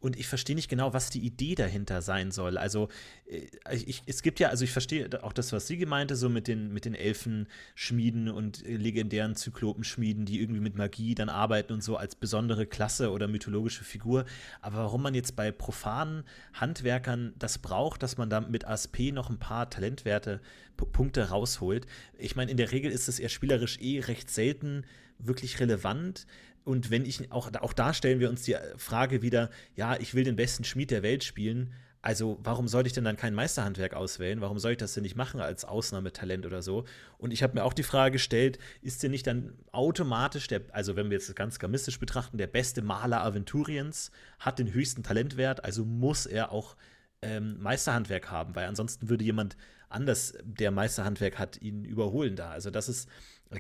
Und 0.03 0.19
ich 0.19 0.27
verstehe 0.27 0.57
nicht 0.57 0.69
genau, 0.69 0.93
was 0.93 1.11
die 1.11 1.25
Idee 1.25 1.55
dahinter 1.55 2.03
sein 2.03 2.33
soll. 2.33 2.59
Also, 2.59 2.89
äh, 3.27 3.77
ich, 3.87 4.03
es 4.07 4.23
gibt 4.23 4.41
ja, 4.41 4.49
also 4.49 4.65
ich 4.65 4.73
verstehe 4.73 5.23
auch 5.23 5.33
das, 5.33 5.53
was 5.53 5.69
sie 5.69 5.87
meinte, 5.87 6.17
so 6.17 6.29
mit 6.29 6.49
den, 6.49 6.73
mit 6.73 6.85
den 6.85 6.97
Elfenschmieden 6.97 8.29
und 8.29 8.67
legendären 8.67 9.37
Zyklopenschmieden, 9.37 10.25
die 10.25 10.41
irgendwie 10.41 10.61
mit 10.61 10.75
Magie 10.75 11.15
dann 11.15 11.29
arbeiten 11.29 11.73
und 11.73 11.85
so 11.85 11.97
als 11.97 12.17
besondere 12.17 12.67
Klasse 12.67 13.13
oder 13.13 13.29
mythologische 13.29 13.85
Figur. 13.85 14.25
Aber 14.61 14.79
warum 14.79 15.03
man 15.03 15.15
jetzt 15.15 15.37
bei 15.37 15.53
profanen 15.53 16.25
Handwerkern 16.53 17.33
das 17.39 17.59
braucht, 17.59 18.03
dass 18.03 18.19
man 18.19 18.29
da 18.29 18.41
mit 18.41 18.67
ASP 18.67 19.13
noch 19.13 19.31
ein 19.31 19.39
paar 19.39 19.71
Talentwerte, 19.71 20.41
Punkte 20.77 21.29
rausholt. 21.29 21.87
Ich 22.19 22.35
meine, 22.35 22.51
in 22.51 22.57
der 22.57 22.73
Regel 22.73 22.91
ist 22.91 23.09
es 23.09 23.21
eher 23.21 23.29
spielerisch 23.29 23.79
eh 23.81 24.01
recht 24.01 24.31
selten 24.31 24.85
wirklich 25.19 25.61
relevant. 25.61 26.27
Und 26.65 26.91
wenn 26.91 27.05
ich 27.05 27.33
auch, 27.33 27.51
auch 27.61 27.73
da 27.73 27.93
stellen 27.93 28.21
wir 28.21 28.31
uns 28.31 28.43
die 28.43 28.57
Frage 28.77 29.23
wieder, 29.23 29.51
ja, 29.75 29.99
ich 29.99 30.15
will 30.15 30.25
den 30.25 30.37
besten 30.37 30.65
Schmied 30.65 30.91
der 30.91 31.03
Welt 31.03 31.25
spielen. 31.25 31.73
Also, 32.05 32.41
warum 32.43 32.67
sollte 32.67 32.89
ich 32.89 32.93
denn 32.93 33.05
dann 33.05 33.17
kein 33.17 33.35
Meisterhandwerk 33.35 33.95
auswählen? 33.95 34.41
Warum 34.41 34.59
soll 34.59 34.73
ich 34.73 34.79
das 34.79 34.93
denn 34.93 35.05
nicht 35.05 35.15
machen 35.15 35.41
als 35.41 35.65
Ausnahmetalent 35.65 36.45
oder 36.47 36.61
so? 36.61 36.85
Und 37.17 37.33
ich 37.33 37.45
habe 37.45 37.55
mir 37.55 37.65
auch 37.65 37.73
die 37.73 37.85
Frage 37.85 38.13
gestellt, 38.13 38.59
ist 38.81 39.05
denn 39.05 39.13
nicht 39.13 39.27
dann 39.27 39.53
automatisch 39.71 40.49
der, 40.49 40.63
also 40.73 40.97
wenn 40.97 41.11
wir 41.11 41.19
jetzt 41.19 41.35
ganz 41.37 41.61
gamistisch 41.61 42.01
betrachten, 42.01 42.39
der 42.39 42.49
beste 42.49 42.83
Maler 42.83 43.25
Aventuriens 43.25 44.11
hat 44.41 44.59
den 44.59 44.73
höchsten 44.73 45.05
Talentwert, 45.05 45.65
also 45.65 45.85
muss 45.85 46.27
er 46.27 46.51
auch 46.51 46.77
ähm, 47.23 47.63
Meisterhandwerk 47.63 48.33
haben, 48.33 48.57
weil 48.57 48.67
ansonsten 48.67 49.09
würde 49.09 49.25
jemand 49.25 49.57
anders, 49.89 50.35
der 50.43 50.73
Meisterhandwerk 50.73 51.39
hat, 51.39 51.61
ihn 51.63 51.85
überholen 51.85 52.35
da. 52.35 52.51
Also 52.51 52.71
das 52.71 52.89
ist 52.89 53.09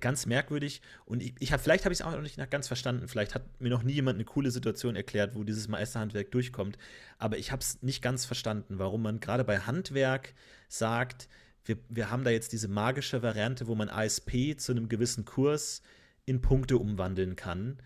Ganz 0.00 0.26
merkwürdig. 0.26 0.80
Und 1.04 1.22
ich, 1.22 1.34
ich 1.38 1.52
hab, 1.52 1.60
vielleicht 1.60 1.84
habe 1.84 1.92
ich 1.92 2.00
es 2.00 2.06
auch 2.06 2.12
noch 2.12 2.22
nicht 2.22 2.38
ganz 2.50 2.66
verstanden. 2.66 3.08
Vielleicht 3.08 3.34
hat 3.34 3.60
mir 3.60 3.68
noch 3.68 3.82
nie 3.82 3.92
jemand 3.92 4.16
eine 4.16 4.24
coole 4.24 4.50
Situation 4.50 4.96
erklärt, 4.96 5.34
wo 5.34 5.44
dieses 5.44 5.68
Meisterhandwerk 5.68 6.30
durchkommt. 6.30 6.78
Aber 7.18 7.38
ich 7.38 7.52
habe 7.52 7.60
es 7.60 7.82
nicht 7.82 8.02
ganz 8.02 8.24
verstanden, 8.24 8.78
warum 8.78 9.02
man 9.02 9.20
gerade 9.20 9.44
bei 9.44 9.60
Handwerk 9.60 10.34
sagt, 10.68 11.28
wir, 11.64 11.78
wir 11.88 12.10
haben 12.10 12.24
da 12.24 12.30
jetzt 12.30 12.52
diese 12.52 12.68
magische 12.68 13.22
Variante, 13.22 13.66
wo 13.66 13.74
man 13.74 13.88
ASP 13.88 14.56
zu 14.56 14.72
einem 14.72 14.88
gewissen 14.88 15.24
Kurs 15.24 15.82
in 16.24 16.40
Punkte 16.40 16.78
umwandeln 16.78 17.36
kann. 17.36 17.78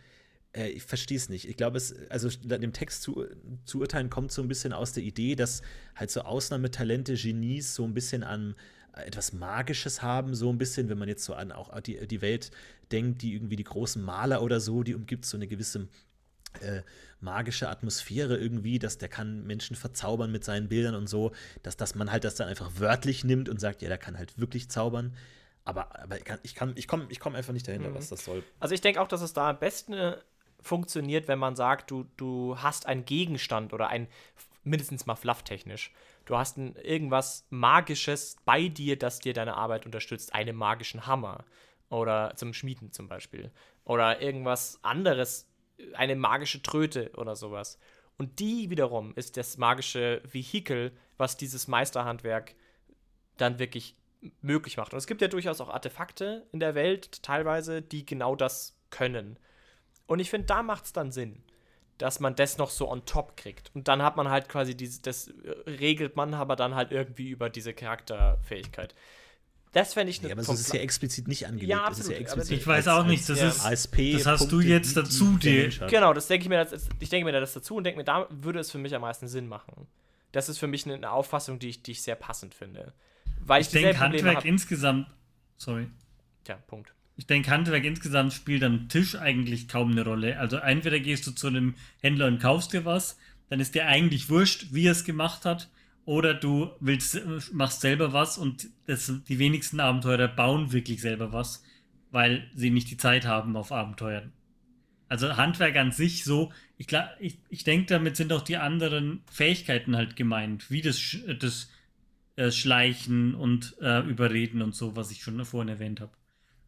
Äh, 0.52 0.68
ich 0.70 0.82
verstehe 0.82 1.16
es 1.16 1.28
nicht. 1.28 1.48
Ich 1.48 1.56
glaube, 1.56 1.76
es, 1.76 1.94
also 2.08 2.28
dem 2.28 2.72
Text 2.72 3.02
zu, 3.02 3.26
zu 3.64 3.80
urteilen 3.80 4.10
kommt 4.10 4.32
so 4.32 4.42
ein 4.42 4.48
bisschen 4.48 4.72
aus 4.72 4.92
der 4.92 5.02
Idee, 5.02 5.36
dass 5.36 5.62
halt 5.94 6.10
so 6.10 6.22
Ausnahmetalente, 6.22 7.14
Genies 7.14 7.74
so 7.74 7.84
ein 7.84 7.94
bisschen 7.94 8.24
an 8.24 8.54
etwas 8.96 9.32
Magisches 9.32 10.02
haben, 10.02 10.34
so 10.34 10.50
ein 10.50 10.58
bisschen, 10.58 10.88
wenn 10.88 10.98
man 10.98 11.08
jetzt 11.08 11.24
so 11.24 11.34
an 11.34 11.52
auch 11.52 11.80
die, 11.80 12.06
die 12.06 12.22
Welt 12.22 12.50
denkt, 12.92 13.22
die 13.22 13.34
irgendwie 13.34 13.56
die 13.56 13.64
großen 13.64 14.02
Maler 14.02 14.42
oder 14.42 14.60
so, 14.60 14.82
die 14.82 14.94
umgibt 14.94 15.24
so 15.24 15.36
eine 15.36 15.46
gewisse 15.46 15.88
äh, 16.60 16.82
magische 17.20 17.68
Atmosphäre 17.68 18.36
irgendwie, 18.36 18.78
dass 18.78 18.98
der 18.98 19.08
kann 19.08 19.46
Menschen 19.46 19.76
verzaubern 19.76 20.30
mit 20.32 20.44
seinen 20.44 20.68
Bildern 20.68 20.94
und 20.94 21.06
so, 21.06 21.32
dass, 21.62 21.76
dass 21.76 21.94
man 21.94 22.10
halt 22.10 22.24
das 22.24 22.34
dann 22.34 22.48
einfach 22.48 22.70
wörtlich 22.78 23.24
nimmt 23.24 23.48
und 23.48 23.60
sagt, 23.60 23.82
ja, 23.82 23.88
der 23.88 23.98
kann 23.98 24.16
halt 24.16 24.38
wirklich 24.38 24.68
zaubern. 24.68 25.16
Aber, 25.64 26.00
aber 26.00 26.16
ich, 26.42 26.54
kann, 26.54 26.72
ich 26.74 26.86
komme 26.86 27.06
ich 27.08 27.18
komm 27.18 27.34
einfach 27.34 27.52
nicht 27.52 27.66
dahinter, 27.66 27.90
mhm. 27.90 27.94
was 27.94 28.08
das 28.08 28.24
soll. 28.24 28.42
Also 28.60 28.74
ich 28.74 28.80
denke 28.80 29.00
auch, 29.00 29.08
dass 29.08 29.20
es 29.20 29.32
da 29.32 29.50
am 29.50 29.58
besten 29.58 29.94
äh, 29.94 30.16
funktioniert, 30.60 31.28
wenn 31.28 31.38
man 31.38 31.56
sagt, 31.56 31.90
du, 31.90 32.06
du 32.16 32.56
hast 32.58 32.86
einen 32.86 33.04
Gegenstand 33.04 33.72
oder 33.72 33.88
ein, 33.88 34.06
mindestens 34.62 35.06
mal 35.06 35.16
flufftechnisch, 35.16 35.92
Du 36.26 36.36
hast 36.36 36.58
ein, 36.58 36.74
irgendwas 36.76 37.46
Magisches 37.50 38.36
bei 38.44 38.68
dir, 38.68 38.98
das 38.98 39.20
dir 39.20 39.32
deine 39.32 39.56
Arbeit 39.56 39.86
unterstützt. 39.86 40.34
Einen 40.34 40.56
magischen 40.56 41.06
Hammer. 41.06 41.44
Oder 41.88 42.34
zum 42.36 42.52
Schmieden 42.52 42.92
zum 42.92 43.08
Beispiel. 43.08 43.52
Oder 43.84 44.20
irgendwas 44.20 44.80
anderes, 44.82 45.48
eine 45.94 46.16
magische 46.16 46.62
Tröte 46.62 47.12
oder 47.16 47.36
sowas. 47.36 47.78
Und 48.18 48.40
die 48.40 48.70
wiederum 48.70 49.14
ist 49.14 49.36
das 49.36 49.56
magische 49.56 50.20
Vehikel, 50.24 50.92
was 51.16 51.36
dieses 51.36 51.68
Meisterhandwerk 51.68 52.56
dann 53.36 53.60
wirklich 53.60 53.96
möglich 54.40 54.78
macht. 54.78 54.92
Und 54.92 54.98
es 54.98 55.06
gibt 55.06 55.22
ja 55.22 55.28
durchaus 55.28 55.60
auch 55.60 55.68
Artefakte 55.68 56.46
in 56.50 56.58
der 56.58 56.74
Welt, 56.74 57.22
teilweise, 57.22 57.82
die 57.82 58.04
genau 58.04 58.34
das 58.34 58.76
können. 58.90 59.38
Und 60.06 60.18
ich 60.18 60.30
finde, 60.30 60.46
da 60.46 60.64
macht 60.64 60.86
es 60.86 60.92
dann 60.92 61.12
Sinn 61.12 61.44
dass 61.98 62.20
man 62.20 62.34
das 62.34 62.58
noch 62.58 62.70
so 62.70 62.90
on 62.90 63.04
top 63.06 63.36
kriegt. 63.36 63.70
Und 63.74 63.88
dann 63.88 64.02
hat 64.02 64.16
man 64.16 64.28
halt 64.28 64.48
quasi 64.48 64.76
diese, 64.76 65.00
das 65.02 65.32
regelt 65.66 66.16
man 66.16 66.34
aber 66.34 66.56
dann 66.56 66.74
halt 66.74 66.92
irgendwie 66.92 67.30
über 67.30 67.48
diese 67.48 67.72
Charakterfähigkeit. 67.72 68.94
Das 69.72 69.94
fände 69.94 70.10
ich 70.10 70.20
eine. 70.20 70.28
Ja, 70.28 70.34
aber 70.34 70.42
das 70.42 70.60
ist 70.60 70.72
ja 70.72 70.80
explizit 70.80 71.28
nicht 71.28 71.46
angelegt. 71.46 71.68
Ja, 71.68 71.84
absolut. 71.84 72.12
Ja 72.12 72.18
explizit 72.18 72.58
ich 72.58 72.66
weiß 72.66 72.88
auch 72.88 73.04
nicht, 73.04 73.28
das 73.28 73.42
ist. 73.42 73.64
ASP 73.64 74.12
das 74.12 74.26
hast 74.26 74.50
du 74.50 74.60
jetzt 74.60 74.96
dazu, 74.96 75.36
die. 75.36 75.70
Genau, 75.88 76.14
das 76.14 76.28
denke 76.28 76.44
ich 76.44 76.48
mir, 76.48 76.64
das, 76.64 76.88
ich 76.98 77.10
denke 77.10 77.26
mir 77.30 77.38
das 77.38 77.52
dazu 77.52 77.76
und 77.76 77.84
denke 77.84 77.98
mir, 77.98 78.04
da 78.04 78.26
würde 78.30 78.58
es 78.58 78.70
für 78.70 78.78
mich 78.78 78.94
am 78.94 79.02
meisten 79.02 79.28
Sinn 79.28 79.48
machen. 79.48 79.86
Das 80.32 80.48
ist 80.48 80.58
für 80.58 80.66
mich 80.66 80.86
eine, 80.86 81.10
Auffassung, 81.10 81.58
die 81.58 81.68
ich, 81.68 81.82
die 81.82 81.92
ich 81.92 82.02
sehr 82.02 82.14
passend 82.14 82.54
finde. 82.54 82.94
Weil 83.40 83.60
ich, 83.60 83.68
ich 83.68 83.72
denke, 83.74 83.98
Handwerk 83.98 84.44
insgesamt. 84.44 85.08
Sorry. 85.56 85.88
Tja, 86.44 86.58
Punkt 86.66 86.95
ich 87.16 87.26
denke, 87.26 87.50
Handwerk 87.50 87.84
insgesamt 87.84 88.32
spielt 88.32 88.62
am 88.62 88.88
Tisch 88.88 89.16
eigentlich 89.16 89.68
kaum 89.68 89.92
eine 89.92 90.04
Rolle. 90.04 90.38
Also 90.38 90.58
entweder 90.58 91.00
gehst 91.00 91.26
du 91.26 91.30
zu 91.30 91.46
einem 91.46 91.74
Händler 92.02 92.26
und 92.26 92.40
kaufst 92.40 92.72
dir 92.72 92.84
was, 92.84 93.18
dann 93.48 93.60
ist 93.60 93.74
dir 93.74 93.86
eigentlich 93.86 94.28
wurscht, 94.28 94.66
wie 94.72 94.86
er 94.86 94.92
es 94.92 95.04
gemacht 95.04 95.44
hat, 95.44 95.70
oder 96.04 96.34
du 96.34 96.70
willst, 96.78 97.20
machst 97.52 97.80
selber 97.80 98.12
was 98.12 98.38
und 98.38 98.68
das, 98.86 99.12
die 99.28 99.38
wenigsten 99.38 99.80
Abenteurer 99.80 100.28
bauen 100.28 100.72
wirklich 100.72 101.00
selber 101.00 101.32
was, 101.32 101.64
weil 102.12 102.48
sie 102.54 102.70
nicht 102.70 102.90
die 102.90 102.96
Zeit 102.96 103.26
haben 103.26 103.56
auf 103.56 103.72
Abenteuern. 103.72 104.32
Also 105.08 105.36
Handwerk 105.36 105.76
an 105.76 105.92
sich 105.92 106.24
so, 106.24 106.52
ich, 106.78 106.88
ich, 107.18 107.38
ich 107.48 107.64
denke, 107.64 107.86
damit 107.86 108.16
sind 108.16 108.32
auch 108.32 108.42
die 108.42 108.56
anderen 108.56 109.22
Fähigkeiten 109.30 109.96
halt 109.96 110.16
gemeint, 110.16 110.70
wie 110.70 110.82
das, 110.82 111.16
das 111.40 111.70
äh, 112.36 112.50
Schleichen 112.50 113.34
und 113.34 113.76
äh, 113.80 114.00
Überreden 114.00 114.62
und 114.62 114.74
so, 114.74 114.94
was 114.94 115.10
ich 115.10 115.22
schon 115.22 115.44
vorhin 115.44 115.68
erwähnt 115.68 116.00
habe. 116.00 116.12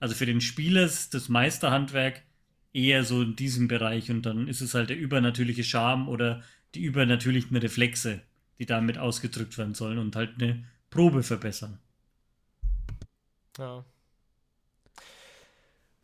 Also 0.01 0.14
für 0.14 0.26
den 0.26 0.40
Spieler 0.40 0.84
ist 0.84 1.14
das 1.14 1.28
Meisterhandwerk 1.28 2.22
eher 2.72 3.05
so 3.05 3.22
in 3.22 3.36
diesem 3.36 3.68
Bereich 3.68 4.11
und 4.11 4.22
dann 4.22 4.49
ist 4.49 4.61
es 4.61 4.74
halt 4.74 4.90
der 4.90 4.96
übernatürliche 4.96 5.64
Charme 5.64 6.09
oder 6.09 6.42
die 6.74 6.82
übernatürlichen 6.82 7.57
Reflexe, 7.57 8.20
die 8.59 8.66
damit 8.66 8.99
ausgedrückt 8.99 9.57
werden 9.59 9.74
sollen 9.74 9.99
und 9.99 10.14
halt 10.14 10.40
eine 10.40 10.64
Probe 10.90 11.22
verbessern. 11.22 11.78
Ja. 13.59 13.84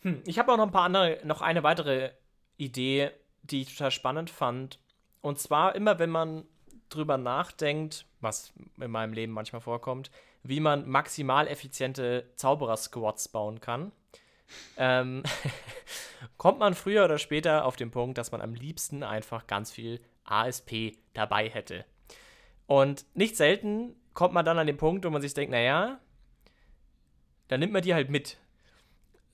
Hm, 0.00 0.22
ich 0.26 0.38
habe 0.38 0.52
auch 0.52 0.56
noch 0.56 0.66
ein 0.66 0.72
paar 0.72 0.84
andere, 0.84 1.20
noch 1.24 1.40
eine 1.40 1.62
weitere 1.62 2.10
Idee, 2.56 3.10
die 3.42 3.62
ich 3.62 3.76
total 3.76 3.90
spannend 3.90 4.30
fand. 4.30 4.78
Und 5.20 5.38
zwar 5.38 5.74
immer, 5.74 5.98
wenn 5.98 6.10
man 6.10 6.44
drüber 6.88 7.16
nachdenkt, 7.16 8.06
was 8.20 8.52
in 8.80 8.90
meinem 8.90 9.12
Leben 9.12 9.32
manchmal 9.32 9.60
vorkommt, 9.60 10.10
wie 10.44 10.60
man 10.60 10.88
maximal 10.88 11.48
effiziente 11.48 12.30
Zauberer-Squads 12.36 13.28
bauen 13.28 13.60
kann, 13.60 13.92
ähm, 14.76 15.22
kommt 16.36 16.58
man 16.58 16.74
früher 16.74 17.04
oder 17.06 17.18
später 17.18 17.64
auf 17.64 17.76
den 17.76 17.90
Punkt, 17.90 18.18
dass 18.18 18.30
man 18.30 18.42
am 18.42 18.54
liebsten 18.54 19.02
einfach 19.02 19.46
ganz 19.46 19.72
viel 19.72 20.00
ASP 20.24 20.96
dabei 21.14 21.48
hätte. 21.48 21.84
Und 22.66 23.04
nicht 23.14 23.36
selten 23.36 23.96
kommt 24.12 24.34
man 24.34 24.44
dann 24.44 24.58
an 24.58 24.66
den 24.66 24.76
Punkt, 24.76 25.04
wo 25.04 25.10
man 25.10 25.22
sich 25.22 25.34
denkt, 25.34 25.50
naja, 25.50 25.98
dann 27.48 27.60
nimmt 27.60 27.72
man 27.72 27.82
die 27.82 27.94
halt 27.94 28.10
mit. 28.10 28.38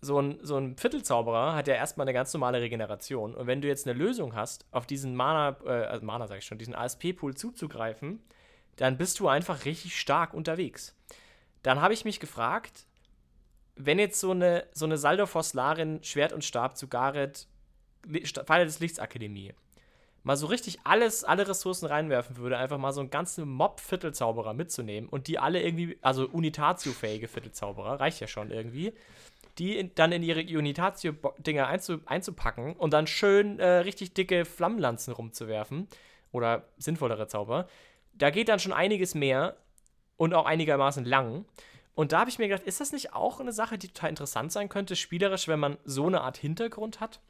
So 0.03 0.19
ein, 0.19 0.39
so 0.43 0.57
ein 0.57 0.79
Viertelzauberer 0.79 1.55
hat 1.55 1.69
ja 1.69 1.75
erstmal 1.75 2.07
eine 2.07 2.15
ganz 2.15 2.33
normale 2.33 2.63
Regeneration. 2.63 3.35
Und 3.35 3.47
wenn 3.47 3.61
du 3.61 3.69
jetzt 3.69 3.87
eine 3.87 3.99
Lösung 3.99 4.35
hast, 4.35 4.65
auf 4.71 4.87
diesen 4.87 5.15
Mana, 5.15 5.59
äh, 5.65 5.69
also 5.69 6.07
Mana 6.07 6.27
sag 6.27 6.39
ich 6.39 6.47
schon, 6.47 6.57
diesen 6.57 6.75
ASP-Pool 6.75 7.35
zuzugreifen, 7.35 8.23
dann 8.81 8.97
bist 8.97 9.21
du 9.21 9.29
einfach 9.29 9.67
richtig 9.67 10.01
stark 10.01 10.33
unterwegs. 10.33 10.97
Dann 11.63 11.83
habe 11.83 11.93
ich 11.93 12.07
mich 12.07 12.19
gefragt, 12.19 12.87
wenn 13.77 13.99
jetzt 13.99 14.19
so 14.19 14.31
eine, 14.31 14.67
so 14.73 14.87
eine 14.87 14.97
Saldo-Foslarin 14.97 16.03
Schwert 16.03 16.33
und 16.33 16.45
Stab 16.45 16.79
zu 16.79 16.89
Gareth, 16.89 17.47
Pfeile 18.47 18.65
des 18.65 18.81
Lichts 18.81 18.99
Akademie, 18.99 19.53
mal 20.23 20.39
so 20.39 20.47
richtig 20.47 20.79
alles, 20.85 21.25
alle 21.25 21.47
Ressourcen 21.47 21.85
reinwerfen 21.85 22.39
würde, 22.39 22.57
einfach 22.57 22.79
mal 22.79 22.93
so 22.93 23.01
einen 23.01 23.11
ganzen 23.11 23.47
Mob-Viertelzauberer 23.51 24.55
mitzunehmen 24.55 25.11
und 25.11 25.27
die 25.27 25.39
alle 25.39 25.63
irgendwie, 25.63 25.99
also 26.01 26.27
Unitatio-fähige 26.27 27.29
Viertelzauberer, 27.29 28.01
reicht 28.01 28.21
ja 28.21 28.29
schon 28.29 28.51
irgendwie, 28.51 28.95
die 29.59 29.77
in, 29.77 29.95
dann 29.95 30.11
in 30.13 30.23
ihre 30.23 30.41
Unitatio-Dinger 30.41 31.67
einzu, 31.67 31.99
einzupacken 32.07 32.77
und 32.77 32.95
dann 32.95 33.07
schön 33.07 33.59
äh, 33.59 33.67
richtig 33.81 34.15
dicke 34.15 34.47
Flammenlanzen 34.47 35.13
rumzuwerfen. 35.13 35.87
Oder 36.33 36.69
sinnvollere 36.79 37.27
Zauber. 37.27 37.67
Da 38.13 38.31
geht 38.31 38.49
dann 38.49 38.59
schon 38.59 38.73
einiges 38.73 39.15
mehr 39.15 39.57
und 40.17 40.35
auch 40.35 40.47
einigermaßen 40.47 41.05
lang. 41.05 41.45
Und 41.95 42.13
da 42.13 42.21
habe 42.21 42.31
ich 42.31 42.39
mir 42.39 42.49
gedacht, 42.49 42.67
ist 42.67 42.81
das 42.81 42.93
nicht 42.93 43.15
auch 43.15 43.41
eine 43.41 43.53
Sache, 43.53 43.77
die 43.79 43.89
total 43.89 44.11
interessant 44.11 44.53
sein 44.53 44.69
könnte, 44.69 44.97
spielerisch, 44.97 45.49
wenn 45.49 45.59
man 45.61 45.77
so 45.85 46.07
eine 46.07 46.21
Art 46.23 46.37
Hintergrund 46.37 47.01
hat? 47.01 47.21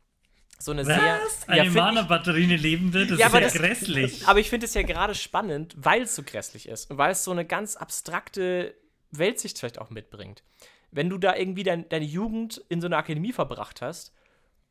So 0.58 0.72
eine 0.72 0.86
Was? 0.86 0.96
sehr. 0.96 1.20
Eine 1.48 1.70
Mana-Batterie 1.70 2.44
eine 2.44 2.56
lebende? 2.56 3.06
Das 3.06 3.18
Ja, 3.18 3.28
ist 3.28 3.32
ja 3.34 3.40
das- 3.40 3.54
grässlich. 3.54 4.28
Aber 4.28 4.40
ich 4.40 4.50
finde 4.50 4.66
es 4.66 4.74
ja 4.74 4.82
gerade 4.82 5.14
spannend, 5.14 5.74
weil 5.78 6.02
es 6.02 6.14
so 6.14 6.22
grässlich 6.22 6.68
ist 6.68 6.90
und 6.90 6.98
weil 6.98 7.12
es 7.12 7.24
so 7.24 7.30
eine 7.30 7.46
ganz 7.46 7.76
abstrakte 7.76 8.74
Weltsicht 9.10 9.58
vielleicht 9.58 9.78
auch 9.78 9.90
mitbringt. 9.90 10.42
Wenn 10.90 11.08
du 11.08 11.16
da 11.18 11.34
irgendwie 11.34 11.62
dein, 11.62 11.88
deine 11.88 12.04
Jugend 12.04 12.62
in 12.68 12.80
so 12.80 12.88
einer 12.88 12.98
Akademie 12.98 13.32
verbracht 13.32 13.80
hast, 13.80 14.12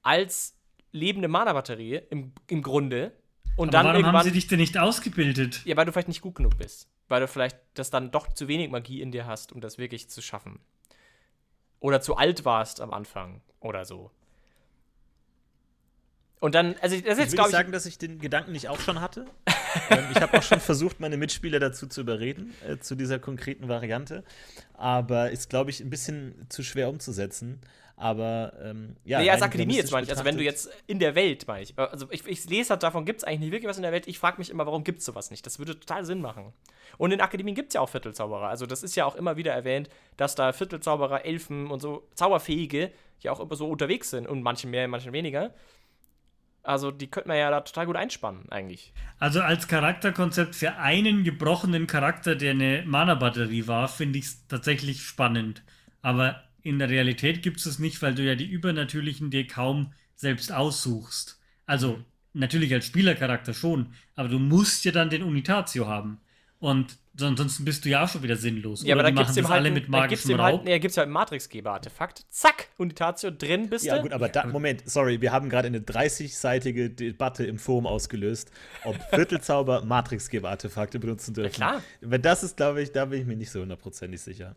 als 0.03 0.55
lebende 0.91 1.27
Mana-Batterie 1.27 2.01
im, 2.09 2.33
im 2.47 2.61
Grunde, 2.61 3.11
und 3.59 3.75
Aber 3.75 3.91
dann 3.91 4.03
warum 4.03 4.15
haben 4.15 4.23
sie 4.23 4.31
dich 4.31 4.47
denn 4.47 4.59
nicht 4.59 4.77
ausgebildet? 4.77 5.65
ja, 5.65 5.75
weil 5.75 5.85
du 5.85 5.91
vielleicht 5.91 6.07
nicht 6.07 6.21
gut 6.21 6.35
genug 6.35 6.57
bist. 6.57 6.87
Weil 7.09 7.19
du 7.19 7.27
vielleicht 7.27 7.57
das 7.73 7.89
dann 7.89 8.09
doch 8.09 8.31
zu 8.31 8.47
wenig 8.47 8.71
Magie 8.71 9.01
in 9.01 9.11
dir 9.11 9.25
hast, 9.25 9.51
um 9.51 9.59
das 9.59 9.77
wirklich 9.77 10.09
zu 10.09 10.21
schaffen. 10.21 10.61
Oder 11.81 11.99
zu 11.99 12.15
alt 12.15 12.45
warst 12.45 12.79
am 12.79 12.93
Anfang 12.93 13.41
oder 13.59 13.83
so. 13.83 14.11
Und 16.39 16.55
dann, 16.55 16.75
also 16.79 16.95
das 16.95 16.95
ist 16.95 17.01
Ich 17.01 17.17
jetzt, 17.17 17.31
will 17.33 17.39
ich, 17.41 17.51
sagen, 17.51 17.73
dass 17.73 17.85
ich 17.85 17.97
den 17.97 18.19
Gedanken 18.19 18.53
nicht 18.53 18.69
auch 18.69 18.79
schon 18.79 19.01
hatte. 19.01 19.25
ähm, 19.89 20.05
ich 20.15 20.21
habe 20.21 20.37
auch 20.37 20.43
schon 20.43 20.61
versucht, 20.61 21.01
meine 21.01 21.17
Mitspieler 21.17 21.59
dazu 21.59 21.85
zu 21.87 21.99
überreden, 21.99 22.53
äh, 22.65 22.77
zu 22.77 22.95
dieser 22.95 23.19
konkreten 23.19 23.67
Variante. 23.67 24.23
Aber 24.73 25.31
ist, 25.31 25.49
glaube 25.49 25.69
ich, 25.69 25.81
ein 25.81 25.89
bisschen 25.89 26.45
zu 26.47 26.63
schwer 26.63 26.87
umzusetzen. 26.87 27.59
Aber 27.99 28.53
ähm, 28.63 28.95
ja. 29.03 29.19
nee, 29.19 29.29
als 29.29 29.41
Akademie 29.41 29.75
jetzt 29.75 29.91
meine 29.91 30.05
ich. 30.05 30.09
Also 30.09 30.23
wenn 30.23 30.37
du 30.37 30.43
jetzt 30.43 30.69
in 30.87 30.99
der 30.99 31.15
Welt, 31.15 31.45
meine 31.47 31.63
ich. 31.63 31.77
Also 31.77 32.07
ich, 32.11 32.25
ich 32.25 32.49
lese 32.49 32.69
halt, 32.69 32.81
davon 32.81 33.03
gibt 33.03 33.19
es 33.19 33.23
eigentlich 33.25 33.41
nicht 33.41 33.51
wirklich 33.51 33.67
was 33.67 33.75
in 33.75 33.83
der 33.83 33.91
Welt. 33.91 34.07
Ich 34.07 34.17
frage 34.17 34.37
mich 34.37 34.49
immer, 34.49 34.65
warum 34.65 34.85
gibt 34.85 34.99
es 34.99 35.05
sowas 35.05 35.31
nicht? 35.31 35.45
Das 35.45 35.59
würde 35.59 35.77
total 35.77 36.05
Sinn 36.05 36.21
machen. 36.21 36.53
Und 36.97 37.11
in 37.11 37.19
Akademien 37.19 37.55
gibt 37.55 37.71
es 37.71 37.73
ja 37.73 37.81
auch 37.81 37.89
Viertelzauberer. 37.89 38.47
Also 38.47 38.65
das 38.65 38.83
ist 38.83 38.95
ja 38.95 39.03
auch 39.03 39.17
immer 39.17 39.35
wieder 39.35 39.51
erwähnt, 39.51 39.89
dass 40.15 40.33
da 40.33 40.53
Viertelzauberer, 40.53 41.25
Elfen 41.25 41.67
und 41.69 41.81
so 41.81 42.07
Zauberfähige 42.15 42.93
ja 43.19 43.33
auch 43.33 43.41
immer 43.41 43.55
so 43.57 43.67
unterwegs 43.67 44.11
sind. 44.11 44.27
Und 44.27 44.43
manche 44.43 44.67
mehr, 44.67 44.87
manche 44.87 45.11
weniger. 45.11 45.53
Also 46.63 46.91
die 46.91 47.07
könnte 47.07 47.27
man 47.27 47.37
ja 47.37 47.51
da 47.51 47.59
total 47.59 47.85
gut 47.85 47.97
einspannen, 47.97 48.49
eigentlich. 48.49 48.93
Also 49.17 49.41
als 49.41 49.67
Charakterkonzept 49.67 50.55
für 50.55 50.75
einen 50.75 51.25
gebrochenen 51.25 51.85
Charakter, 51.85 52.37
der 52.37 52.51
eine 52.51 52.83
Mana-Batterie 52.85 53.67
war, 53.67 53.89
finde 53.89 54.19
ich 54.19 54.25
es 54.25 54.47
tatsächlich 54.47 55.01
spannend. 55.03 55.63
Aber 56.01 56.41
in 56.69 56.79
der 56.79 56.89
Realität 56.89 57.41
gibt 57.41 57.59
es 57.59 57.65
es 57.65 57.79
nicht, 57.79 58.01
weil 58.01 58.15
du 58.15 58.23
ja 58.23 58.35
die 58.35 58.45
Übernatürlichen 58.45 59.31
dir 59.31 59.47
kaum 59.47 59.93
selbst 60.15 60.51
aussuchst. 60.51 61.39
Also 61.65 61.99
natürlich 62.33 62.73
als 62.73 62.85
Spielercharakter 62.85 63.53
schon, 63.53 63.93
aber 64.15 64.29
du 64.29 64.39
musst 64.39 64.85
ja 64.85 64.91
dann 64.91 65.09
den 65.09 65.23
Unitatio 65.23 65.87
haben. 65.87 66.19
Und 66.59 66.97
ansonsten 67.21 67.63
bist 67.63 67.85
du 67.85 67.89
ja 67.89 68.03
auch 68.03 68.09
schon 68.09 68.21
wieder 68.21 68.35
sinnlos. 68.35 68.83
Ja, 68.83 68.93
aber 68.93 69.01
Oder 69.01 69.03
da 69.03 69.11
die 69.11 69.17
gibt 69.17 69.29
es 69.29 69.35
das 69.35 69.45
halt, 69.49 69.59
alle 69.61 69.71
mit 69.71 69.93
da 69.93 70.07
gibt's 70.07 70.25
magischem 70.25 70.41
halt, 70.41 70.53
Raub. 70.55 70.63
nee, 70.65 70.71
da 70.71 70.77
gibt's 70.77 70.97
halt 70.97 71.07
ein 71.07 71.13
Matrixgeber-Artefakt. 71.13 72.25
Zack, 72.29 72.67
Unitatio 72.77 73.31
drin 73.31 73.69
bist 73.69 73.85
du. 73.85 73.89
Ja, 73.89 74.01
gut, 74.01 74.11
aber 74.11 74.27
da, 74.29 74.45
Moment, 74.45 74.83
sorry, 74.85 75.21
wir 75.21 75.31
haben 75.31 75.49
gerade 75.49 75.67
eine 75.67 75.79
30-seitige 75.79 76.89
Debatte 76.89 77.45
im 77.45 77.57
Forum 77.59 77.87
ausgelöst, 77.87 78.51
ob 78.83 78.95
Viertelzauber 79.09 79.83
Matrixgeber-Artefakte 79.85 80.99
benutzen 80.99 81.33
dürfen. 81.33 81.53
klar. 81.53 81.81
Weil 82.01 82.19
das 82.19 82.43
ist, 82.43 82.57
glaube 82.57 82.81
ich, 82.81 82.91
da 82.91 83.05
bin 83.05 83.21
ich 83.21 83.25
mir 83.27 83.37
nicht 83.37 83.51
so 83.51 83.61
hundertprozentig 83.61 84.21
sicher. 84.21 84.55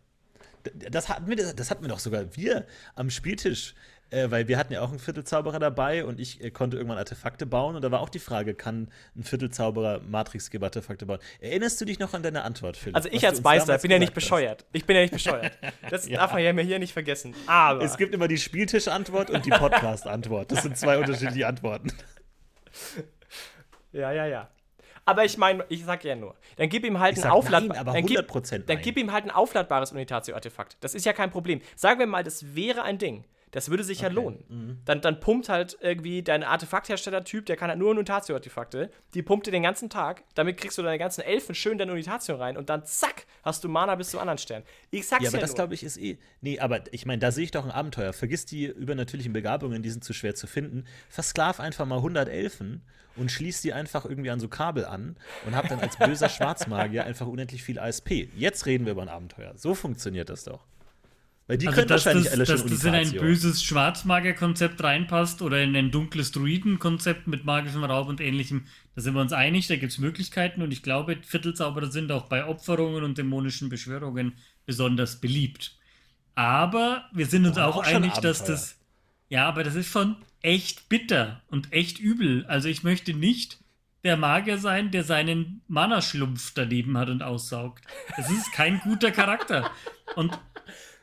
Das 0.90 1.08
hatten, 1.08 1.28
wir, 1.28 1.36
das 1.54 1.70
hatten 1.70 1.82
wir 1.82 1.88
doch 1.88 1.98
sogar 1.98 2.36
wir 2.36 2.66
am 2.94 3.10
Spieltisch, 3.10 3.74
äh, 4.10 4.30
weil 4.30 4.46
wir 4.48 4.58
hatten 4.58 4.72
ja 4.72 4.82
auch 4.82 4.90
einen 4.90 4.98
Viertelzauberer 4.98 5.58
dabei 5.58 6.04
und 6.04 6.20
ich 6.20 6.42
äh, 6.42 6.50
konnte 6.50 6.76
irgendwann 6.76 6.98
Artefakte 6.98 7.46
bauen 7.46 7.76
und 7.76 7.82
da 7.82 7.90
war 7.90 8.00
auch 8.00 8.08
die 8.10 8.18
Frage, 8.18 8.54
kann 8.54 8.88
ein 9.16 9.24
Viertelzauberer 9.24 10.00
Matrixgeber-Artefakte 10.00 11.06
bauen? 11.06 11.18
Erinnerst 11.40 11.80
du 11.80 11.84
dich 11.84 11.98
noch 11.98 12.14
an 12.14 12.22
deine 12.22 12.42
Antwort, 12.42 12.76
Philipp? 12.76 12.96
Also 12.96 13.08
ich 13.10 13.26
als 13.26 13.42
Meister 13.42 13.78
bin 13.78 13.90
ja 13.90 13.98
nicht 13.98 14.14
bescheuert. 14.14 14.66
Ich 14.72 14.84
bin 14.84 14.96
ja 14.96 15.02
nicht 15.02 15.14
bescheuert. 15.14 15.52
Das 15.90 16.06
Ja. 16.06 16.18
darf 16.20 16.32
man 16.32 16.42
ja 16.42 16.52
mir 16.52 16.62
hier 16.62 16.78
nicht 16.78 16.92
vergessen. 16.92 17.34
Aber 17.46 17.82
Es 17.82 17.96
gibt 17.96 18.14
immer 18.14 18.28
die 18.28 18.38
Spieltisch-Antwort 18.38 19.30
und 19.30 19.46
die 19.46 19.50
Podcast-Antwort. 19.50 20.52
Das 20.52 20.62
sind 20.62 20.76
zwei 20.76 20.98
unterschiedliche 20.98 21.46
Antworten. 21.46 21.92
Ja, 23.92 24.10
ja, 24.10 24.24
ja. 24.24 24.48
Aber 25.04 25.24
ich 25.24 25.36
meine, 25.36 25.64
ich 25.68 25.84
sag 25.84 26.04
ja 26.04 26.14
nur, 26.14 26.34
dann 26.56 26.68
gib 26.68 26.84
ihm 26.84 27.00
halt 27.00 27.14
Ich 27.14 27.18
ein 27.18 27.22
sag 27.24 27.32
Auflad 27.32 27.64
nein, 27.64 27.78
aber 27.78 27.92
dann 27.92 28.06
gib, 28.06 28.18
100% 28.18 28.66
Dann 28.66 28.80
gib 28.80 28.96
ihm 28.96 29.12
halt 29.12 29.24
ein 29.24 29.30
aufladbares 29.30 29.92
Unitatio-Artefakt. 29.92 30.76
Das 30.80 30.94
ist 30.94 31.04
ja 31.04 31.12
kein 31.12 31.30
Problem. 31.30 31.60
Sagen 31.74 31.98
wir 31.98 32.06
mal, 32.06 32.22
das 32.22 32.54
wäre 32.54 32.82
ein 32.82 32.98
Ding. 32.98 33.24
Das 33.52 33.70
würde 33.70 33.84
sich 33.84 34.00
ja 34.00 34.08
lohnen. 34.08 34.44
Mhm. 34.48 34.78
Dann, 34.86 35.00
dann 35.02 35.20
pumpt 35.20 35.48
halt 35.48 35.78
irgendwie 35.80 36.22
dein 36.22 36.42
Artefakthersteller-Typ, 36.42 37.46
der 37.46 37.56
kann 37.56 37.68
halt 37.68 37.78
nur 37.78 37.90
Unitatio-Artefakte, 37.90 38.90
die 39.14 39.22
pumpt 39.22 39.46
dir 39.46 39.50
den 39.50 39.62
ganzen 39.62 39.90
Tag. 39.90 40.24
Damit 40.34 40.56
kriegst 40.56 40.78
du 40.78 40.82
deine 40.82 40.98
ganzen 40.98 41.20
Elfen 41.20 41.54
schön 41.54 41.78
deine 41.78 41.92
Unitatio 41.92 42.36
rein 42.36 42.56
und 42.56 42.70
dann 42.70 42.84
zack, 42.84 43.26
hast 43.42 43.62
du 43.62 43.68
Mana 43.68 43.94
bis 43.94 44.10
zum 44.10 44.20
anderen 44.20 44.38
Stern. 44.38 44.62
Ich 44.90 45.06
sag's 45.06 45.22
Ja, 45.22 45.28
ja, 45.28 45.34
aber 45.34 45.40
das 45.40 45.50
nur. 45.50 45.56
glaube 45.56 45.74
ich 45.74 45.84
ist 45.84 45.98
eh. 45.98 46.18
Nee, 46.40 46.58
aber 46.58 46.80
ich 46.92 47.06
meine, 47.06 47.20
da 47.20 47.30
sehe 47.30 47.44
ich 47.44 47.50
doch 47.50 47.64
ein 47.64 47.70
Abenteuer. 47.70 48.12
Vergiss 48.12 48.46
die 48.46 48.64
übernatürlichen 48.66 49.32
Begabungen, 49.32 49.82
die 49.82 49.90
sind 49.90 50.02
zu 50.02 50.14
schwer 50.14 50.34
zu 50.34 50.46
finden. 50.46 50.84
Versklav 51.10 51.60
einfach 51.60 51.84
mal 51.84 51.96
100 51.96 52.28
Elfen 52.30 52.82
und 53.16 53.30
schließ 53.30 53.60
die 53.60 53.74
einfach 53.74 54.06
irgendwie 54.06 54.30
an 54.30 54.40
so 54.40 54.48
Kabel 54.48 54.86
an 54.86 55.16
und 55.46 55.54
hab 55.54 55.68
dann 55.68 55.80
als 55.80 55.98
böser 55.98 56.28
Schwarzmagier 56.30 57.04
einfach 57.04 57.26
unendlich 57.26 57.62
viel 57.62 57.78
ASP. 57.78 58.28
Jetzt 58.34 58.64
reden 58.64 58.86
wir 58.86 58.92
über 58.92 59.02
ein 59.02 59.10
Abenteuer. 59.10 59.52
So 59.56 59.74
funktioniert 59.74 60.30
das 60.30 60.44
doch. 60.44 60.64
Weil 61.52 61.58
die 61.58 61.68
Also, 61.68 61.80
können 61.80 61.88
dass 61.88 62.06
wahrscheinlich 62.06 62.24
das, 62.24 62.32
alle 62.32 62.44
dass 62.46 62.60
schon 62.60 62.70
das 62.70 62.84
in 62.84 62.94
ein 62.94 63.12
böses 63.12 63.62
Schwarzmagier-Konzept 63.62 64.82
reinpasst 64.82 65.42
oder 65.42 65.62
in 65.62 65.76
ein 65.76 65.90
dunkles 65.90 66.32
Druiden-Konzept 66.32 67.26
mit 67.26 67.44
magischem 67.44 67.84
Raub 67.84 68.08
und 68.08 68.22
ähnlichem, 68.22 68.64
da 68.94 69.02
sind 69.02 69.12
wir 69.12 69.20
uns 69.20 69.34
einig, 69.34 69.66
da 69.66 69.76
gibt 69.76 69.92
es 69.92 69.98
Möglichkeiten 69.98 70.62
und 70.62 70.72
ich 70.72 70.82
glaube, 70.82 71.18
Viertelzauberer 71.20 71.90
sind 71.90 72.10
auch 72.10 72.22
bei 72.22 72.46
Opferungen 72.46 73.04
und 73.04 73.18
dämonischen 73.18 73.68
Beschwörungen 73.68 74.32
besonders 74.64 75.20
beliebt. 75.20 75.76
Aber 76.34 77.04
wir 77.12 77.26
sind 77.26 77.44
uns 77.44 77.58
Aber 77.58 77.68
auch, 77.68 77.76
auch 77.76 77.86
einig, 77.86 78.14
dass 78.14 78.42
das. 78.44 78.78
Ja, 79.28 79.46
aber 79.46 79.62
das 79.62 79.74
ist 79.74 79.92
schon 79.92 80.16
echt 80.40 80.88
bitter 80.88 81.42
und 81.48 81.70
echt 81.70 81.98
übel. 81.98 82.46
Also 82.46 82.70
ich 82.70 82.82
möchte 82.82 83.12
nicht 83.12 83.58
der 84.04 84.16
Magier 84.16 84.56
sein, 84.56 84.90
der 84.90 85.04
seinen 85.04 85.60
Mana-Schlumpf 85.68 86.54
daneben 86.54 86.96
hat 86.96 87.10
und 87.10 87.22
aussaugt. 87.22 87.84
Das 88.16 88.30
ist 88.30 88.52
kein 88.52 88.80
guter 88.80 89.10
Charakter. 89.10 89.70
Und 90.16 90.32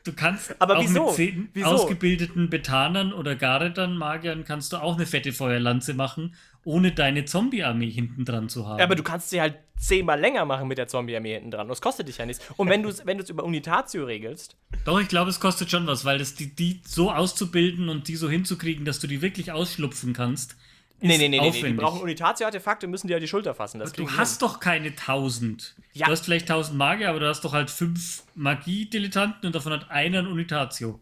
du 0.04 0.12
kannst 0.12 0.54
Aber 0.58 0.78
auch 0.78 0.82
wieso? 0.82 1.06
mit 1.06 1.14
zehn 1.14 1.48
Wieso? 1.52 1.66
ausgebildeten 1.66 2.50
Betanern 2.50 3.12
oder 3.12 3.36
Garedan 3.36 3.96
Magiern 3.96 4.44
kannst 4.44 4.72
du 4.72 4.76
auch 4.78 4.96
eine 4.96 5.06
fette 5.06 5.32
Feuerlanze 5.32 5.94
machen, 5.94 6.34
ohne 6.64 6.92
deine 6.92 7.24
Zombie-Armee 7.24 7.90
hinten 7.90 8.24
dran 8.24 8.48
zu 8.48 8.66
haben. 8.68 8.78
Ja, 8.78 8.84
aber 8.84 8.94
du 8.94 9.02
kannst 9.02 9.30
sie 9.30 9.40
halt 9.40 9.56
zehnmal 9.78 10.20
länger 10.20 10.44
machen 10.44 10.68
mit 10.68 10.76
der 10.76 10.88
Zombie-Armee 10.88 11.34
hinten 11.34 11.50
dran. 11.50 11.68
Das 11.68 11.80
kostet 11.80 12.08
dich 12.08 12.18
ja 12.18 12.26
nichts. 12.26 12.44
Und 12.56 12.68
wenn 12.68 12.82
du 12.82 12.90
es 12.90 13.06
wenn 13.06 13.16
du's 13.16 13.30
über 13.30 13.44
Unitatio 13.44 14.04
regelst, 14.04 14.56
Doch, 14.84 15.00
ich 15.00 15.08
glaube, 15.08 15.30
es 15.30 15.40
kostet 15.40 15.70
schon 15.70 15.86
was, 15.86 16.04
weil 16.04 16.18
das 16.18 16.34
die, 16.34 16.54
die 16.54 16.80
so 16.86 17.10
auszubilden 17.10 17.88
und 17.88 18.08
die 18.08 18.16
so 18.16 18.28
hinzukriegen, 18.28 18.84
dass 18.84 19.00
du 19.00 19.06
die 19.06 19.22
wirklich 19.22 19.52
ausschlupfen 19.52 20.12
kannst. 20.12 20.56
Nee, 21.02 21.18
nee, 21.18 21.28
nee, 21.28 21.28
nee, 21.28 21.38
nee. 21.38 21.50
Die 21.50 21.58
aufwendig. 21.58 21.80
brauchen 21.80 22.00
Unitatio-Artefakte 22.02 22.86
müssen 22.86 23.08
dir 23.08 23.14
ja 23.14 23.20
die 23.20 23.28
Schulter 23.28 23.54
fassen. 23.54 23.78
Das 23.80 23.92
Du 23.92 24.04
die 24.06 24.10
hast 24.16 24.42
doch 24.42 24.60
keine 24.60 24.94
tausend. 24.94 25.74
Ja. 25.92 26.06
Du 26.06 26.12
hast 26.12 26.24
vielleicht 26.24 26.48
tausend 26.48 26.76
Magier, 26.78 27.08
aber 27.10 27.20
du 27.20 27.28
hast 27.28 27.42
doch 27.44 27.52
halt 27.52 27.70
fünf 27.70 28.22
Magie-Dilettanten 28.34 29.46
und 29.46 29.54
davon 29.54 29.72
hat 29.72 29.90
einer 29.90 30.18
ein 30.20 30.26
Unitatio. 30.26 31.00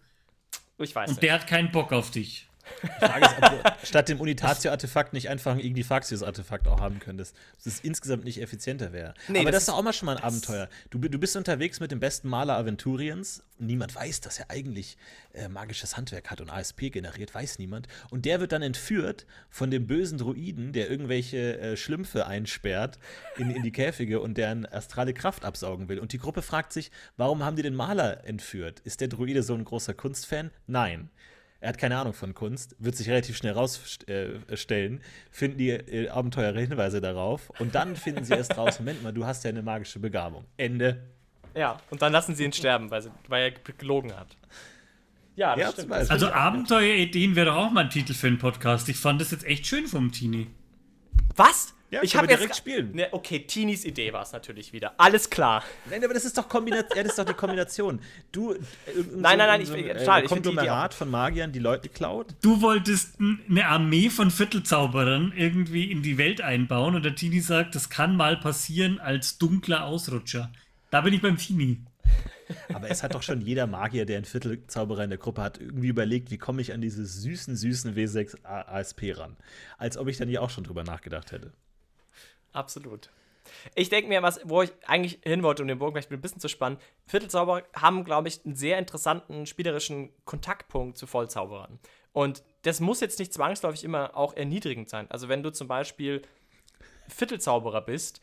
hin. 0.78 0.84
Ich 0.84 0.94
weiß 0.94 1.11
Und 1.11 1.16
nicht. 1.16 1.22
der 1.22 1.34
hat 1.34 1.46
keinen 1.46 1.70
Bock 1.72 1.92
auf 1.92 2.11
dich. 2.11 2.47
Die 2.82 3.06
Frage 3.06 3.26
ist, 3.26 3.34
ob 3.42 3.50
du 3.50 3.86
statt 3.86 4.08
dem 4.08 4.20
Unitatio-Artefakt 4.20 5.12
nicht 5.12 5.28
einfach 5.28 5.52
ein 5.52 5.60
Ignifaxius-Artefakt 5.60 6.68
auch 6.68 6.80
haben 6.80 7.00
könntest. 7.00 7.34
Dass 7.56 7.66
es 7.66 7.80
insgesamt 7.80 8.24
nicht 8.24 8.40
effizienter 8.40 8.92
wäre. 8.92 9.14
Nee, 9.28 9.40
Aber 9.40 9.50
das 9.50 9.62
ist 9.62 9.68
doch 9.68 9.78
auch 9.78 9.82
mal 9.82 9.92
schon 9.92 10.06
mal 10.06 10.16
ein 10.16 10.22
Abenteuer. 10.22 10.68
Du, 10.90 10.98
du 10.98 11.18
bist 11.18 11.36
unterwegs 11.36 11.80
mit 11.80 11.90
dem 11.90 12.00
besten 12.00 12.28
Maler 12.28 12.56
Aventuriens. 12.56 13.42
Niemand 13.58 13.94
weiß, 13.94 14.20
dass 14.20 14.38
er 14.38 14.50
eigentlich 14.50 14.96
äh, 15.34 15.48
magisches 15.48 15.96
Handwerk 15.96 16.30
hat 16.30 16.40
und 16.40 16.50
ASP 16.50 16.92
generiert, 16.92 17.34
weiß 17.34 17.58
niemand. 17.58 17.88
Und 18.10 18.24
der 18.24 18.40
wird 18.40 18.52
dann 18.52 18.62
entführt 18.62 19.26
von 19.50 19.70
dem 19.70 19.86
bösen 19.86 20.18
Druiden, 20.18 20.72
der 20.72 20.90
irgendwelche 20.90 21.58
äh, 21.58 21.76
Schlümpfe 21.76 22.26
einsperrt 22.26 22.98
in, 23.36 23.50
in 23.50 23.62
die 23.62 23.72
Käfige 23.72 24.20
und 24.20 24.38
deren 24.38 24.66
astrale 24.66 25.14
Kraft 25.14 25.44
absaugen 25.44 25.88
will. 25.88 25.98
Und 25.98 26.12
die 26.12 26.18
Gruppe 26.18 26.42
fragt 26.42 26.72
sich, 26.72 26.90
warum 27.16 27.44
haben 27.44 27.56
die 27.56 27.62
den 27.62 27.74
Maler 27.74 28.24
entführt? 28.24 28.80
Ist 28.80 29.00
der 29.00 29.08
Druide 29.08 29.42
so 29.42 29.54
ein 29.54 29.64
großer 29.64 29.94
Kunstfan? 29.94 30.50
Nein. 30.66 31.10
Er 31.61 31.70
hat 31.70 31.78
keine 31.78 31.98
Ahnung 31.98 32.12
von 32.12 32.34
Kunst, 32.34 32.76
wird 32.78 32.94
sich 32.96 33.09
relativ 33.09 33.36
schnell 33.36 33.52
rausstellen, 33.52 35.00
finden 35.30 35.59
die 35.59 35.70
äh, 35.70 36.09
Abenteurer 36.09 36.59
Hinweise 36.59 37.00
darauf 37.00 37.50
und 37.59 37.74
dann 37.74 37.96
finden 37.96 38.24
sie 38.24 38.34
erst 38.34 38.56
raus, 38.56 38.78
Moment 38.78 39.02
mal, 39.02 39.12
du 39.12 39.26
hast 39.26 39.42
ja 39.42 39.50
eine 39.50 39.62
magische 39.62 39.98
Begabung. 39.98 40.44
Ende. 40.56 41.02
Ja, 41.54 41.78
und 41.90 42.00
dann 42.00 42.12
lassen 42.12 42.36
sie 42.36 42.44
ihn 42.44 42.52
sterben, 42.52 42.90
weil, 42.90 43.02
sie, 43.02 43.11
weil 43.26 43.50
er 43.50 43.72
gelogen 43.72 44.14
hat. 44.16 44.36
Ja, 45.34 45.56
das 45.56 45.64
Ja, 45.64 45.72
stimmt. 45.72 45.92
Also 45.92 46.30
Abenteuerideen 46.30 47.34
wäre 47.34 47.46
doch 47.46 47.56
auch 47.56 47.70
mal 47.70 47.84
ein 47.84 47.90
Titel 47.90 48.14
für 48.14 48.28
einen 48.28 48.38
Podcast. 48.38 48.88
Ich 48.88 48.96
fand 48.96 49.20
das 49.20 49.32
jetzt 49.32 49.44
echt 49.44 49.66
schön 49.66 49.86
vom 49.86 50.12
Tini. 50.12 50.48
Was? 51.34 51.74
Ja, 51.91 52.03
ich 52.03 52.14
habe 52.16 52.26
direkt 52.26 52.55
spielen. 52.55 52.95
Ne, 52.95 53.09
okay, 53.12 53.41
Teenies 53.41 53.84
Idee 53.84 54.12
war 54.12 54.22
es 54.22 54.32
natürlich 54.32 54.74
wieder. 54.74 54.93
Alles 54.99 55.30
klar. 55.30 55.62
Nein, 55.89 56.05
aber 56.05 56.12
das 56.12 56.26
ist 56.26 56.36
doch 56.36 56.47
Kombination. 56.49 56.97
ja, 56.97 57.03
das 57.03 57.12
ist 57.12 57.18
doch 57.18 57.24
die 57.24 57.32
Kombination. 57.32 58.01
Du, 58.30 58.53
äh, 58.53 58.59
nein, 59.14 59.39
nein, 59.39 59.39
nein, 59.39 59.64
so, 59.64 59.74
ich, 59.74 59.86
äh, 59.86 59.97
total, 59.97 60.22
ich 60.22 60.28
Konglomerat 60.28 60.93
von 60.93 61.11
Magiern, 61.11 61.51
die 61.51 61.61
Leute 61.61 61.89
klaut. 61.89 62.34
Du 62.43 62.61
wolltest 62.61 63.18
eine 63.18 63.66
Armee 63.66 64.11
von 64.11 64.30
Viertelzauberern 64.30 65.32
irgendwie 65.34 65.91
in 65.91 66.03
die 66.03 66.18
Welt 66.18 66.43
einbauen 66.43 66.95
und 66.95 67.05
der 67.05 67.14
Teenie 67.14 67.41
sagt, 67.41 67.74
das 67.74 67.89
kann 67.89 68.16
mal 68.16 68.36
passieren 68.36 69.01
als 69.01 69.39
dunkler 69.39 69.84
Ausrutscher. 69.84 70.53
Da 70.91 71.01
bin 71.01 71.14
ich 71.14 71.22
beim 71.22 71.39
Teenie. 71.39 71.80
Aber 72.72 72.91
es 72.91 73.03
hat 73.03 73.14
doch 73.14 73.22
schon 73.22 73.41
jeder 73.41 73.66
Magier, 73.66 74.07
der 74.07 74.16
einen 74.16 74.24
Viertelzauberer 74.24 75.05
in 75.05 75.11
der 75.11 75.18
Gruppe 75.18 75.43
hat, 75.43 75.59
irgendwie 75.59 75.89
überlegt, 75.89 76.30
wie 76.30 76.39
komme 76.39 76.62
ich 76.62 76.72
an 76.72 76.80
diese 76.80 77.05
süßen, 77.05 77.57
süßen 77.57 77.95
W6 77.95 78.43
ASP 78.45 79.16
ran. 79.16 79.36
Als 79.76 79.97
ob 79.97 80.09
ich 80.09 80.16
dann 80.16 80.28
hier 80.28 80.43
auch 80.43 80.51
schon 80.51 80.64
drüber 80.64 80.84
nachgedacht 80.84 81.32
hätte. 81.32 81.53
Absolut. 82.53 83.11
Ich 83.74 83.88
denke 83.88 84.09
mir, 84.09 84.22
was, 84.22 84.40
wo 84.44 84.62
ich 84.62 84.72
eigentlich 84.86 85.20
hin 85.24 85.42
wollte 85.42 85.62
um 85.62 85.68
den 85.68 85.78
Bogen, 85.78 85.96
ich 85.99 86.09
bin 86.09 86.18
ein 86.18 86.22
bisschen 86.22 86.40
zu 86.40 86.49
spannend. 86.49 86.80
Viertelzauberer 87.07 87.62
haben, 87.74 88.05
glaube 88.05 88.28
ich, 88.28 88.44
einen 88.44 88.57
sehr 88.57 88.78
interessanten 88.78 89.46
spielerischen 89.46 90.11
Kontaktpunkt 90.24 90.99
zu 90.99 91.07
Vollzauberern. 91.07 91.78
Und 92.12 92.42
das 92.62 92.80
muss 92.80 93.01
jetzt 93.01 93.18
nicht 93.18 93.32
zwangsläufig 93.32 93.84
immer 93.84 94.16
auch 94.16 94.34
erniedrigend 94.34 94.88
sein. 94.88 95.11
Also, 95.11 95.28
wenn 95.28 95.42
du 95.42 95.51
zum 95.51 95.68
Beispiel 95.68 96.22
Viertelzauberer 97.09 97.80
bist, 97.80 98.20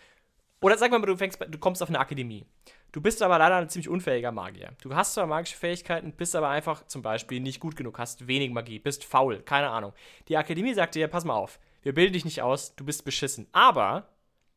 oder 0.62 0.78
sag 0.78 0.92
mal, 0.92 1.02
du, 1.02 1.18
fängst, 1.18 1.40
du 1.48 1.58
kommst 1.58 1.84
auf 1.84 1.90
eine 1.90 2.00
Akademie. 2.00 2.46
Du 2.92 3.02
bist 3.02 3.22
aber 3.22 3.38
leider 3.38 3.58
ein 3.58 3.70
ziemlich 3.70 3.90
unfähiger 3.90 4.32
Magier. 4.32 4.72
Du 4.82 4.96
hast 4.96 5.14
zwar 5.14 5.28
magische 5.28 5.58
Fähigkeiten, 5.58 6.14
bist 6.14 6.36
aber 6.36 6.50
einfach 6.50 6.88
zum 6.88 7.02
Beispiel 7.02 7.42
nicht 7.42 7.60
gut 7.60 7.76
genug, 7.76 8.00
hast 8.00 8.28
wenig 8.28 8.52
Magie, 8.52 8.80
bist 8.80 9.04
faul, 9.04 9.42
keine 9.42 9.70
Ahnung. 9.70 9.92
Die 10.30 10.38
Akademie 10.38 10.74
sagt 10.74 10.96
dir, 10.96 11.10
pass 11.10 11.26
mal 11.26 11.36
auf, 11.36 11.60
wir 11.84 11.94
bilden 11.94 12.14
dich 12.14 12.24
nicht 12.24 12.42
aus, 12.42 12.74
du 12.76 12.86
bist 12.86 13.04
beschissen. 13.04 13.48
Aber 13.52 14.08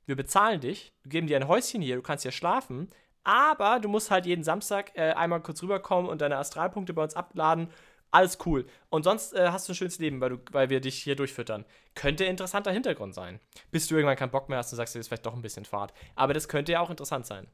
wir 0.08 0.16
bezahlen 0.16 0.60
dich, 0.60 0.94
wir 1.02 1.10
geben 1.10 1.26
dir 1.26 1.36
ein 1.36 1.48
Häuschen 1.48 1.82
hier, 1.82 1.96
du 1.96 2.02
kannst 2.02 2.22
hier 2.22 2.32
schlafen, 2.32 2.88
aber 3.24 3.78
du 3.78 3.90
musst 3.90 4.10
halt 4.10 4.24
jeden 4.24 4.42
Samstag 4.42 4.92
äh, 4.94 5.12
einmal 5.12 5.42
kurz 5.42 5.62
rüberkommen 5.62 6.10
und 6.10 6.22
deine 6.22 6.38
Astralpunkte 6.38 6.94
bei 6.94 7.02
uns 7.02 7.14
abladen. 7.14 7.68
Alles 8.10 8.38
cool. 8.46 8.66
Und 8.88 9.02
sonst 9.02 9.34
äh, 9.34 9.50
hast 9.50 9.68
du 9.68 9.72
ein 9.72 9.76
schönes 9.76 9.98
Leben, 9.98 10.18
weil, 10.22 10.30
du, 10.30 10.38
weil 10.50 10.70
wir 10.70 10.80
dich 10.80 10.94
hier 11.02 11.14
durchfüttern. 11.14 11.66
Könnte 11.94 12.24
interessanter 12.24 12.72
Hintergrund 12.72 13.14
sein. 13.14 13.38
Bis 13.70 13.86
du 13.86 13.96
irgendwann 13.96 14.16
keinen 14.16 14.30
Bock 14.30 14.48
mehr 14.48 14.56
hast 14.56 14.72
und 14.72 14.78
sagst, 14.78 14.94
das 14.94 15.00
ist 15.00 15.08
vielleicht 15.08 15.26
doch 15.26 15.34
ein 15.34 15.42
bisschen 15.42 15.66
Fahrt. 15.66 15.92
Aber 16.14 16.32
das 16.32 16.48
könnte 16.48 16.72
ja 16.72 16.80
auch 16.80 16.88
interessant 16.88 17.26
sein. 17.26 17.46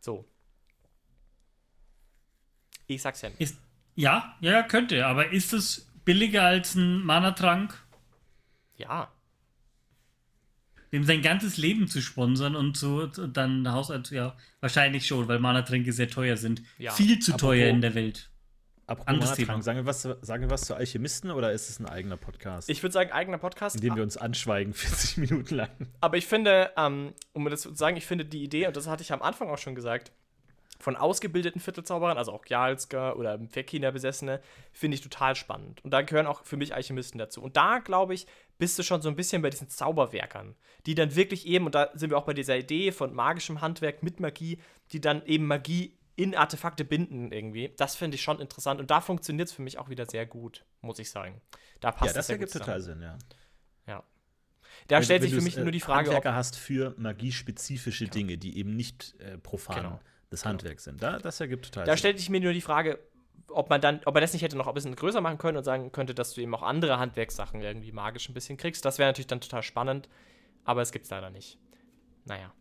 So. 0.00 0.26
Ich 2.86 3.00
sag's 3.00 3.22
ja. 3.22 3.30
Ist, 3.38 3.58
ja, 3.94 4.36
ja, 4.40 4.62
könnte. 4.64 5.06
Aber 5.06 5.32
ist 5.32 5.54
es 5.54 5.90
billiger 6.04 6.42
als 6.42 6.74
ein 6.74 7.02
Mana-Trank? 7.02 7.74
Ja 8.76 9.15
dem 10.96 11.04
sein 11.04 11.20
ganzes 11.20 11.58
Leben 11.58 11.88
zu 11.88 12.00
sponsern 12.00 12.56
und 12.56 12.76
so 12.76 13.06
dann 13.06 13.70
Hausarzt, 13.70 14.10
ja, 14.10 14.34
wahrscheinlich 14.60 15.06
schon, 15.06 15.28
weil 15.28 15.38
Mana-Tränke 15.38 15.92
sehr 15.92 16.08
teuer 16.08 16.36
sind. 16.36 16.62
Ja. 16.78 16.92
Viel 16.92 17.18
zu 17.18 17.32
apropos, 17.32 17.50
teuer 17.50 17.68
in 17.68 17.82
der 17.82 17.94
Welt. 17.94 18.30
Apropos 18.86 19.18
Mana-Trank, 19.18 19.62
sagen, 19.62 19.78
wir 19.80 19.86
was, 19.86 20.02
sagen 20.02 20.42
wir 20.42 20.50
was 20.50 20.62
zu 20.62 20.74
Alchemisten 20.74 21.30
oder 21.30 21.52
ist 21.52 21.68
es 21.68 21.78
ein 21.80 21.86
eigener 21.86 22.16
Podcast? 22.16 22.70
Ich 22.70 22.82
würde 22.82 22.94
sagen, 22.94 23.12
eigener 23.12 23.36
Podcast. 23.36 23.76
In 23.76 23.82
dem 23.82 23.96
wir 23.96 24.02
uns 24.02 24.16
anschweigen, 24.16 24.72
40 24.74 25.18
Minuten 25.18 25.54
lang. 25.54 25.68
Aber 26.00 26.16
ich 26.16 26.26
finde, 26.26 26.70
ähm, 26.78 27.12
um 27.34 27.44
das 27.50 27.60
zu 27.60 27.74
sagen, 27.74 27.96
ich 27.96 28.06
finde 28.06 28.24
die 28.24 28.42
Idee, 28.42 28.66
und 28.66 28.76
das 28.76 28.86
hatte 28.86 29.02
ich 29.02 29.12
am 29.12 29.20
Anfang 29.20 29.50
auch 29.50 29.58
schon 29.58 29.74
gesagt, 29.74 30.12
von 30.78 30.96
ausgebildeten 30.96 31.60
Viertelzauberern, 31.60 32.18
also 32.18 32.32
auch 32.32 32.44
Gjalsker 32.44 33.16
oder 33.16 33.38
Verkina-Besessene, 33.48 34.40
finde 34.72 34.94
ich 34.94 35.00
total 35.00 35.34
spannend. 35.34 35.84
Und 35.84 35.90
da 35.90 36.02
gehören 36.02 36.26
auch 36.26 36.44
für 36.44 36.56
mich 36.56 36.74
Alchemisten 36.74 37.18
dazu. 37.18 37.42
Und 37.42 37.56
da, 37.56 37.78
glaube 37.78 38.14
ich, 38.14 38.26
bist 38.58 38.78
du 38.78 38.82
schon 38.82 39.02
so 39.02 39.08
ein 39.08 39.16
bisschen 39.16 39.42
bei 39.42 39.50
diesen 39.50 39.68
Zauberwerkern, 39.68 40.54
die 40.86 40.94
dann 40.94 41.14
wirklich 41.14 41.46
eben, 41.46 41.66
und 41.66 41.74
da 41.74 41.90
sind 41.94 42.10
wir 42.10 42.18
auch 42.18 42.24
bei 42.24 42.34
dieser 42.34 42.56
Idee 42.56 42.92
von 42.92 43.14
magischem 43.14 43.60
Handwerk 43.60 44.02
mit 44.02 44.20
Magie, 44.20 44.58
die 44.92 45.00
dann 45.00 45.24
eben 45.26 45.46
Magie 45.46 45.96
in 46.16 46.34
Artefakte 46.34 46.84
binden 46.84 47.30
irgendwie. 47.30 47.72
Das 47.76 47.94
finde 47.94 48.14
ich 48.14 48.22
schon 48.22 48.40
interessant 48.40 48.80
und 48.80 48.90
da 48.90 49.00
funktioniert 49.00 49.48
es 49.48 49.54
für 49.54 49.62
mich 49.62 49.78
auch 49.78 49.90
wieder 49.90 50.06
sehr 50.06 50.24
gut, 50.24 50.64
muss 50.80 50.98
ich 50.98 51.10
sagen. 51.10 51.42
Da 51.80 51.92
passt 51.92 52.12
ja, 52.12 52.12
das 52.14 52.30
ergibt 52.30 52.52
total 52.52 52.80
Sinn, 52.80 53.02
ja. 53.02 53.18
Ja. 53.86 54.02
Da 54.88 54.96
wenn, 54.96 55.04
stellt 55.04 55.22
sich 55.22 55.34
für 55.34 55.42
mich 55.42 55.56
nur 55.56 55.70
die 55.70 55.80
Frage, 55.80 56.10
Handwerker 56.10 56.30
ob 56.30 56.34
hast 56.36 56.56
für 56.56 56.94
magiespezifische 56.96 58.04
genau. 58.04 58.14
Dinge, 58.14 58.38
die 58.38 58.58
eben 58.58 58.74
nicht 58.74 59.14
äh, 59.20 59.36
profan 59.38 59.76
genau. 59.76 60.00
des 60.32 60.42
genau. 60.42 60.50
Handwerks 60.52 60.84
sind. 60.84 61.02
Da, 61.02 61.18
das 61.18 61.40
ergibt 61.40 61.66
total 61.66 61.84
da 61.84 61.84
Sinn. 61.84 61.92
Da 61.92 61.96
stellt 61.98 62.18
sich 62.18 62.30
mir 62.30 62.40
nur 62.40 62.52
die 62.52 62.62
Frage, 62.62 62.98
ob 63.48 63.70
man 63.70 63.80
dann, 63.80 64.00
ob 64.04 64.14
man 64.14 64.20
das 64.20 64.32
nicht 64.32 64.42
hätte 64.42 64.56
noch 64.56 64.66
ein 64.66 64.74
bisschen 64.74 64.94
größer 64.94 65.20
machen 65.20 65.38
können 65.38 65.56
und 65.56 65.64
sagen 65.64 65.92
könnte, 65.92 66.14
dass 66.14 66.34
du 66.34 66.40
eben 66.40 66.54
auch 66.54 66.62
andere 66.62 66.98
Handwerkssachen 66.98 67.60
irgendwie 67.60 67.92
magisch 67.92 68.28
ein 68.28 68.34
bisschen 68.34 68.56
kriegst. 68.56 68.84
Das 68.84 68.98
wäre 68.98 69.08
natürlich 69.08 69.26
dann 69.26 69.40
total 69.40 69.62
spannend, 69.62 70.08
aber 70.64 70.82
es 70.82 70.92
gibt 70.92 71.04
es 71.04 71.10
leider 71.10 71.30
nicht. 71.30 71.58
Naja, 72.24 72.52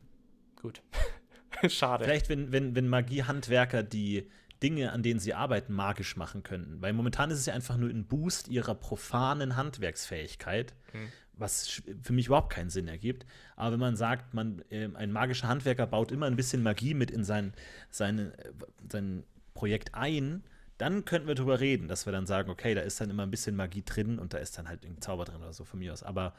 gut. 0.62 0.82
Schade. 1.68 2.06
Vielleicht, 2.06 2.30
wenn, 2.30 2.52
wenn, 2.52 2.76
wenn 2.76 2.88
Magiehandwerker 2.88 3.84
die 3.84 4.30
Dinge, 4.62 4.92
an 4.92 5.04
denen 5.04 5.20
sie 5.20 5.34
arbeiten, 5.34 5.74
magisch 5.74 6.16
machen 6.16 6.44
könnten. 6.44 6.82
Weil 6.82 6.94
momentan 6.94 7.30
ist 7.32 7.40
es 7.40 7.46
ja 7.46 7.54
einfach 7.54 7.78
nur 7.78 7.90
ein 7.90 8.06
Boost 8.06 8.48
ihrer 8.48 8.76
profanen 8.76 9.56
Handwerksfähigkeit, 9.56 10.74
hm. 10.92 11.08
was 11.34 11.82
für 12.02 12.14
mich 12.14 12.28
überhaupt 12.28 12.54
keinen 12.54 12.70
Sinn 12.70 12.88
ergibt. 12.88 13.26
Aber 13.56 13.74
wenn 13.74 13.80
man 13.80 13.96
sagt, 13.96 14.34
man, 14.34 14.64
äh, 14.70 14.90
ein 14.94 15.12
magischer 15.12 15.48
Handwerker 15.48 15.88
baut 15.88 16.12
immer 16.12 16.28
ein 16.28 16.36
bisschen 16.36 16.64
Magie 16.64 16.94
mit 16.94 17.12
in 17.12 17.24
sein, 17.24 17.54
sein, 17.90 18.32
äh, 18.32 18.54
sein 18.90 19.24
Projekt 19.54 19.94
ein, 19.94 20.44
dann 20.78 21.06
könnten 21.06 21.28
wir 21.28 21.36
darüber 21.36 21.60
reden, 21.60 21.88
dass 21.88 22.06
wir 22.06 22.12
dann 22.12 22.26
sagen, 22.26 22.50
okay, 22.50 22.76
da 22.76 22.82
ist 22.82 23.00
dann 23.00 23.10
immer 23.10 23.24
ein 23.24 23.32
bisschen 23.32 23.56
Magie 23.56 23.84
drin 23.84 24.20
und 24.20 24.34
da 24.34 24.38
ist 24.38 24.58
dann 24.58 24.68
halt 24.68 24.86
ein 24.86 25.02
Zauber 25.02 25.26
drin 25.26 25.42
oder 25.42 25.54
so 25.54 25.64
von 25.64 25.80
mir 25.80 25.94
aus. 25.94 26.04
Aber 26.04 26.34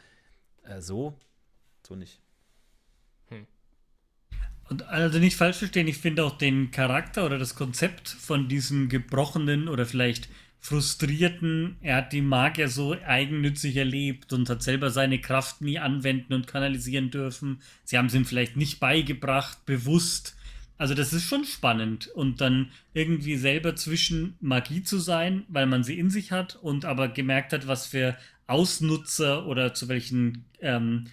äh, 0.65 0.81
so, 0.81 1.19
so 1.87 1.97
nicht. 1.97 2.21
Hm. 3.29 3.47
Und 4.69 4.83
also 4.89 5.19
nicht 5.19 5.37
falsch 5.37 5.59
verstehen, 5.59 5.89
ich 5.89 5.99
finde 5.99 6.25
auch 6.25 6.37
den 6.37 6.71
Charakter 6.71 7.25
oder 7.25 7.39
das 7.39 7.55
Konzept 7.55 8.09
von 8.09 8.49
diesem 8.49 8.89
gebrochenen 8.89 9.69
oder 9.69 9.87
vielleicht 9.87 10.29
frustrierten, 10.61 11.77
er 11.81 11.97
hat 11.97 12.13
die 12.13 12.23
Magier 12.23 12.69
so 12.69 12.97
eigennützig 13.07 13.77
erlebt 13.77 14.33
und 14.33 14.51
hat 14.51 14.63
selber 14.63 14.91
seine 14.91 15.21
Kraft 15.21 15.61
nie 15.61 15.79
anwenden 15.79 16.35
und 16.35 16.49
kanalisieren 16.49 17.11
dürfen. 17.11 17.61
Sie 17.85 17.97
haben 17.97 18.07
es 18.07 18.15
ihm 18.15 18.25
vielleicht 18.25 18.57
nicht 18.57 18.81
beigebracht, 18.81 19.65
bewusst 19.65 20.36
also 20.79 20.95
das 20.95 21.13
ist 21.13 21.25
schon 21.25 21.45
spannend 21.45 22.09
und 22.09 22.41
dann 22.41 22.71
irgendwie 22.93 23.37
selber 23.37 23.77
zwischen 23.77 24.37
Magie 24.41 24.83
zu 24.83 24.99
sein, 24.99 25.45
weil 25.49 25.67
man 25.67 25.85
sie 25.85 25.99
in 25.99 26.11
sich 26.11 26.33
hat 26.33 26.57
und 26.57 26.85
aber 26.85 27.09
gemerkt 27.09 27.53
hat, 27.53 27.67
was 27.67 27.87
für 27.87 28.17
Ausnutzer 28.47 29.47
oder 29.47 29.75
zu 29.75 29.89
welchen 29.89 30.45
ähm, 30.61 31.07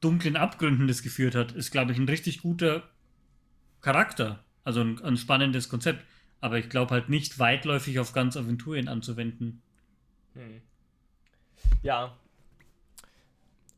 dunklen 0.00 0.36
Abgründen 0.36 0.88
das 0.88 1.02
geführt 1.02 1.34
hat, 1.34 1.52
ist, 1.52 1.70
glaube 1.70 1.92
ich, 1.92 1.98
ein 1.98 2.08
richtig 2.08 2.40
guter 2.40 2.88
Charakter. 3.80 4.44
Also 4.64 4.80
ein, 4.80 5.02
ein 5.02 5.16
spannendes 5.16 5.68
Konzept. 5.68 6.04
Aber 6.40 6.58
ich 6.58 6.68
glaube 6.68 6.92
halt 6.92 7.08
nicht 7.08 7.38
weitläufig 7.38 7.98
auf 7.98 8.12
ganz 8.12 8.36
Aventurien 8.36 8.88
anzuwenden. 8.88 9.60
Hm. 10.34 10.62
Ja, 11.82 12.16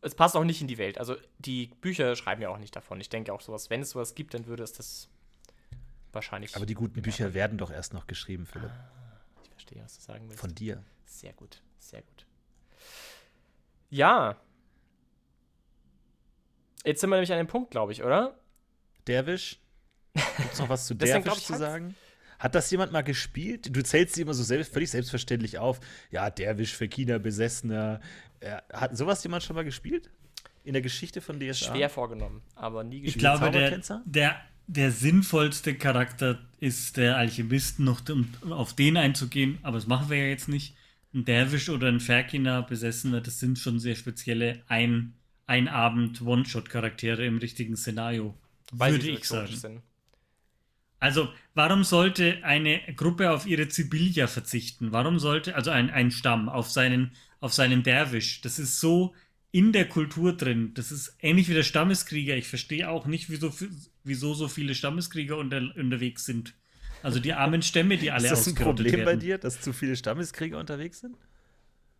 es 0.03 0.15
passt 0.15 0.37
auch 0.37 0.45
nicht 0.45 0.61
in 0.61 0.67
die 0.67 0.79
Welt. 0.79 0.99
Also 0.99 1.17
die 1.39 1.69
Bücher 1.81 2.17
schreiben 2.17 2.43
ja 2.43 2.49
auch 2.49 2.59
nicht 2.59 2.75
davon. 2.75 3.01
Ich 3.01 3.09
denke 3.09 3.33
auch 3.33 3.41
sowas, 3.41 3.71
wenn 3.71 3.83
es 3.83 3.91
sowas 3.91 4.15
gibt, 4.15 4.35
dann 4.35 4.47
würde 4.47 4.63
es 4.63 4.73
das 4.73 5.09
wahrscheinlich. 6.13 6.57
Aber 6.57 6.67
die 6.67 6.75
guten 6.75 7.03
Bücher 7.03 7.35
werden 7.35 7.59
doch 7.59 7.71
erst 7.71 7.93
noch 7.93 8.07
geschrieben, 8.07 8.47
Philipp. 8.47 8.71
Ah, 8.71 9.21
ich 9.43 9.51
verstehe, 9.51 9.83
was 9.83 9.97
du 9.97 10.03
sagen 10.03 10.29
willst. 10.29 10.41
Von 10.41 10.55
dir. 10.55 10.83
Sehr 11.05 11.33
gut, 11.33 11.63
sehr 11.79 12.03
gut. 12.03 12.27
Ja. 13.91 14.37
Jetzt 16.85 17.01
sind 17.01 17.11
wir 17.11 17.17
nämlich 17.17 17.33
an 17.33 17.39
dem 17.39 17.47
Punkt, 17.47 17.71
glaube 17.71 17.93
ich, 17.93 18.03
oder? 18.03 18.39
Derwisch. 19.07 19.61
Gibt 20.15 20.53
es 20.53 20.59
noch 20.59 20.69
was 20.69 20.87
zu 20.87 20.95
Derwisch 20.97 21.45
zu 21.45 21.57
sagen? 21.57 21.95
Hat 22.39 22.55
das 22.55 22.71
jemand 22.71 22.91
mal 22.91 23.03
gespielt? 23.03 23.77
Du 23.77 23.83
zählst 23.83 24.15
sie 24.15 24.23
immer 24.23 24.33
so 24.33 24.43
selbst, 24.43 24.73
völlig 24.73 24.91
selbstverständlich 24.91 25.59
auf. 25.59 25.79
Ja, 26.11 26.31
Derwisch 26.31 26.75
für 26.75 26.89
China 26.89 27.19
Besessener. 27.19 28.01
Hat 28.73 28.97
sowas 28.97 29.23
jemand 29.23 29.43
schon 29.43 29.57
mal 29.57 29.65
gespielt? 29.65 30.11
In 30.65 30.73
der 30.73 30.83
Geschichte 30.83 31.21
von 31.21 31.41
DSA? 31.41 31.73
Schwer 31.73 31.91
vorgenommen, 31.91 32.43
aber 32.55 32.85
nie 32.85 33.01
gespielt. 33.01 33.17
Ich 33.17 33.21
glaube, 33.21 33.51
der, 33.51 33.81
der, 34.05 34.41
der 34.67 34.91
sinnvollste 34.91 35.75
Charakter 35.75 36.39
ist 36.59 36.97
der 36.97 37.17
Alchemist, 37.17 37.81
noch 37.81 38.03
um 38.09 38.33
auf 38.51 38.75
den 38.75 38.97
einzugehen, 38.97 39.59
aber 39.63 39.79
das 39.79 39.87
machen 39.87 40.11
wir 40.11 40.19
ja 40.19 40.27
jetzt 40.27 40.49
nicht. 40.49 40.77
Ein 41.13 41.25
Derwisch 41.25 41.69
oder 41.69 41.89
ein 41.89 41.99
Ferkina 41.99 42.61
Besessener, 42.61 43.21
das 43.21 43.41
sind 43.41 43.59
schon 43.59 43.81
sehr 43.81 43.97
spezielle 43.97 44.63
ein, 44.69 45.15
ein 45.47 45.67
Abend 45.67 46.23
One-Shot-Charaktere 46.23 47.27
im 47.27 47.39
richtigen 47.39 47.77
Szenario. 47.77 48.35
Weil 48.71 48.93
würde 48.93 49.11
ich 49.11 49.25
sagen. 49.25 49.57
Sind. 49.57 49.83
Also, 51.01 51.31
warum 51.55 51.83
sollte 51.83 52.45
eine 52.45 52.81
Gruppe 52.95 53.33
auf 53.33 53.47
ihre 53.47 53.69
Zibilia 53.69 54.27
verzichten? 54.27 54.93
Warum 54.93 55.19
sollte, 55.19 55.57
also 55.57 55.71
ein, 55.71 55.91
ein 55.91 56.11
Stamm, 56.11 56.49
auf 56.49 56.71
seinen, 56.71 57.13
auf 57.41 57.53
seinen 57.53 57.83
Derwisch? 57.83 58.41
Das 58.43 58.59
ist 58.59 58.81
so 58.81 59.15
in 59.53 59.73
der 59.73 59.89
Kultur 59.89 60.37
drin. 60.37 60.73
Das 60.75 60.93
ist 60.93 61.17
ähnlich 61.21 61.49
wie 61.49 61.55
der 61.55 61.63
Stammeskrieger. 61.63 62.37
Ich 62.37 62.47
verstehe 62.47 62.89
auch 62.89 63.07
nicht, 63.07 63.31
wieso, 63.31 63.53
wieso 64.05 64.35
so 64.35 64.49
viele 64.49 64.75
Stammeskrieger 64.75 65.37
unter, 65.37 65.59
unterwegs 65.77 66.25
sind. 66.25 66.55
Also 67.03 67.19
die 67.19 67.33
armen 67.33 67.63
Stämme, 67.63 67.97
die 67.97 68.11
alle 68.11 68.25
Ist 68.25 68.31
das 68.31 68.47
ein 68.47 68.55
Problem 68.55 68.93
werden. 68.93 69.05
bei 69.05 69.17
dir, 69.17 69.39
dass 69.39 69.61
zu 69.61 69.73
viele 69.73 69.97
Stammeskrieger 69.97 70.59
unterwegs 70.59 71.01
sind? 71.01 71.17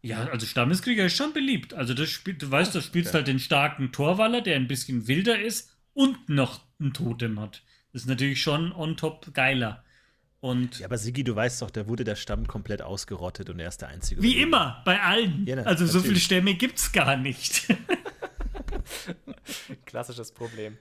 Ja, 0.03 0.25
also 0.27 0.47
Stammeskrieger 0.47 1.07
ist 1.07 1.17
schon 1.17 1.33
beliebt. 1.33 1.75
Also 1.75 1.95
das 1.95 2.09
spielt, 2.11 2.43
du 2.43 2.51
weißt, 2.51 2.75
du 2.75 2.81
spielst 2.81 3.15
halt 3.15 3.27
den 3.27 3.39
starken 3.39 3.93
Torwaller, 3.93 4.41
der 4.41 4.57
ein 4.57 4.69
bisschen 4.69 5.09
wilder 5.09 5.41
ist 5.41 5.77
und 5.93 6.29
noch 6.29 6.65
ein 6.79 6.93
Totem 6.93 7.41
hat. 7.41 7.63
Das 7.93 8.03
ist 8.03 8.09
natürlich 8.09 8.41
schon 8.41 8.73
on 8.73 8.97
top 8.97 9.35
geiler. 9.35 9.85
Und 10.41 10.79
Ja, 10.79 10.87
aber 10.87 10.97
Sigi, 10.97 11.23
du 11.23 11.37
weißt 11.37 11.61
doch, 11.61 11.71
da 11.71 11.87
wurde 11.87 12.03
der 12.05 12.17
Stamm 12.17 12.47
komplett 12.47 12.81
ausgerottet 12.81 13.51
und 13.51 13.61
er 13.61 13.69
ist 13.69 13.83
der 13.83 13.89
einzige. 13.89 14.23
wie 14.23 14.41
immer, 14.41 14.81
bei 14.87 15.03
allen. 15.03 15.45
Ja, 15.47 15.57
na- 15.57 15.63
also 15.65 15.85
so 15.85 15.93
viele 15.99 16.03
natürlich. 16.05 16.25
Stämme 16.25 16.55
gibt's 16.55 16.93
gar 16.93 17.17
nicht. 17.17 17.67
Klassisches 19.87 20.33
Problem. 20.33 20.79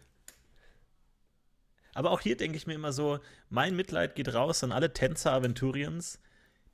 Aber 1.94 2.12
auch 2.12 2.22
hier 2.22 2.38
denke 2.38 2.58
ich 2.58 2.68
mir 2.68 2.74
immer 2.76 2.94
so, 2.94 3.20
mein 3.50 3.76
Mitleid 3.76 4.16
geht 4.16 4.34
raus 4.34 4.64
an 4.64 4.72
alle 4.72 4.94
Tänzer 4.94 5.34
Aventuriens, 5.34 6.20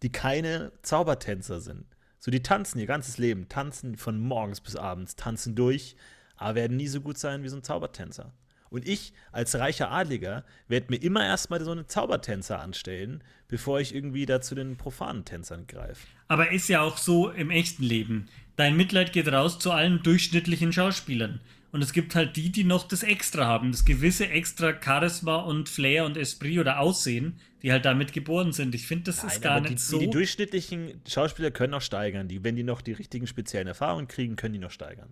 die 0.03 0.11
keine 0.11 0.71
Zaubertänzer 0.83 1.61
sind. 1.61 1.85
So, 2.19 2.31
die 2.31 2.43
tanzen 2.43 2.79
ihr 2.79 2.85
ganzes 2.87 3.17
Leben, 3.17 3.47
tanzen 3.49 3.97
von 3.97 4.19
morgens 4.19 4.61
bis 4.61 4.75
abends, 4.75 5.15
tanzen 5.15 5.55
durch, 5.55 5.95
aber 6.35 6.55
werden 6.55 6.77
nie 6.77 6.87
so 6.87 7.01
gut 7.01 7.17
sein 7.17 7.43
wie 7.43 7.49
so 7.49 7.55
ein 7.55 7.63
Zaubertänzer. 7.63 8.33
Und 8.69 8.87
ich 8.87 9.13
als 9.31 9.55
reicher 9.55 9.91
Adliger 9.91 10.43
werde 10.67 10.87
mir 10.89 11.01
immer 11.01 11.25
erstmal 11.25 11.63
so 11.63 11.71
einen 11.71 11.87
Zaubertänzer 11.87 12.59
anstellen, 12.59 13.23
bevor 13.47 13.79
ich 13.79 13.93
irgendwie 13.93 14.25
da 14.25 14.41
zu 14.41 14.55
den 14.55 14.75
profanen 14.75 15.25
Tänzern 15.25 15.67
greife. 15.67 16.05
Aber 16.27 16.51
ist 16.51 16.67
ja 16.67 16.81
auch 16.81 16.97
so 16.97 17.29
im 17.29 17.51
echten 17.51 17.83
Leben. 17.83 18.27
Dein 18.55 18.77
Mitleid 18.77 19.13
geht 19.13 19.27
raus 19.27 19.59
zu 19.59 19.71
allen 19.71 20.01
durchschnittlichen 20.01 20.71
Schauspielern. 20.71 21.41
Und 21.71 21.81
es 21.81 21.91
gibt 21.91 22.15
halt 22.15 22.37
die, 22.37 22.53
die 22.53 22.63
noch 22.63 22.87
das 22.87 23.03
Extra 23.03 23.45
haben, 23.45 23.71
das 23.73 23.83
gewisse 23.83 24.29
extra 24.29 24.73
Charisma 24.81 25.35
und 25.35 25.67
Flair 25.67 26.05
und 26.05 26.15
Esprit 26.15 26.59
oder 26.59 26.79
Aussehen, 26.79 27.37
die 27.63 27.71
halt 27.73 27.83
damit 27.83 28.13
geboren 28.13 28.53
sind. 28.53 28.73
Ich 28.75 28.87
finde, 28.87 29.05
das 29.05 29.25
ist 29.25 29.41
gar 29.41 29.57
aber 29.57 29.69
nicht 29.69 29.79
die, 29.79 29.83
so. 29.83 29.99
die 29.99 30.09
durchschnittlichen 30.09 31.01
Schauspieler 31.05 31.51
können 31.51 31.73
auch 31.73 31.81
steigern. 31.81 32.29
Die, 32.29 32.45
wenn 32.45 32.55
die 32.55 32.63
noch 32.63 32.81
die 32.81 32.93
richtigen 32.93 33.27
speziellen 33.27 33.67
Erfahrungen 33.67 34.07
kriegen, 34.07 34.37
können 34.37 34.53
die 34.53 34.59
noch 34.59 34.71
steigern. 34.71 35.09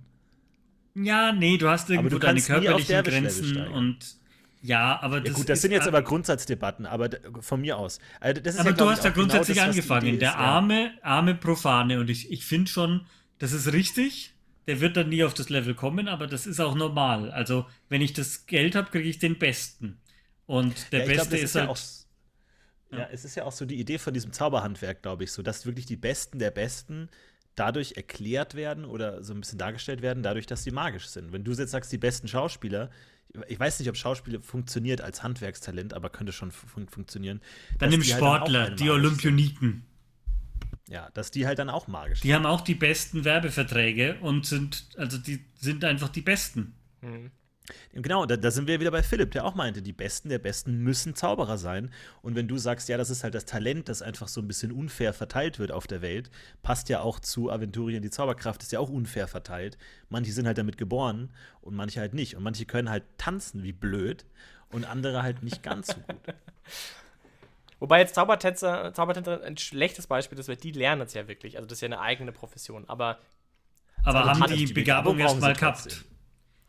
Ja, 0.95 1.31
nee, 1.31 1.57
du 1.57 1.69
hast 1.69 1.89
irgendwo 1.89 2.09
du 2.09 2.19
deine 2.19 2.41
kannst 2.41 2.51
nie 2.51 2.69
auf 2.69 2.87
körperlichen 2.87 3.03
Grenzen 3.03 3.67
und 3.67 4.17
ja, 4.61 4.99
aber 5.01 5.21
das 5.21 5.31
Ja 5.31 5.31
gut, 5.33 5.49
das 5.49 5.61
ist 5.61 5.61
sind 5.61 5.71
jetzt 5.71 5.87
aber 5.87 6.01
Grundsatzdebatten, 6.01 6.85
aber 6.85 7.09
von 7.41 7.61
mir 7.61 7.77
aus. 7.77 7.99
Also 8.19 8.41
das 8.41 8.55
ist 8.55 8.65
Aber 8.65 8.67
ja, 8.67 8.75
du 8.75 8.87
glaub 8.87 8.89
hast 8.89 9.03
ja 9.03 9.09
genau 9.15 9.43
grundsätzlich 9.43 9.45
das, 9.45 9.63
was 9.63 9.79
die 9.79 9.99
angefangen. 9.99 10.19
Der 10.19 10.31
ist, 10.31 10.37
arme, 10.37 10.93
arme 11.01 11.35
Profane. 11.35 11.99
Und 11.99 12.09
ich, 12.09 12.31
ich 12.31 12.45
finde 12.45 12.69
schon, 12.69 13.05
das 13.39 13.51
ist 13.51 13.73
richtig. 13.73 14.33
Der 14.67 14.79
wird 14.79 14.95
dann 14.95 15.09
nie 15.09 15.23
auf 15.23 15.33
das 15.33 15.49
Level 15.49 15.75
kommen, 15.75 16.07
aber 16.07 16.27
das 16.27 16.47
ist 16.47 16.59
auch 16.61 16.75
normal. 16.75 17.31
Also, 17.31 17.65
wenn 17.89 18.01
ich 18.01 18.13
das 18.13 18.45
Geld 18.45 18.75
habe, 18.75 18.91
kriege 18.91 19.09
ich 19.09 19.19
den 19.19 19.37
Besten. 19.39 20.01
Und 20.45 20.91
der 20.93 20.99
Ja, 20.99 21.07
glaub, 21.07 21.29
Beste 21.29 21.29
das 21.29 21.43
ist 21.43 21.55
ja 21.55 21.61
halt. 21.61 21.69
auch, 21.69 21.77
ja, 22.91 23.07
es 23.11 23.25
ist 23.25 23.35
ja 23.35 23.43
auch 23.45 23.51
so 23.51 23.65
die 23.65 23.79
Idee 23.79 23.97
von 23.97 24.13
diesem 24.13 24.31
Zauberhandwerk, 24.33 25.01
glaube 25.01 25.23
ich, 25.23 25.31
so, 25.31 25.41
dass 25.41 25.65
wirklich 25.65 25.85
die 25.85 25.95
Besten 25.95 26.39
der 26.39 26.51
Besten 26.51 27.09
dadurch 27.55 27.93
erklärt 27.93 28.55
werden 28.55 28.85
oder 28.85 29.23
so 29.23 29.33
ein 29.33 29.41
bisschen 29.41 29.59
dargestellt 29.59 30.01
werden, 30.01 30.23
dadurch, 30.23 30.45
dass 30.45 30.63
sie 30.63 30.71
magisch 30.71 31.07
sind. 31.07 31.31
Wenn 31.31 31.43
du 31.43 31.51
jetzt 31.51 31.71
sagst, 31.71 31.91
die 31.91 31.97
besten 31.97 32.27
Schauspieler, 32.27 32.89
ich 33.47 33.59
weiß 33.59 33.79
nicht, 33.79 33.89
ob 33.89 33.97
Schauspieler 33.97 34.41
funktioniert 34.41 35.01
als 35.01 35.23
Handwerkstalent, 35.23 35.93
aber 35.93 36.09
könnte 36.09 36.33
schon 36.33 36.51
fun 36.51 36.87
funktionieren. 36.87 37.41
dann 37.79 37.89
nimm 37.89 38.01
die 38.01 38.13
halt 38.13 38.23
Sportler, 38.23 38.65
alle 38.65 38.75
die 38.75 38.89
Olympioniken. 38.89 39.69
Sind. 39.69 39.83
Ja, 40.89 41.09
dass 41.13 41.31
die 41.31 41.47
halt 41.47 41.59
dann 41.59 41.69
auch 41.69 41.87
magisch 41.87 42.21
Die 42.21 42.33
haben 42.33 42.45
auch 42.45 42.61
die 42.61 42.75
besten 42.75 43.23
Werbeverträge 43.23 44.17
und 44.21 44.45
sind, 44.45 44.89
also 44.97 45.17
die 45.17 45.45
sind 45.55 45.83
einfach 45.85 46.09
die 46.09 46.21
Besten. 46.21 46.75
Genau, 47.93 48.25
da, 48.25 48.35
da 48.35 48.51
sind 48.51 48.67
wir 48.67 48.79
wieder 48.81 48.91
bei 48.91 49.03
Philipp, 49.03 49.31
der 49.31 49.45
auch 49.45 49.55
meinte, 49.55 49.81
die 49.81 49.93
Besten 49.93 50.27
der 50.29 50.39
Besten 50.39 50.79
müssen 50.79 51.15
Zauberer 51.15 51.57
sein. 51.57 51.91
Und 52.21 52.35
wenn 52.35 52.47
du 52.47 52.57
sagst, 52.57 52.89
ja, 52.89 52.97
das 52.97 53.09
ist 53.09 53.23
halt 53.23 53.35
das 53.35 53.45
Talent, 53.45 53.87
das 53.87 54.01
einfach 54.01 54.27
so 54.27 54.41
ein 54.41 54.47
bisschen 54.47 54.71
unfair 54.71 55.13
verteilt 55.13 55.59
wird 55.59 55.71
auf 55.71 55.87
der 55.87 56.01
Welt, 56.01 56.29
passt 56.61 56.89
ja 56.89 56.99
auch 56.99 57.19
zu 57.19 57.49
Aventurien, 57.51 58.01
die 58.01 58.09
Zauberkraft 58.09 58.61
ist 58.63 58.71
ja 58.73 58.79
auch 58.79 58.89
unfair 58.89 59.27
verteilt. 59.27 59.77
Manche 60.09 60.31
sind 60.33 60.45
halt 60.45 60.57
damit 60.57 60.77
geboren 60.77 61.31
und 61.61 61.75
manche 61.75 61.99
halt 62.01 62.13
nicht. 62.13 62.35
Und 62.35 62.43
manche 62.43 62.65
können 62.65 62.89
halt 62.89 63.03
tanzen 63.17 63.63
wie 63.63 63.73
blöd 63.73 64.25
und 64.69 64.83
andere 64.85 65.23
halt 65.23 65.41
nicht 65.43 65.63
ganz 65.63 65.87
so 65.87 65.93
gut. 65.93 66.17
Wobei 67.79 67.99
jetzt 67.99 68.15
Zaubertänzer, 68.15 68.93
Zaubertänzer 68.93 69.43
ein 69.43 69.57
schlechtes 69.57 70.07
Beispiel 70.07 70.37
ist, 70.39 70.47
weil 70.47 70.55
die 70.55 70.71
lernen 70.71 71.01
es 71.01 71.13
ja 71.13 71.27
wirklich. 71.27 71.57
Also 71.57 71.67
das 71.67 71.77
ist 71.77 71.81
ja 71.81 71.87
eine 71.87 71.99
eigene 71.99 72.31
Profession. 72.31 72.85
Aber 72.87 73.19
Aber 74.03 74.25
haben 74.25 74.53
die- 74.53 74.65
die, 74.65 74.73
Begabung 74.73 75.19
erstmal 75.19 75.53
gehabt. 75.53 76.05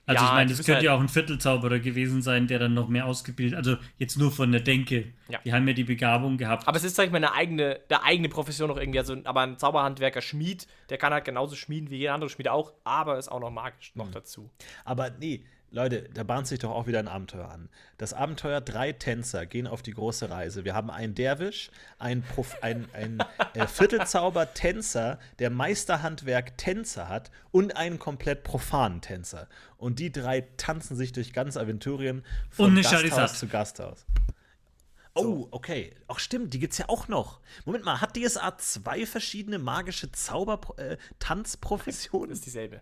Also 0.06 0.22
Ja, 0.22 0.28
ich 0.28 0.34
meine, 0.34 0.50
das 0.50 0.58
könnte 0.58 0.74
halt- 0.74 0.82
ja 0.84 0.94
auch 0.94 1.00
ein 1.00 1.08
Viertelzauberer 1.08 1.78
gewesen 1.78 2.20
sein, 2.20 2.46
der 2.46 2.58
dann 2.58 2.74
noch 2.74 2.88
mehr 2.88 3.06
ausgebildet, 3.06 3.56
also 3.56 3.76
jetzt 3.96 4.18
nur 4.18 4.30
von 4.30 4.52
der 4.52 4.60
Denke. 4.60 5.12
Ja. 5.28 5.38
Die 5.44 5.52
haben 5.52 5.66
ja 5.66 5.72
die 5.74 5.84
Begabung 5.84 6.36
gehabt. 6.36 6.68
Aber 6.68 6.76
es 6.76 6.84
ist, 6.84 6.94
sag 6.96 7.06
ich 7.06 7.10
mal, 7.10 7.16
eine 7.16 7.32
eigene, 7.32 7.80
eine 7.88 8.02
eigene 8.02 8.28
Profession 8.28 8.68
noch 8.68 8.76
irgendwie. 8.76 8.98
Also, 8.98 9.16
aber 9.24 9.40
ein 9.40 9.56
Zauberhandwerker 9.58 10.20
Schmied, 10.20 10.66
der 10.90 10.98
kann 10.98 11.12
halt 11.14 11.24
genauso 11.24 11.56
schmieden 11.56 11.88
wie 11.90 11.96
jeder 11.96 12.12
andere 12.14 12.28
Schmied 12.28 12.48
auch, 12.48 12.74
aber 12.84 13.16
ist 13.18 13.28
auch 13.32 13.40
noch 13.40 13.50
magisch 13.50 13.92
Mhm. 13.94 14.02
noch 14.02 14.10
dazu. 14.10 14.50
Aber 14.84 15.08
nee, 15.10 15.42
Leute, 15.74 16.08
da 16.14 16.22
bahnt 16.22 16.46
sich 16.46 16.60
doch 16.60 16.70
auch 16.70 16.86
wieder 16.86 17.00
ein 17.00 17.08
Abenteuer 17.08 17.50
an. 17.50 17.68
Das 17.98 18.14
Abenteuer, 18.14 18.60
drei 18.60 18.92
Tänzer 18.92 19.44
gehen 19.44 19.66
auf 19.66 19.82
die 19.82 19.90
große 19.90 20.30
Reise. 20.30 20.64
Wir 20.64 20.72
haben 20.72 20.88
einen 20.88 21.16
Derwisch, 21.16 21.72
einen, 21.98 22.22
Prof, 22.22 22.62
ein, 22.62 22.86
ein 22.92 23.18
äh, 23.54 23.66
Viertelzauber-Tänzer, 23.66 25.18
der 25.40 25.50
Meisterhandwerk 25.50 26.56
Tänzer 26.58 27.08
hat 27.08 27.32
und 27.50 27.76
einen 27.76 27.98
komplett 27.98 28.44
profanen 28.44 29.00
Tänzer. 29.00 29.48
Und 29.76 29.98
die 29.98 30.12
drei 30.12 30.42
tanzen 30.56 30.96
sich 30.96 31.10
durch 31.10 31.32
ganz 31.32 31.56
Aventurien 31.56 32.24
von 32.50 32.66
Und 32.66 32.76
Gasthaus 32.76 32.92
Charizard. 32.92 33.30
zu 33.30 33.48
Gasthaus. 33.48 34.06
Oh, 35.14 35.48
okay. 35.50 35.92
Ach 36.06 36.20
stimmt, 36.20 36.54
die 36.54 36.60
gibt's 36.60 36.78
ja 36.78 36.88
auch 36.88 37.08
noch. 37.08 37.40
Moment 37.64 37.84
mal, 37.84 38.00
hat 38.00 38.16
DSA 38.16 38.58
zwei 38.58 39.06
verschiedene 39.06 39.58
magische 39.58 40.12
Zauber-Tanzprofessionen? 40.12 42.30
Ist 42.30 42.46
dieselbe. 42.46 42.80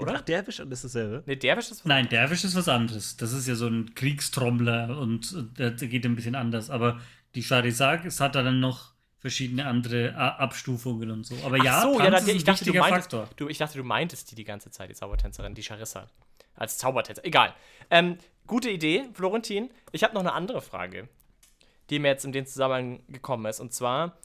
Oder? 0.00 0.14
Ach, 0.16 0.20
Derwisch 0.22 0.60
und 0.60 0.72
ist 0.72 0.84
dasselbe? 0.84 1.22
Ne, 1.26 1.36
Derwisch 1.36 1.70
ist 1.70 1.80
was 1.80 1.84
Nein, 1.84 2.08
Derwisch 2.08 2.44
ist 2.44 2.54
was 2.54 2.68
anderes. 2.68 3.16
Das 3.16 3.32
ist 3.32 3.46
ja 3.46 3.54
so 3.54 3.66
ein 3.66 3.94
Kriegstrommler 3.94 4.98
und 4.98 5.34
äh, 5.58 5.72
der, 5.72 5.88
geht 5.88 6.04
ein 6.04 6.16
bisschen 6.16 6.34
anders. 6.34 6.70
Aber 6.70 7.00
die 7.34 7.42
Charizard, 7.42 8.04
es 8.04 8.20
hat 8.20 8.34
da 8.34 8.42
dann 8.42 8.60
noch 8.60 8.92
verschiedene 9.18 9.66
andere 9.66 10.14
A 10.16 10.36
Abstufungen 10.36 11.10
und 11.10 11.26
so. 11.26 11.36
Aber 11.44 11.58
Ach 11.60 11.64
ja, 11.64 11.82
so, 11.82 11.98
Tanz 11.98 12.00
ja, 12.00 12.04
ist 12.04 12.22
dann, 12.22 12.30
ein 12.30 12.36
ich, 12.36 12.44
dachte, 12.44 12.64
du 12.64 12.66
wichtiger 12.66 12.80
meintest, 12.80 13.10
Faktor. 13.10 13.28
du, 13.36 13.48
ich 13.48 13.58
dachte, 13.58 13.78
du 13.78 13.84
meintest 13.84 14.30
die 14.30 14.34
die 14.34 14.44
ganze 14.44 14.70
Zeit, 14.70 14.90
die 14.90 14.94
Zaubertänzerin, 14.94 15.54
die 15.54 15.62
Charissa. 15.62 16.06
Als 16.54 16.78
Zaubertänzer. 16.78 17.24
Egal. 17.24 17.54
Ähm, 17.90 18.18
gute 18.46 18.70
Idee, 18.70 19.04
Florentin. 19.14 19.70
Ich 19.92 20.02
habe 20.04 20.14
noch 20.14 20.20
eine 20.20 20.32
andere 20.32 20.60
Frage, 20.60 21.08
die 21.90 21.98
mir 21.98 22.08
jetzt 22.08 22.24
in 22.24 22.32
den 22.32 22.46
Zusammenhang 22.46 23.02
gekommen 23.08 23.46
ist. 23.46 23.60
Und 23.60 23.72
zwar, 23.72 24.18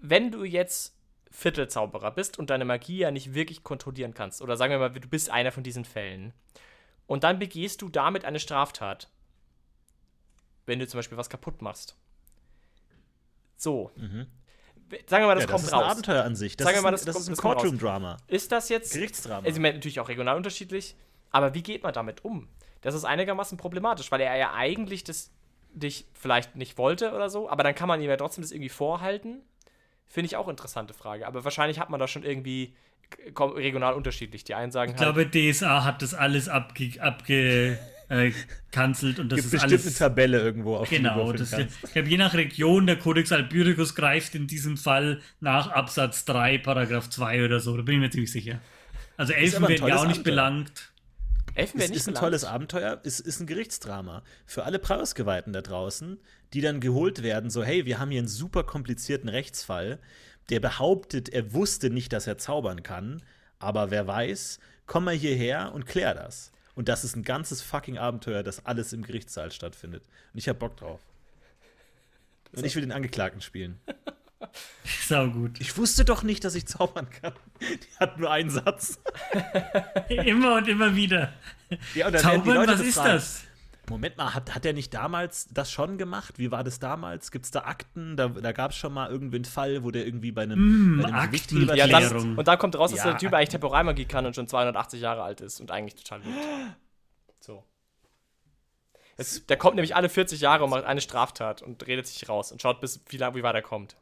wenn 0.00 0.30
du 0.30 0.44
jetzt 0.44 0.95
Viertelzauberer 1.30 2.10
bist 2.12 2.38
und 2.38 2.50
deine 2.50 2.64
Magie 2.64 2.98
ja 2.98 3.10
nicht 3.10 3.34
wirklich 3.34 3.62
kontrollieren 3.64 4.14
kannst, 4.14 4.42
oder 4.42 4.56
sagen 4.56 4.70
wir 4.72 4.78
mal, 4.78 4.90
du 4.90 5.08
bist 5.08 5.30
einer 5.30 5.52
von 5.52 5.62
diesen 5.62 5.84
Fällen, 5.84 6.32
und 7.06 7.22
dann 7.24 7.38
begehst 7.38 7.82
du 7.82 7.88
damit 7.88 8.24
eine 8.24 8.40
Straftat, 8.40 9.08
wenn 10.66 10.78
du 10.80 10.88
zum 10.88 10.98
Beispiel 10.98 11.16
was 11.18 11.30
kaputt 11.30 11.62
machst. 11.62 11.96
So. 13.56 13.90
Sagen 15.06 15.22
wir 15.22 15.26
mal, 15.26 15.34
das 15.34 15.44
Mhm. 15.44 15.46
ja, 15.46 15.46
kommt 15.46 15.52
das 15.52 15.62
ist 15.64 15.72
raus. 15.72 15.84
ein 15.84 15.90
Abenteuer 15.90 16.24
an 16.24 16.36
sich. 16.36 16.56
Das 16.56 16.64
Sagen 16.64 16.74
wir 16.74 16.78
ist, 16.78 16.82
mal, 16.82 16.88
ein, 16.90 16.92
das 16.92 17.16
ist 17.16 17.28
ein 17.28 17.32
das 17.32 17.38
kommt 17.40 17.54
raus. 17.56 17.62
Courtroom-Drama. 17.62 18.16
Ist 18.28 18.52
das 18.52 18.68
jetzt. 18.68 18.92
Gerichtsdrama. 18.92 19.46
Also, 19.46 19.60
natürlich 19.60 20.00
auch 20.00 20.08
regional 20.08 20.36
unterschiedlich. 20.36 20.96
Aber 21.30 21.54
wie 21.54 21.62
geht 21.62 21.82
man 21.82 21.92
damit 21.92 22.24
um? 22.24 22.48
Das 22.82 22.94
ist 22.94 23.04
einigermaßen 23.04 23.58
problematisch, 23.58 24.10
weil 24.12 24.20
er 24.20 24.36
ja 24.36 24.52
eigentlich 24.54 25.04
das 25.04 25.30
dich 25.72 26.06
vielleicht 26.14 26.56
nicht 26.56 26.78
wollte 26.78 27.12
oder 27.12 27.28
so, 27.28 27.50
aber 27.50 27.62
dann 27.62 27.74
kann 27.74 27.88
man 27.88 28.00
ihm 28.00 28.08
ja 28.08 28.16
trotzdem 28.16 28.42
das 28.42 28.50
irgendwie 28.52 28.68
vorhalten. 28.70 29.42
Finde 30.08 30.26
ich 30.26 30.36
auch 30.36 30.48
interessante 30.48 30.94
Frage. 30.94 31.26
Aber 31.26 31.44
wahrscheinlich 31.44 31.78
hat 31.78 31.90
man 31.90 32.00
das 32.00 32.10
schon 32.10 32.22
irgendwie 32.22 32.74
kom- 33.34 33.54
regional 33.54 33.94
unterschiedlich. 33.94 34.44
Die 34.44 34.54
einen 34.54 34.72
sagen 34.72 34.92
Ich 34.94 35.00
halt. 35.00 35.14
glaube, 35.14 35.30
DSA 35.52 35.84
hat 35.84 36.02
das 36.02 36.14
alles 36.14 36.48
abge 36.48 36.92
abge 37.00 37.78
äh, 38.08 38.32
und 38.76 39.32
das 39.32 39.40
gibt 39.42 39.54
ist 39.54 39.62
alles. 39.62 39.86
eine 39.86 39.94
Tabelle 39.94 40.38
irgendwo, 40.40 40.76
auf 40.76 40.88
Genau, 40.88 41.32
das, 41.32 41.52
ich 41.52 41.92
glaube, 41.92 42.08
je 42.08 42.16
nach 42.18 42.34
Region, 42.34 42.86
der 42.86 42.96
Codex 42.96 43.32
Albyricus 43.32 43.94
greift 43.94 44.34
in 44.34 44.46
diesem 44.46 44.76
Fall 44.76 45.20
nach 45.40 45.68
Absatz 45.70 46.24
3, 46.26 46.58
Paragraph 46.58 47.08
2 47.10 47.44
oder 47.44 47.58
so, 47.58 47.76
da 47.76 47.82
bin 47.82 47.96
ich 47.96 48.00
mir 48.00 48.10
ziemlich 48.10 48.30
sicher. 48.30 48.60
Also 49.16 49.32
Elfen 49.32 49.66
werden 49.66 49.88
ja 49.88 49.96
auch 49.96 50.02
nicht 50.06 50.18
Abenteuer. 50.20 50.22
belangt. 50.24 50.92
Elfen 51.56 51.80
Es 51.80 51.90
ist 51.90 52.06
ein 52.06 52.12
belangt. 52.12 52.18
tolles 52.18 52.44
Abenteuer, 52.44 53.00
es 53.04 53.18
ist 53.18 53.40
ein 53.40 53.46
Gerichtsdrama. 53.46 54.22
Für 54.44 54.64
alle 54.64 54.78
Preisgeweihten 54.78 55.52
da 55.52 55.62
draußen, 55.62 56.18
die 56.52 56.60
dann 56.60 56.80
geholt 56.80 57.22
werden, 57.22 57.50
so, 57.50 57.64
hey, 57.64 57.86
wir 57.86 57.98
haben 57.98 58.10
hier 58.10 58.20
einen 58.20 58.28
super 58.28 58.64
komplizierten 58.64 59.28
Rechtsfall, 59.28 59.98
der 60.50 60.60
behauptet, 60.60 61.30
er 61.30 61.54
wusste 61.54 61.90
nicht, 61.90 62.12
dass 62.12 62.26
er 62.26 62.38
zaubern 62.38 62.82
kann, 62.82 63.22
aber 63.58 63.90
wer 63.90 64.06
weiß, 64.06 64.60
komm 64.86 65.04
mal 65.04 65.14
hierher 65.14 65.72
und 65.72 65.86
klär 65.86 66.14
das. 66.14 66.52
Und 66.74 66.88
das 66.88 67.04
ist 67.04 67.16
ein 67.16 67.22
ganzes 67.22 67.62
fucking 67.62 67.96
Abenteuer, 67.96 68.42
das 68.42 68.66
alles 68.66 68.92
im 68.92 69.02
Gerichtssaal 69.02 69.50
stattfindet. 69.50 70.02
Und 70.34 70.38
ich 70.38 70.48
hab 70.48 70.58
Bock 70.58 70.76
drauf. 70.76 71.00
Und 72.54 72.64
ich 72.66 72.74
will 72.74 72.82
den 72.82 72.92
Angeklagten 72.92 73.40
spielen. 73.40 73.80
Sau 75.06 75.28
gut. 75.28 75.60
Ich 75.60 75.76
wusste 75.78 76.04
doch 76.04 76.22
nicht, 76.22 76.44
dass 76.44 76.54
ich 76.54 76.66
zaubern 76.66 77.08
kann. 77.10 77.32
Die 77.60 77.98
hat 77.98 78.18
nur 78.18 78.30
einen 78.30 78.50
Satz. 78.50 79.00
Immer 80.08 80.56
und 80.56 80.68
immer 80.68 80.94
wieder. 80.94 81.32
Ja, 81.94 82.06
und 82.06 82.12
dann 82.14 82.22
werden 82.24 82.42
die 82.42 82.48
Zaubern, 82.50 82.54
Leute 82.56 82.72
was 82.72 82.80
ist 82.80 82.96
das? 82.98 83.42
Moment 83.88 84.16
mal, 84.16 84.34
hat, 84.34 84.54
hat 84.54 84.66
er 84.66 84.72
nicht 84.72 84.92
damals 84.92 85.46
das 85.52 85.70
schon 85.70 85.96
gemacht? 85.96 86.38
Wie 86.38 86.50
war 86.50 86.64
das 86.64 86.80
damals? 86.80 87.30
Gibt 87.30 87.44
es 87.44 87.50
da 87.52 87.60
Akten? 87.60 88.16
Da, 88.16 88.28
da 88.28 88.50
gab 88.52 88.72
es 88.72 88.76
schon 88.76 88.92
mal 88.92 89.08
irgendwie 89.10 89.36
einen 89.36 89.44
Fall, 89.44 89.84
wo 89.84 89.90
der 89.92 90.04
irgendwie 90.04 90.32
bei 90.32 90.42
einem, 90.42 90.96
Mm, 90.96 91.02
bei 91.02 91.08
einem 91.08 91.76
Ja, 91.76 91.86
dann, 91.86 92.36
und 92.36 92.48
dann 92.48 92.58
kommt 92.58 92.76
raus, 92.76 92.90
dass 92.90 93.04
Ja. 93.04 93.10
der 93.12 93.18
Typ 93.18 93.32
eigentlich 93.32 93.50
Temporalmagie 93.50 94.04
kann 94.06 94.26
und 94.26 94.34
schon 94.34 94.48
280 94.48 95.00
Jahre 95.00 95.22
alt 95.22 95.40
ist 95.40 95.60
und 95.60 95.70
eigentlich 95.70 95.94
total 95.94 96.20
lügt. 96.22 96.36
So. 97.40 97.64
Jetzt, 99.18 99.48
der 99.48 99.56
kommt 99.56 99.76
nämlich 99.76 99.94
alle 99.94 100.08
40 100.08 100.40
Jahre 100.40 100.64
und 100.64 100.70
macht 100.70 100.84
eine 100.84 101.00
Straftat 101.00 101.62
und 101.62 101.86
redet 101.86 102.06
sich 102.08 102.28
raus 102.28 102.50
und 102.52 102.60
schaut, 102.60 102.80
bis 102.80 103.00
wie, 103.08 103.16
lang, 103.18 103.34
wie 103.36 103.42
weit 103.44 103.54
er 103.54 103.62
kommt. 103.62 103.96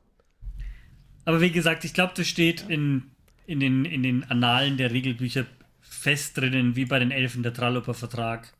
Aber 1.24 1.40
wie 1.40 1.50
gesagt, 1.50 1.84
ich 1.84 1.94
glaube, 1.94 2.12
das 2.16 2.26
steht 2.26 2.62
in, 2.68 3.10
in, 3.46 3.60
den, 3.60 3.84
in 3.84 4.02
den 4.02 4.24
Annalen 4.24 4.76
der 4.76 4.90
Regelbücher 4.90 5.46
fest 5.80 6.36
drinnen, 6.36 6.76
wie 6.76 6.84
bei 6.84 6.98
den 6.98 7.10
Elfen 7.10 7.42
der 7.42 7.54
Tralloper 7.54 7.94
Vertrag, 7.94 8.52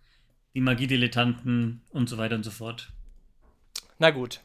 die 0.54 0.60
Magiedilettanten 0.60 1.82
und 1.90 2.08
so 2.08 2.16
weiter 2.16 2.36
und 2.36 2.44
so 2.44 2.50
fort. 2.50 2.92
Na 3.98 4.10
gut. 4.10 4.40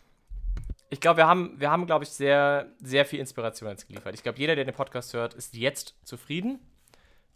Ich 0.89 0.99
glaube, 0.99 1.17
wir 1.17 1.27
haben, 1.27 1.59
wir 1.59 1.69
haben 1.69 1.85
glaube 1.85 2.03
ich, 2.03 2.09
sehr, 2.09 2.67
sehr 2.81 3.05
viel 3.05 3.19
Inspiration 3.19 3.69
jetzt 3.69 3.87
geliefert. 3.87 4.15
Ich 4.15 4.23
glaube, 4.23 4.39
jeder, 4.39 4.55
der 4.55 4.65
den 4.65 4.73
Podcast 4.73 5.13
hört, 5.13 5.35
ist 5.35 5.55
jetzt 5.55 5.95
zufrieden 6.03 6.59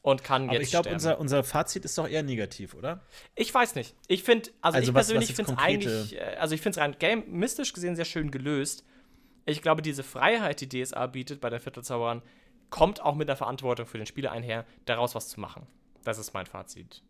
und 0.01 0.23
kann 0.23 0.49
Aber 0.49 0.53
jetzt 0.53 0.63
ich 0.65 0.71
glaube, 0.71 0.89
unser, 0.91 1.19
unser 1.19 1.43
Fazit 1.43 1.85
ist 1.85 1.97
doch 1.97 2.07
eher 2.07 2.23
negativ, 2.23 2.73
oder? 2.73 3.01
Ich 3.35 3.53
weiß 3.53 3.75
nicht. 3.75 3.95
Ich 4.07 4.23
finde, 4.23 4.49
also, 4.61 4.77
Also 4.77 4.89
ich 4.89 4.95
was- 4.95 5.07
persönlich 5.07 5.33
finde 5.35 5.51
es 5.53 5.57
eigentlich, 5.57 6.15
äh, 6.17 6.35
also 6.39 6.55
ich 6.55 6.61
finde 6.61 6.79
es 6.79 6.83
rein 6.83 6.95
gamemistisch 6.99 7.73
gesehen 7.73 7.95
sehr 7.95 8.05
schön 8.05 8.31
gelöst. 8.31 8.85
Ich 9.45 9.61
glaube, 9.61 9.81
diese 9.81 10.03
Freiheit, 10.03 10.61
die 10.61 10.69
DSA 10.69 11.07
bietet 11.07 11.41
bei 11.41 11.49
den 11.49 11.59
Viertelzauberern, 11.59 12.21
kommt 12.69 13.01
auch 13.01 13.15
mit 13.15 13.27
der 13.27 13.35
Verantwortung 13.35 13.85
für 13.85 13.97
den 13.97 14.07
Spieler 14.07 14.31
einher, 14.31 14.65
daraus 14.85 15.15
was 15.15 15.29
zu 15.29 15.39
machen. 15.39 15.67
Das 16.03 16.17
ist 16.17 16.33
mein 16.33 16.45
Fazit. 16.45 17.03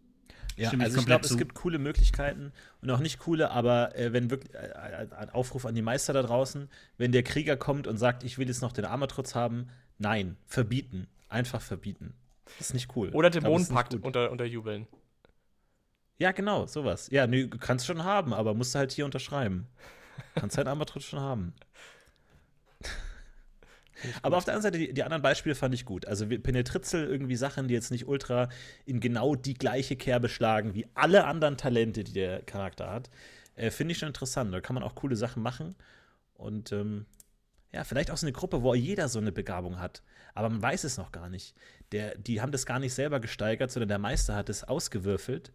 Ja, 0.56 0.68
Stimme 0.68 0.84
ich 0.84 0.90
also 0.90 1.00
ich 1.00 1.06
glaube, 1.06 1.26
es 1.26 1.38
gibt 1.38 1.56
coole 1.56 1.80
Möglichkeiten 1.80 2.52
und 2.82 2.90
auch 2.92 3.00
nicht 3.00 3.20
coole, 3.20 3.50
aber 3.50 3.96
äh, 3.96 4.14
wenn 4.14 4.30
wirklich 4.30 4.54
äh, 4.54 5.08
ein 5.18 5.30
Aufruf 5.32 5.66
an 5.66 5.74
die 5.74 5.82
Meister 5.82 6.14
da 6.14 6.22
draußen, 6.22 6.70
wenn 6.98 7.12
der 7.12 7.24
Krieger 7.24 7.58
kommt 7.58 7.88
und 7.88 7.98
sagt, 7.98 8.24
ich 8.24 8.38
will 8.38 8.48
jetzt 8.48 8.62
noch 8.62 8.72
den 8.72 8.86
Armatrutz 8.86 9.34
haben, 9.36 9.70
nein, 9.98 10.38
verbieten, 10.46 11.08
einfach 11.28 11.62
verbieten. 11.62 12.14
Das 12.60 12.68
ist 12.68 12.74
nicht 12.74 12.96
cool. 12.96 13.10
Oder 13.14 13.30
Dämonenpakt 13.30 13.96
unter, 13.96 14.32
unterjubeln. 14.32 14.88
Ja, 16.20 16.32
genau, 16.32 16.68
sowas. 16.68 17.10
Ja, 17.10 17.26
nö, 17.26 17.48
du 17.48 17.58
kannst 17.58 17.88
schon 17.88 18.04
haben, 18.04 18.34
aber 18.34 18.54
musst 18.54 18.76
du 18.76 18.80
halt 18.80 18.92
hier 18.92 19.06
unterschreiben. 19.06 19.68
Kannst 20.36 20.58
halt 20.58 20.68
Armatrutz 20.68 21.06
schon 21.06 21.20
haben. 21.20 21.54
Aber 24.22 24.38
auf 24.38 24.46
der 24.46 24.54
anderen 24.56 24.74
Seite, 24.74 24.86
die, 24.86 24.94
die 24.94 25.04
anderen 25.04 25.22
Beispiele 25.22 25.56
fand 25.56 25.74
ich 25.74 25.86
gut. 25.86 26.06
Also 26.08 26.28
Penetritzel, 26.28 27.08
irgendwie 27.08 27.36
Sachen, 27.36 27.68
die 27.68 27.74
jetzt 27.74 27.92
nicht 27.92 28.08
ultra 28.08 28.50
in 28.86 29.00
genau 29.00 29.36
die 29.36 29.54
gleiche 29.54 29.96
Kerbe 29.96 30.30
schlagen 30.30 30.74
wie 30.74 30.88
alle 30.94 31.26
anderen 31.26 31.58
Talente, 31.58 32.04
die 32.04 32.14
der 32.14 32.42
Charakter 32.42 32.90
hat, 32.90 33.10
äh, 33.56 33.72
finde 33.72 33.94
ich 33.94 34.00
schon 34.00 34.08
interessant. 34.08 34.54
Da 34.54 34.62
kann 34.62 34.74
man 34.74 34.84
auch 34.84 34.96
coole 34.96 35.16
Sachen 35.16 35.44
machen. 35.44 35.76
Und 36.36 36.72
ähm, 36.72 37.06
ja, 37.72 37.84
vielleicht 37.84 38.12
auch 38.12 38.18
so 38.18 38.26
eine 38.26 38.34
Gruppe, 38.34 38.62
wo 38.62 38.74
jeder 38.76 39.10
so 39.10 39.20
eine 39.20 39.32
Begabung 39.32 39.80
hat. 39.80 40.04
Aber 40.36 40.50
man 40.50 40.62
weiß 40.62 40.84
es 40.84 40.98
noch 40.98 41.12
gar 41.12 41.30
nicht. 41.30 41.56
Der, 41.92 42.18
die 42.18 42.42
haben 42.42 42.52
das 42.52 42.66
gar 42.66 42.80
nicht 42.80 42.94
selber 42.94 43.20
gesteigert, 43.20 43.72
sondern 43.72 43.90
der 43.90 44.00
Meister 44.00 44.36
hat 44.36 44.50
es 44.50 44.64
ausgewürfelt 44.64 45.52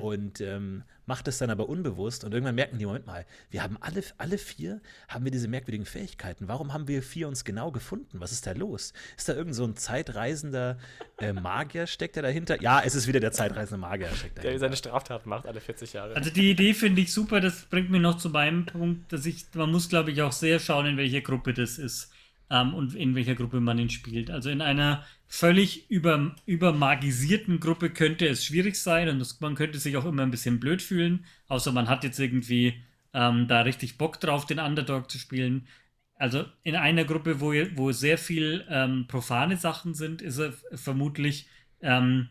und 0.00 0.40
ähm, 0.40 0.82
macht 1.04 1.28
es 1.28 1.38
dann 1.38 1.50
aber 1.50 1.68
unbewusst. 1.68 2.24
Und 2.24 2.32
irgendwann 2.32 2.56
merken 2.56 2.78
die, 2.78 2.86
Moment 2.86 3.06
mal, 3.06 3.24
wir 3.50 3.62
haben 3.62 3.76
alle, 3.80 4.02
alle 4.18 4.38
vier, 4.38 4.80
haben 5.08 5.24
wir 5.24 5.30
diese 5.30 5.46
merkwürdigen 5.46 5.86
Fähigkeiten. 5.86 6.48
Warum 6.48 6.72
haben 6.72 6.88
wir 6.88 7.02
vier 7.02 7.28
uns 7.28 7.44
genau 7.44 7.70
gefunden? 7.70 8.18
Was 8.18 8.32
ist 8.32 8.46
da 8.48 8.52
los? 8.52 8.94
Ist 9.16 9.28
da 9.28 9.34
irgend 9.34 9.54
so 9.54 9.64
ein 9.64 9.76
zeitreisender 9.76 10.78
äh, 11.18 11.32
Magier, 11.32 11.86
steckt 11.86 12.16
der 12.16 12.22
dahinter? 12.24 12.60
Ja, 12.60 12.80
es 12.84 12.94
ist 12.96 13.06
wieder 13.06 13.20
der 13.20 13.32
zeitreisende 13.32 13.78
Magier, 13.78 14.08
steckt 14.08 14.38
Der 14.38 14.44
dahinter. 14.44 14.60
seine 14.60 14.76
Straftaten 14.76 15.28
macht 15.28 15.46
alle 15.46 15.60
40 15.60 15.92
Jahre. 15.92 16.16
Also 16.16 16.30
die 16.30 16.50
Idee 16.50 16.74
finde 16.74 17.02
ich 17.02 17.12
super, 17.12 17.40
das 17.40 17.66
bringt 17.66 17.90
mich 17.90 18.00
noch 18.00 18.16
zu 18.16 18.30
meinem 18.30 18.66
Punkt, 18.66 19.12
dass 19.12 19.24
ich, 19.26 19.46
man 19.54 19.70
muss 19.70 19.88
glaube 19.88 20.10
ich 20.10 20.22
auch 20.22 20.32
sehr 20.32 20.58
schauen, 20.58 20.86
in 20.86 20.96
welcher 20.96 21.20
Gruppe 21.20 21.54
das 21.54 21.78
ist 21.78 22.10
ähm, 22.50 22.74
und 22.74 22.94
in 22.94 23.14
welcher 23.14 23.34
Gruppe 23.34 23.60
man 23.60 23.78
ihn 23.78 23.90
spielt. 23.90 24.30
Also 24.30 24.50
in 24.50 24.60
einer 24.60 25.04
völlig 25.26 25.90
über, 25.90 26.34
übermagisierten 26.46 27.60
Gruppe 27.60 27.90
könnte 27.90 28.26
es 28.26 28.44
schwierig 28.44 28.76
sein 28.76 29.08
und 29.08 29.18
das, 29.18 29.40
man 29.40 29.54
könnte 29.54 29.78
sich 29.78 29.96
auch 29.96 30.04
immer 30.04 30.22
ein 30.22 30.30
bisschen 30.30 30.60
blöd 30.60 30.82
fühlen, 30.82 31.24
außer 31.48 31.72
man 31.72 31.88
hat 31.88 32.04
jetzt 32.04 32.18
irgendwie 32.18 32.82
ähm, 33.12 33.48
da 33.48 33.62
richtig 33.62 33.98
Bock 33.98 34.20
drauf, 34.20 34.46
den 34.46 34.58
Underdog 34.58 35.10
zu 35.10 35.18
spielen. 35.18 35.66
Also 36.14 36.44
in 36.62 36.76
einer 36.76 37.04
Gruppe, 37.04 37.40
wo, 37.40 37.52
wo 37.74 37.92
sehr 37.92 38.18
viel 38.18 38.64
ähm, 38.70 39.06
profane 39.06 39.56
Sachen 39.56 39.94
sind, 39.94 40.22
ist 40.22 40.38
er 40.38 40.52
vermutlich 40.72 41.48
ähm, 41.80 42.28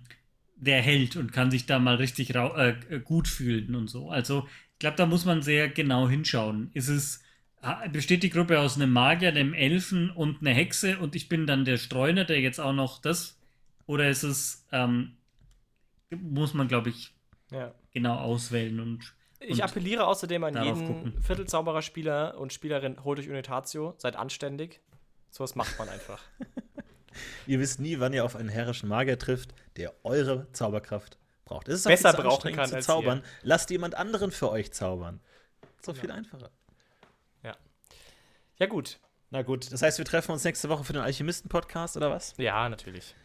der 0.55 0.81
Held 0.81 1.15
und 1.17 1.33
kann 1.33 1.51
sich 1.51 1.65
da 1.65 1.79
mal 1.79 1.95
richtig 1.95 2.33
äh, 2.33 2.75
gut 3.03 3.27
fühlen 3.27 3.75
und 3.75 3.89
so. 3.89 4.09
Also 4.09 4.47
ich 4.73 4.79
glaube, 4.79 4.97
da 4.97 5.05
muss 5.05 5.25
man 5.25 5.41
sehr 5.41 5.69
genau 5.69 6.09
hinschauen. 6.09 6.71
Ist 6.73 6.87
es 6.87 7.24
besteht 7.91 8.23
die 8.23 8.29
Gruppe 8.29 8.59
aus 8.59 8.75
einem 8.75 8.91
Magier, 8.91 9.29
einem 9.29 9.53
Elfen 9.53 10.09
und 10.11 10.41
einer 10.41 10.53
Hexe 10.53 10.97
und 10.99 11.15
ich 11.15 11.29
bin 11.29 11.47
dann 11.47 11.65
der 11.65 11.77
Streuner, 11.77 12.25
der 12.25 12.39
jetzt 12.39 12.59
auch 12.59 12.73
noch 12.73 12.99
das 12.99 13.37
oder 13.87 14.09
ist 14.09 14.23
es 14.23 14.65
ähm, 14.71 15.17
muss 16.09 16.53
man 16.53 16.67
glaube 16.67 16.89
ich 16.89 17.13
ja. 17.51 17.73
genau 17.91 18.17
auswählen 18.17 18.79
und 18.79 19.13
Ich 19.39 19.53
und 19.53 19.61
appelliere 19.61 20.05
außerdem 20.07 20.43
an 20.43 20.63
jeden 20.63 20.87
gucken. 20.87 21.21
Viertelzauberer-Spieler 21.21 22.37
und 22.37 22.53
Spielerin, 22.53 23.03
holt 23.03 23.19
euch 23.19 23.29
Unitatio, 23.29 23.95
seid 23.97 24.15
anständig. 24.15 24.81
So 25.29 25.43
was 25.43 25.55
macht 25.55 25.77
man 25.77 25.89
einfach. 25.89 26.21
Ihr 27.47 27.59
wisst 27.59 27.79
nie, 27.79 27.99
wann 27.99 28.13
ihr 28.13 28.25
auf 28.25 28.35
einen 28.35 28.49
herrischen 28.49 28.89
Magier 28.89 29.17
trifft, 29.17 29.53
der 29.77 29.93
eure 30.03 30.47
Zauberkraft 30.51 31.17
braucht. 31.45 31.69
Es 31.69 31.79
ist 31.79 31.87
Besser 31.87 32.13
brauchen 32.13 32.53
kann 32.53 32.67
zu 32.67 32.75
als 32.75 32.85
zaubern. 32.85 33.23
Lasst 33.41 33.69
jemand 33.69 33.95
anderen 33.95 34.31
für 34.31 34.49
euch 34.49 34.73
zaubern. 34.73 35.21
So 35.81 35.93
viel 35.93 36.11
einfacher. 36.11 36.49
Ja, 38.59 38.67
gut. 38.67 38.99
Na 39.31 39.41
gut, 39.41 39.71
das 39.71 39.81
heißt, 39.81 39.97
wir 39.97 40.05
treffen 40.05 40.31
uns 40.31 40.43
nächste 40.43 40.69
Woche 40.69 40.83
für 40.83 40.93
den 40.93 41.01
Alchemisten-Podcast 41.01 41.97
oder 41.97 42.09
was? 42.11 42.35
Ja, 42.37 42.69
natürlich. 42.69 43.15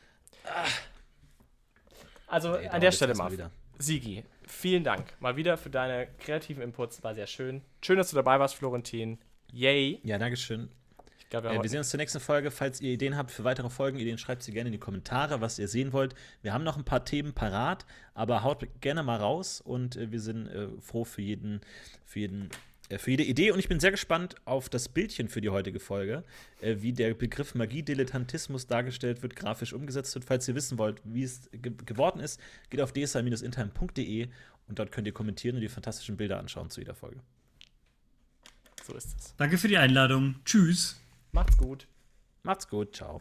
Also 2.27 2.57
Nee, 2.57 2.69
an 2.69 2.81
der 2.81 2.93
Stelle 2.93 3.15
mal. 3.15 3.31
wieder. 3.31 3.51
Sigi, 3.79 4.25
vielen 4.47 4.85
Dank 4.85 5.15
mal 5.21 5.37
wieder 5.37 5.57
für 5.57 5.71
deine 5.71 6.09
kreativen 6.19 6.63
Inputs. 6.63 7.03
War 7.03 7.15
sehr 7.15 7.27
schön. 7.27 7.63
Schön, 7.83 7.97
dass 7.99 8.11
du 8.11 8.17
dabei 8.17 8.39
warst, 8.39 8.55
Florentin. 8.57 9.19
Yay. 9.53 10.01
Ja, 10.05 10.19
Dankeschön. 10.19 10.71
Ich 11.19 11.29
glaube, 11.31 11.49
wir 11.51 11.59
Äh, 11.59 11.63
wir 11.63 11.71
sehen 11.71 11.79
uns 11.79 11.91
zur 11.91 11.99
nächsten 11.99 12.21
Folge. 12.21 12.51
Falls 12.51 12.81
ihr 12.81 12.93
Ideen 12.93 13.17
habt 13.17 13.31
für 13.31 13.45
weitere 13.45 13.71
Folgenideen, 13.71 14.19
schreibt 14.19 14.43
sie 14.43 14.53
gerne 14.53 14.69
in 14.69 14.73
die 14.73 14.79
Kommentare, 14.79 15.41
was 15.41 15.59
ihr 15.59 15.69
sehen 15.69 15.93
wollt. 15.93 16.15
Wir 16.43 16.53
haben 16.53 16.65
noch 16.65 16.77
ein 16.77 16.85
paar 16.85 17.05
Themen 17.05 17.33
parat, 17.35 17.87
aber 18.15 18.43
haut 18.43 18.67
gerne 18.81 19.03
mal 19.03 19.17
raus 19.19 19.61
und 19.61 19.97
äh, 19.97 20.11
wir 20.13 20.21
sind 20.21 20.49
äh, 20.49 20.69
froh 20.81 21.05
für 21.05 21.23
jeden, 21.23 21.61
für 22.05 22.21
jeden, 22.21 22.51
für 22.99 23.13
jede 23.13 23.23
Idee. 23.23 23.51
Und 23.53 23.59
ich 23.59 23.69
bin 23.69 23.81
sehr 23.81 23.91
gespannt 23.91 24.35
auf 24.45 24.69
das 24.69 24.89
Bildchen 24.89 25.29
für 25.29 25.41
die 25.41 25.49
heutige 25.49 25.81
Folge, 25.81 26.25
äh, 26.61 26.77
wie 26.81 26.93
der 26.93 27.15
Begriff 27.15 27.55
Magie-Dilettantismus 27.55 28.67
dargestellt 28.67 29.23
wird, 29.23 29.37
grafisch 29.37 29.73
umgesetzt 29.73 30.15
wird. 30.15 30.25
Falls 30.25 30.49
ihr 30.49 30.55
wissen 30.55 30.79
wollt, 30.79 31.01
wie 31.05 31.23
es 31.23 31.49
ge 31.53 31.73
geworden 31.87 32.21
ist, 32.21 32.41
geht 32.71 32.81
auf 32.81 32.93
dsa-intime.de 32.93 34.29
und 34.69 34.79
dort 34.79 34.93
könnt 34.93 35.07
ihr 35.07 35.13
kommentieren 35.13 35.57
und 35.57 35.63
die 35.63 35.69
fantastischen 35.69 36.17
Bilder 36.17 36.39
anschauen 36.39 36.71
zu 36.71 36.81
jeder 36.81 36.95
Folge. 36.95 37.21
so 38.87 38.95
ist 38.95 39.19
es. 39.19 39.35
danke 39.37 39.59
für 39.59 39.69
die 39.69 39.79
Einladung. 39.79 40.37
Tschüss. 40.45 41.01
Macht's 41.33 41.57
gut. 41.57 41.87
Macht's 42.43 42.69
gut, 42.69 42.97
ciao. 42.97 43.21